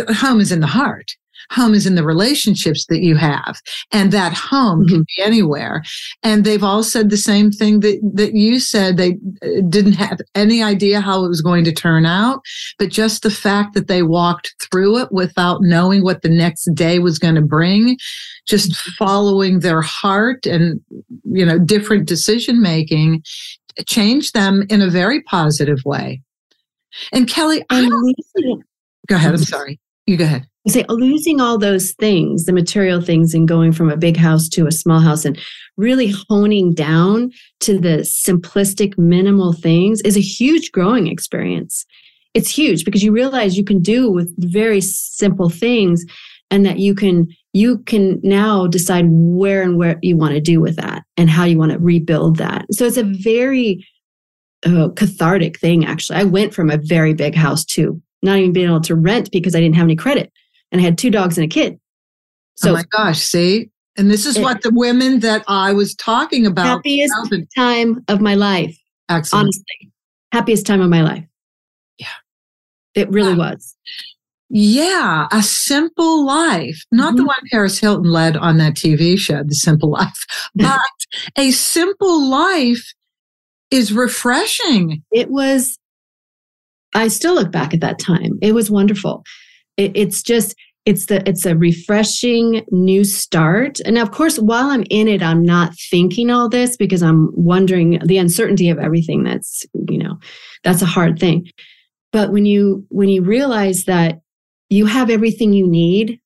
Home 0.09 0.39
is 0.39 0.51
in 0.51 0.59
the 0.59 0.67
heart 0.67 1.15
home 1.51 1.73
is 1.73 1.85
in 1.85 1.95
the 1.95 2.03
relationships 2.03 2.85
that 2.89 3.01
you 3.01 3.15
have 3.15 3.61
and 3.91 4.11
that 4.11 4.33
home 4.33 4.87
can 4.87 4.97
mm-hmm. 4.97 5.15
be 5.17 5.23
anywhere. 5.23 5.83
And 6.23 6.43
they've 6.43 6.63
all 6.63 6.83
said 6.83 7.09
the 7.09 7.17
same 7.17 7.51
thing 7.51 7.79
that 7.81 7.99
that 8.13 8.33
you 8.33 8.59
said. 8.59 8.97
They 8.97 9.17
uh, 9.43 9.61
didn't 9.69 9.93
have 9.93 10.19
any 10.35 10.61
idea 10.63 11.01
how 11.01 11.23
it 11.23 11.27
was 11.27 11.41
going 11.41 11.63
to 11.65 11.71
turn 11.71 12.05
out 12.05 12.41
but 12.77 12.89
just 12.89 13.23
the 13.23 13.31
fact 13.31 13.73
that 13.73 13.87
they 13.87 14.03
walked 14.03 14.55
through 14.61 14.97
it 14.97 15.11
without 15.11 15.61
knowing 15.61 16.03
what 16.03 16.21
the 16.21 16.29
next 16.29 16.69
day 16.73 16.99
was 16.99 17.19
going 17.19 17.35
to 17.35 17.41
bring 17.41 17.97
just 18.47 18.71
mm-hmm. 18.71 18.91
following 18.97 19.59
their 19.59 19.81
heart 19.81 20.45
and 20.45 20.79
you 21.23 21.45
know 21.45 21.59
different 21.59 22.07
decision 22.07 22.61
making 22.61 23.21
uh, 23.77 23.83
changed 23.85 24.33
them 24.33 24.63
in 24.69 24.81
a 24.81 24.89
very 24.89 25.21
positive 25.23 25.79
way. 25.85 26.21
And 27.11 27.27
kelly 27.27 27.63
I 27.69 27.79
and 27.79 27.89
don't, 27.89 28.15
losing, 28.35 28.63
go 29.07 29.15
ahead 29.15 29.33
i'm 29.33 29.37
sorry 29.37 29.79
you 30.09 30.17
go 30.17 30.25
ahead 30.25 30.45
I 30.67 30.71
say 30.71 30.85
losing 30.89 31.39
all 31.39 31.57
those 31.57 31.93
things, 31.93 32.45
the 32.45 32.51
material 32.51 33.01
things, 33.01 33.33
and 33.33 33.47
going 33.47 33.71
from 33.71 33.89
a 33.89 33.97
big 33.97 34.17
house 34.17 34.49
to 34.49 34.67
a 34.67 34.71
small 34.71 34.99
house 34.99 35.23
and 35.23 35.39
really 35.77 36.13
honing 36.27 36.73
down 36.73 37.31
to 37.61 37.79
the 37.79 37.99
simplistic, 37.99 38.97
minimal 38.97 39.53
things 39.53 40.01
is 40.01 40.17
a 40.17 40.21
huge 40.21 40.71
growing 40.71 41.07
experience. 41.07 41.85
It's 42.33 42.49
huge 42.49 42.83
because 42.83 43.03
you 43.03 43.11
realize 43.11 43.57
you 43.57 43.63
can 43.63 43.81
do 43.81 44.11
with 44.11 44.31
very 44.37 44.81
simple 44.81 45.49
things 45.49 46.05
and 46.51 46.65
that 46.65 46.79
you 46.79 46.93
can 46.93 47.27
you 47.53 47.79
can 47.79 48.19
now 48.21 48.67
decide 48.67 49.05
where 49.09 49.63
and 49.63 49.77
where 49.77 49.97
you 50.03 50.17
want 50.17 50.33
to 50.35 50.41
do 50.41 50.61
with 50.61 50.75
that 50.75 51.03
and 51.17 51.29
how 51.29 51.45
you 51.45 51.57
want 51.57 51.71
to 51.71 51.79
rebuild 51.79 52.37
that. 52.37 52.65
So 52.71 52.85
it's 52.85 52.97
a 52.97 53.03
very 53.03 53.87
uh, 54.65 54.89
cathartic 54.89 55.57
thing 55.57 55.85
actually. 55.85 56.19
I 56.19 56.25
went 56.25 56.53
from 56.53 56.69
a 56.69 56.77
very 56.77 57.13
big 57.13 57.33
house 57.33 57.65
to 57.65 57.99
not 58.21 58.37
even 58.39 58.53
being 58.53 58.67
able 58.67 58.81
to 58.81 58.95
rent 58.95 59.29
because 59.31 59.55
I 59.55 59.59
didn't 59.59 59.75
have 59.75 59.85
any 59.85 59.95
credit 59.95 60.31
and 60.71 60.81
I 60.81 60.83
had 60.83 60.97
two 60.97 61.09
dogs 61.09 61.37
and 61.37 61.45
a 61.45 61.47
kid. 61.47 61.79
So 62.55 62.71
oh 62.71 62.73
my 62.73 62.83
gosh, 62.91 63.19
see? 63.19 63.69
And 63.97 64.09
this 64.11 64.25
is 64.25 64.37
It- 64.37 64.41
what 64.43 64.61
the 64.61 64.71
women 64.73 65.19
that 65.21 65.43
I 65.47 65.73
was 65.73 65.95
talking 65.95 66.45
about. 66.45 66.65
happiest 66.65 67.13
felt. 67.29 67.43
time 67.57 68.03
of 68.07 68.21
my 68.21 68.35
life, 68.35 68.77
Excellent. 69.09 69.43
honestly. 69.45 69.91
Happiest 70.31 70.65
time 70.65 70.81
of 70.81 70.89
my 70.89 71.01
life. 71.01 71.23
Yeah. 71.97 72.07
It 72.95 73.09
really 73.11 73.33
Wow. 73.33 73.51
was. 73.51 73.75
Yeah, 74.51 75.27
a 75.31 75.43
simple 75.43 76.25
life. 76.25 76.83
Not 76.91 77.15
the 77.15 77.21
Mhm. 77.23 77.27
one 77.27 77.35
Paris 77.51 77.77
Hilton 77.79 78.09
led 78.11 78.35
on 78.35 78.57
that 78.57 78.75
TV 78.75 79.15
show, 79.15 79.43
The 79.43 79.53
Simple 79.55 79.91
Life, 79.91 80.25
but 80.55 80.79
a 81.37 81.51
simple 81.51 82.27
life 82.29 82.93
is 83.69 83.91
refreshing. 83.93 85.03
It 85.11 85.29
was, 85.29 85.77
I 86.93 87.07
still 87.07 87.35
look 87.35 87.51
back 87.51 87.73
at 87.73 87.81
that 87.81 87.99
time. 87.99 88.37
It 88.41 88.53
was 88.53 88.71
wonderful. 88.71 89.23
It, 89.77 89.91
it's 89.95 90.21
just, 90.21 90.55
it's 90.85 91.05
the 91.05 91.27
it's 91.29 91.45
a 91.45 91.55
refreshing 91.55 92.65
new 92.71 93.03
start. 93.03 93.79
And 93.85 93.97
of 93.97 94.11
course 94.11 94.39
while 94.39 94.69
i'm 94.69 94.85
in 94.89 95.07
it 95.07 95.21
i'm 95.21 95.43
not 95.43 95.73
thinking 95.91 96.31
all 96.31 96.49
this 96.49 96.77
because 96.77 97.03
i'm 97.03 97.29
wondering 97.33 97.99
the 98.05 98.17
uncertainty 98.17 98.69
of 98.69 98.79
everything 98.79 99.23
that's 99.23 99.65
you 99.87 99.97
know 99.97 100.17
that's 100.63 100.81
a 100.81 100.87
hard 100.87 101.19
thing. 101.19 101.47
But 102.11 102.31
when 102.31 102.45
you 102.45 102.85
when 102.89 103.09
you 103.09 103.21
realize 103.21 103.83
that 103.83 104.21
you 104.69 104.85
have 104.85 105.09
everything 105.09 105.53
you 105.53 105.67
need 105.67 106.19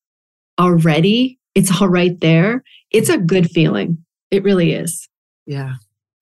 already 0.59 1.39
it's 1.55 1.81
all 1.81 1.89
right 1.89 2.19
there. 2.19 2.63
It's 2.89 3.09
a 3.09 3.17
good 3.17 3.49
feeling. 3.51 4.03
It 4.31 4.43
really 4.43 4.73
is. 4.73 5.09
Yeah 5.45 5.73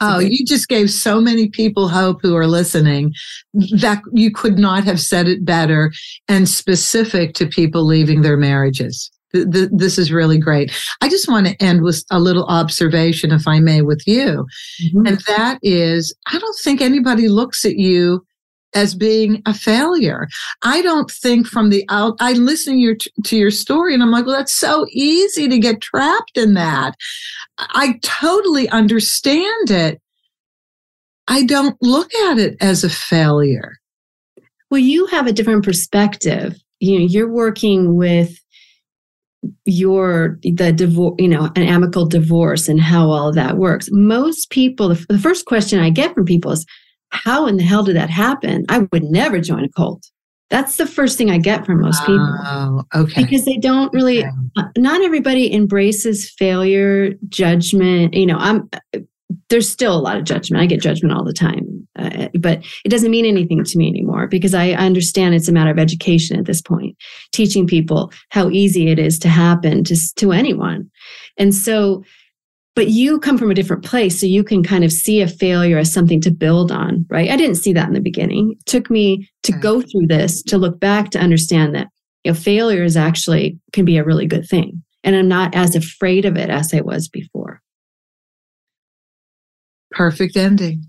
Oh, 0.02 0.20
you 0.20 0.44
just 0.46 0.68
gave 0.68 0.90
so 0.90 1.22
many 1.22 1.48
people 1.48 1.88
hope 1.88 2.20
who 2.22 2.36
are 2.36 2.48
listening 2.48 3.14
that 3.54 4.02
you 4.14 4.32
could 4.32 4.58
not 4.58 4.84
have 4.84 5.00
said 5.00 5.28
it 5.28 5.46
better 5.46 5.92
and 6.28 6.50
specific 6.50 7.34
to 7.36 7.46
people 7.46 7.86
leaving 7.86 8.22
their 8.22 8.38
marriages. 8.38 9.12
This 9.34 9.98
is 9.98 10.12
really 10.12 10.38
great. 10.38 10.74
I 11.00 11.08
just 11.08 11.30
want 11.30 11.48
to 11.48 11.56
end 11.64 11.84
with 11.84 12.04
a 12.12 12.20
little 12.20 12.46
observation, 12.46 13.32
if 13.32 13.48
I 13.48 13.60
may, 13.60 13.82
with 13.82 14.02
you. 14.06 14.46
Mm-hmm. 14.84 15.08
And 15.08 15.20
that 15.28 15.60
is, 15.62 16.14
I 16.28 16.38
don't 16.38 16.60
think 16.60 16.82
anybody 16.82 17.30
looks 17.30 17.64
at 17.64 17.78
you 17.78 18.26
as 18.74 18.96
being 18.96 19.42
a 19.46 19.54
failure. 19.54 20.28
I 20.64 20.82
don't 20.82 21.10
think 21.10 21.48
from 21.48 21.70
the 21.70 21.86
out, 21.90 22.16
I 22.20 22.34
listen 22.34 22.80
your, 22.80 22.96
to 23.24 23.38
your 23.38 23.52
story 23.52 23.94
and 23.94 24.02
I'm 24.02 24.12
like, 24.12 24.26
well, 24.26 24.36
that's 24.38 24.54
so 24.54 24.86
easy 24.92 25.48
to 25.48 25.60
get 25.60 25.82
trapped 25.82 26.38
in 26.38 26.54
that. 26.54 26.96
I 27.58 28.00
totally 28.02 28.70
understand 28.70 29.72
it. 29.72 30.02
I 31.28 31.44
don't 31.44 31.78
look 31.82 32.14
at 32.14 32.38
it 32.38 32.58
as 32.62 32.84
a 32.84 32.90
failure. 32.90 33.78
Well, 34.70 34.80
you 34.80 35.06
have 35.08 35.28
a 35.28 35.34
different 35.34 35.64
perspective. 35.64 36.56
You 36.80 37.00
know, 37.00 37.06
you're 37.06 37.32
working 37.32 37.96
with 37.96 38.38
your 39.66 40.40
the 40.44 40.72
divorce 40.72 41.16
you 41.18 41.28
know 41.28 41.50
an 41.56 41.64
amicable 41.64 42.06
divorce 42.06 42.68
and 42.68 42.80
how 42.80 43.10
all 43.10 43.32
that 43.32 43.58
works 43.58 43.90
most 43.92 44.52
people 44.52 44.90
the, 44.90 45.06
the 45.10 45.18
first 45.18 45.46
question 45.46 45.80
i 45.80 45.90
get 45.90 46.14
from 46.14 46.26
people 46.26 46.52
is 46.52 46.66
how 47.12 47.48
in 47.48 47.58
the 47.58 47.64
hell 47.64 47.84
did 47.84 47.96
that 47.96 48.10
happen? 48.10 48.66
I 48.70 48.88
would 48.92 49.04
never 49.04 49.40
join 49.40 49.64
a 49.64 49.70
cult. 49.70 50.10
That's 50.50 50.76
the 50.76 50.86
first 50.86 51.18
thing 51.18 51.30
I 51.30 51.38
get 51.38 51.66
from 51.66 51.80
most 51.82 52.02
people. 52.02 52.38
Oh, 52.46 52.84
okay. 52.94 53.24
Because 53.24 53.46
they 53.46 53.58
don't 53.58 53.92
really, 53.94 54.20
okay. 54.20 54.36
Uh, 54.58 54.64
not 54.78 55.02
everybody 55.02 55.54
embraces 55.54 56.30
failure, 56.30 57.14
judgment. 57.30 58.14
You 58.14 58.26
know, 58.26 58.38
I'm, 58.38 58.70
there's 59.50 59.70
still 59.70 59.96
a 59.96 60.02
lot 60.02 60.18
of 60.18 60.26
judgment. 60.26 60.62
I 60.62 60.66
get 60.66 60.82
judgment 60.82 61.16
all 61.16 61.24
the 61.24 61.32
time, 61.32 61.88
uh, 61.98 62.28
but 62.38 62.66
it 62.84 62.90
doesn't 62.90 63.12
mean 63.12 63.26
anything 63.26 63.64
to 63.64 63.78
me 63.78 63.88
anymore 63.88 64.28
because 64.28 64.54
I 64.54 64.72
understand 64.72 65.36
it's 65.36 65.48
a 65.48 65.54
matter 65.54 65.72
of 65.72 65.80
education 65.80 66.38
at 66.38 66.46
this 66.46 66.62
point, 66.62 66.98
teaching 67.32 67.66
people 67.66 68.12
how 68.30 68.50
easy 68.50 68.90
it 68.90 69.00
is 69.00 69.18
to 69.20 69.30
happen 69.30 69.86
to, 69.86 69.96
to 70.16 70.34
anyone. 70.34 70.92
And 71.38 71.56
so 71.56 72.04
but 72.76 72.88
you 72.88 73.20
come 73.20 73.38
from 73.38 73.52
a 73.52 73.56
different 73.56 73.84
place 73.84 74.20
so 74.20 74.26
you 74.26 74.44
can 74.44 74.64
kind 74.64 74.84
of 74.84 74.92
see 74.92 75.22
a 75.22 75.28
failure 75.28 75.78
as 75.78 75.94
something 75.94 76.22
to 76.22 76.32
build 76.32 76.72
on 76.72 77.06
right? 77.10 77.30
I 77.30 77.36
didn't 77.36 77.56
see 77.56 77.74
that 77.74 77.88
in 77.88 77.94
the 77.94 78.00
beginning. 78.00 78.56
It 78.60 78.66
took 78.66 78.90
me 78.90 79.30
to 79.44 79.52
go 79.52 79.82
through 79.82 80.08
this 80.08 80.42
to 80.44 80.58
look 80.58 80.80
back 80.80 81.10
to 81.12 81.20
understand 81.20 81.76
that 81.76 81.88
you 82.24 82.32
know 82.32 82.36
failure 82.36 82.84
is 82.84 82.98
actually 82.98 83.60
can 83.74 83.86
be 83.86 83.98
a 83.98 84.04
really 84.04 84.26
good 84.26 84.48
thing 84.48 84.84
and 85.04 85.16
i'm 85.16 85.28
not 85.28 85.54
as 85.56 85.76
afraid 85.76 86.26
of 86.26 86.38
it 86.38 86.50
as 86.50 86.74
i 86.74 86.82
was 86.82 87.08
before. 87.08 87.62
Perfect 89.92 90.38
ending. 90.38 90.86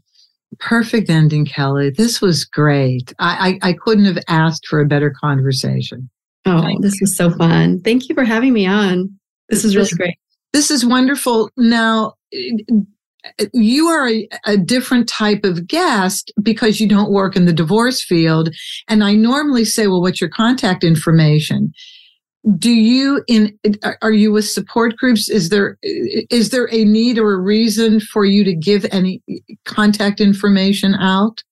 Perfect 0.61 1.11
ending 1.11 1.45
kelly. 1.45 1.91
This 1.91 2.20
was 2.20 2.45
great. 2.45 3.12
I 3.18 3.59
i, 3.62 3.70
I 3.70 3.72
couldn't 3.72 4.05
have 4.05 4.18
asked 4.28 4.66
for 4.68 4.80
a 4.80 4.87
better 4.87 5.11
conversation. 5.11 6.09
Oh 6.45 6.61
Thank 6.61 6.83
this 6.83 6.95
you. 6.95 6.99
was 7.03 7.16
so 7.16 7.30
fun. 7.30 7.80
Thank 7.80 8.09
you 8.09 8.14
for 8.14 8.24
having 8.24 8.53
me 8.53 8.66
on. 8.66 9.11
This 9.49 9.64
is 9.64 9.76
really 9.76 9.91
great 9.97 10.16
this 10.53 10.70
is 10.70 10.84
wonderful. 10.84 11.50
Now, 11.57 12.14
you 13.53 13.86
are 13.86 14.09
a, 14.09 14.28
a, 14.46 14.57
different 14.57 15.09
type 15.09 15.44
of 15.44 15.66
guest 15.66 16.32
because 16.42 16.80
you 16.80 16.88
don't 16.88 17.12
work 17.12 17.36
in 17.36 17.44
the 17.46 17.53
divorce 17.53 18.03
field. 18.03 18.48
And 18.88 19.05
I 19.05 19.14
normally 19.14 19.64
say, 19.64 19.86
well, 19.86 20.00
what's 20.00 20.20
your 20.20 20.30
contact 20.30 20.82
information? 20.82 21.72
Do 22.59 22.72
you 22.72 23.22
in 23.28 23.57
are 24.03 24.11
you 24.11 24.32
with 24.32 24.48
support 24.48 24.96
groups? 24.96 25.30
Is 25.30 25.50
there 25.50 25.78
is 25.82 26.50
there 26.50 26.68
a 26.72 26.84
need 26.84 27.16
or 27.16 27.34
a 27.34 27.40
reason 27.40 28.00
for 28.00 28.24
you 28.24 28.42
to 28.42 28.53
give 28.53 28.84
any 28.90 29.22
contact 29.64 30.20
information 30.20 30.96
out 30.96 31.44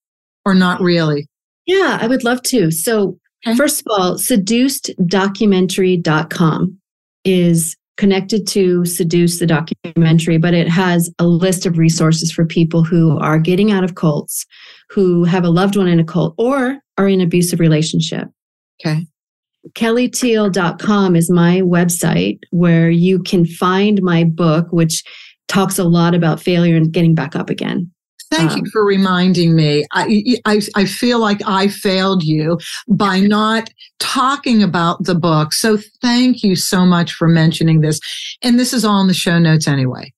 or 0.44 0.53
not 0.53 0.80
really? 0.80 1.28
Yeah, 1.66 1.98
I 2.01 2.09
would 2.09 2.24
love 2.24 2.42
to. 2.44 2.70
So 2.72 3.18
okay. 3.46 3.57
first 3.57 3.82
of 3.82 3.86
all, 3.88 4.16
seduceddocumentary.com 4.16 6.80
is 7.24 7.76
connected 8.01 8.46
to 8.46 8.82
Seduced 8.86 9.40
the 9.40 9.46
documentary, 9.46 10.38
but 10.38 10.55
it 10.55 10.68
has 10.68 11.11
a 11.18 11.26
list 11.26 11.66
of 11.66 11.76
resources 11.76 12.32
for 12.32 12.46
people 12.46 12.82
who 12.82 13.18
are 13.18 13.38
getting 13.38 13.70
out 13.70 13.84
of 13.84 13.94
cults, 13.94 14.46
who 14.88 15.24
have 15.24 15.44
a 15.44 15.51
loved 15.51 15.76
one 15.76 15.86
in 15.86 16.01
a 16.01 16.05
cult, 16.05 16.34
or 16.38 16.78
are 16.96 17.07
in 17.07 17.20
abusive 17.20 17.61
relationship. 17.61 18.28
Okay. 18.80 19.07
KellyThiel.com 19.74 21.14
is 21.14 21.30
my 21.30 21.61
website 21.61 22.38
where 22.51 22.88
you 22.88 23.22
can 23.22 23.44
find 23.44 24.01
my 24.01 24.24
book, 24.24 24.68
which 24.70 25.05
talks 25.46 25.78
a 25.78 25.84
lot 25.84 26.14
about 26.14 26.40
failure 26.40 26.76
and 26.76 26.92
getting 26.92 27.14
back 27.14 27.36
up 27.36 27.51
again. 27.51 27.90
Thank 28.31 28.53
um, 28.53 28.59
you 28.59 28.70
for 28.70 28.85
reminding 28.85 29.57
me. 29.57 29.85
I, 29.93 30.37
I, 30.45 30.61
I 30.76 30.85
feel 30.85 31.18
like 31.18 31.41
I 31.47 31.66
failed 31.68 32.22
you 32.22 32.59
by 32.89 33.18
not 33.18 33.70
talking 33.99 34.62
about 34.62 35.03
the 35.05 35.16
book. 35.16 35.53
So 35.53 35.78
thank 36.01 36.45
you 36.45 36.55
so 36.55 36.87
much 36.87 37.12
for 37.12 37.26
mentioning 37.26 37.81
this. 37.81 37.99
And 38.43 38.59
this 38.59 38.72
is 38.72 38.85
all 38.85 39.01
in 39.01 39.09
the 39.09 39.14
show 39.14 39.39
notes 39.39 39.66
anyway. 39.66 40.12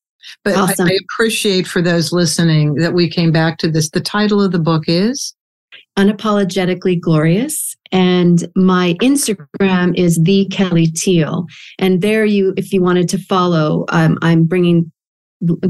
But 0.45 0.57
awesome. 0.57 0.89
I, 0.89 0.91
I 0.91 0.99
appreciate 1.05 1.67
for 1.67 1.81
those 1.81 2.13
listening 2.13 2.75
that 2.75 2.95
we 2.95 3.09
came 3.09 3.33
back 3.33 3.59
to 3.59 3.71
this. 3.71 3.91
The 3.91 4.01
title 4.01 4.43
of 4.43 4.53
the 4.53 4.59
book 4.59 4.85
is 4.87 5.35
Unapologetically 5.99 7.01
Glorious. 7.01 7.77
And 7.93 8.49
my 8.57 8.95
Instagram 9.03 9.97
is 9.97 10.19
the 10.23 10.47
Kelly 10.51 10.87
Thiel. 10.87 11.47
And 11.79 12.01
there 12.01 12.25
you, 12.25 12.55
if 12.57 12.73
you 12.73 12.83
wanted 12.83 13.09
to 13.11 13.19
follow, 13.19 13.85
um, 13.91 14.19
I'm 14.23 14.45
bringing 14.45 14.91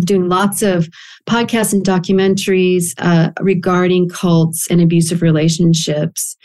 doing 0.00 0.28
lots 0.28 0.62
of 0.62 0.88
podcasts 1.28 1.72
and 1.72 1.84
documentaries 1.84 2.94
uh, 2.98 3.30
regarding 3.40 4.08
cults 4.08 4.66
and 4.70 4.80
abusive 4.80 5.22
relationships. 5.22 6.36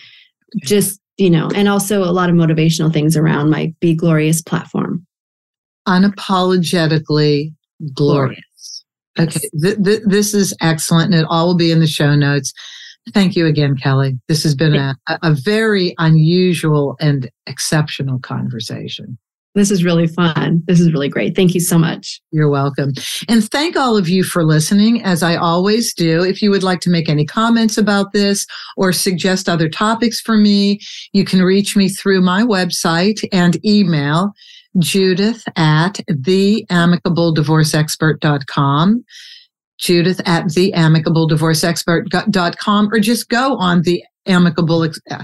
Just, 0.63 0.99
you 1.17 1.29
know, 1.29 1.49
and 1.55 1.67
also 1.67 2.03
a 2.03 2.11
lot 2.11 2.29
of 2.29 2.35
motivational 2.35 2.91
things 2.91 3.17
around 3.17 3.49
my 3.49 3.73
Be 3.79 3.93
Glorious 3.95 4.41
platform. 4.41 5.05
Unapologetically 5.87 7.53
glorious. 7.93 8.83
Okay, 9.19 9.39
th- 9.61 9.83
th- 9.83 10.01
this 10.05 10.33
is 10.33 10.53
excellent, 10.61 11.13
and 11.13 11.21
it 11.21 11.27
all 11.29 11.47
will 11.47 11.55
be 11.55 11.71
in 11.71 11.79
the 11.79 11.87
show 11.87 12.15
notes. 12.15 12.53
Thank 13.13 13.35
you 13.35 13.45
again, 13.45 13.75
Kelly. 13.75 14.19
This 14.27 14.43
has 14.43 14.53
been 14.53 14.75
a, 14.75 14.95
a 15.07 15.33
very 15.33 15.95
unusual 15.97 16.97
and 16.99 17.29
exceptional 17.45 18.19
conversation. 18.19 19.17
This 19.57 19.71
is 19.71 19.83
really 19.83 20.05
fun. 20.05 20.61
This 20.67 20.79
is 20.79 20.93
really 20.93 21.09
great. 21.09 21.35
Thank 21.35 21.55
you 21.55 21.59
so 21.59 21.79
much. 21.79 22.21
You're 22.29 22.51
welcome. 22.51 22.93
And 23.27 23.43
thank 23.49 23.75
all 23.75 23.97
of 23.97 24.07
you 24.07 24.23
for 24.23 24.43
listening, 24.43 25.01
as 25.01 25.23
I 25.23 25.35
always 25.35 25.95
do. 25.95 26.23
If 26.23 26.43
you 26.43 26.51
would 26.51 26.61
like 26.61 26.79
to 26.81 26.91
make 26.91 27.09
any 27.09 27.25
comments 27.25 27.75
about 27.75 28.13
this 28.13 28.45
or 28.77 28.93
suggest 28.93 29.49
other 29.49 29.67
topics 29.67 30.21
for 30.21 30.37
me, 30.37 30.79
you 31.11 31.25
can 31.25 31.41
reach 31.41 31.75
me 31.75 31.89
through 31.89 32.21
my 32.21 32.43
website 32.43 33.27
and 33.31 33.57
email 33.65 34.31
judith 34.77 35.43
at 35.55 35.93
theamicabledivorceexpert.com 36.11 39.05
judith 39.79 40.19
at 40.25 40.45
theamicabledivorceexpert.com 40.45 42.93
or 42.93 42.99
just 42.99 43.29
go 43.29 43.57
on 43.57 43.81
the 43.81 44.03
amicable 44.27 44.87
uh, 45.09 45.23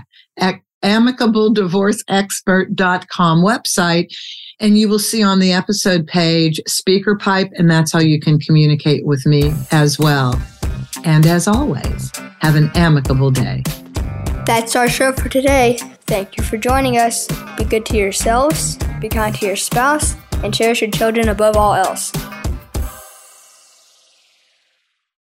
amicabledivorceexpert.com 0.83 3.43
website 3.43 4.15
and 4.59 4.77
you 4.77 4.87
will 4.87 4.99
see 4.99 5.23
on 5.23 5.39
the 5.39 5.51
episode 5.51 6.07
page 6.07 6.61
SpeakPipe 6.69 7.49
and 7.57 7.69
that's 7.69 7.91
how 7.91 7.99
you 7.99 8.19
can 8.19 8.39
communicate 8.39 9.05
with 9.05 9.25
me 9.25 9.53
as 9.71 9.99
well. 9.99 10.39
And 11.03 11.25
as 11.25 11.47
always, 11.47 12.11
have 12.39 12.55
an 12.55 12.71
amicable 12.75 13.31
day. 13.31 13.63
That's 14.45 14.75
our 14.75 14.89
show 14.89 15.13
for 15.13 15.29
today. 15.29 15.77
Thank 16.05 16.37
you 16.37 16.43
for 16.43 16.57
joining 16.57 16.97
us. 16.97 17.27
Be 17.57 17.63
good 17.63 17.85
to 17.87 17.97
yourselves, 17.97 18.77
be 18.99 19.09
kind 19.09 19.33
to 19.35 19.45
your 19.45 19.55
spouse, 19.55 20.15
and 20.43 20.53
cherish 20.53 20.81
your 20.81 20.91
children 20.91 21.29
above 21.29 21.55
all 21.55 21.73
else. 21.73 22.11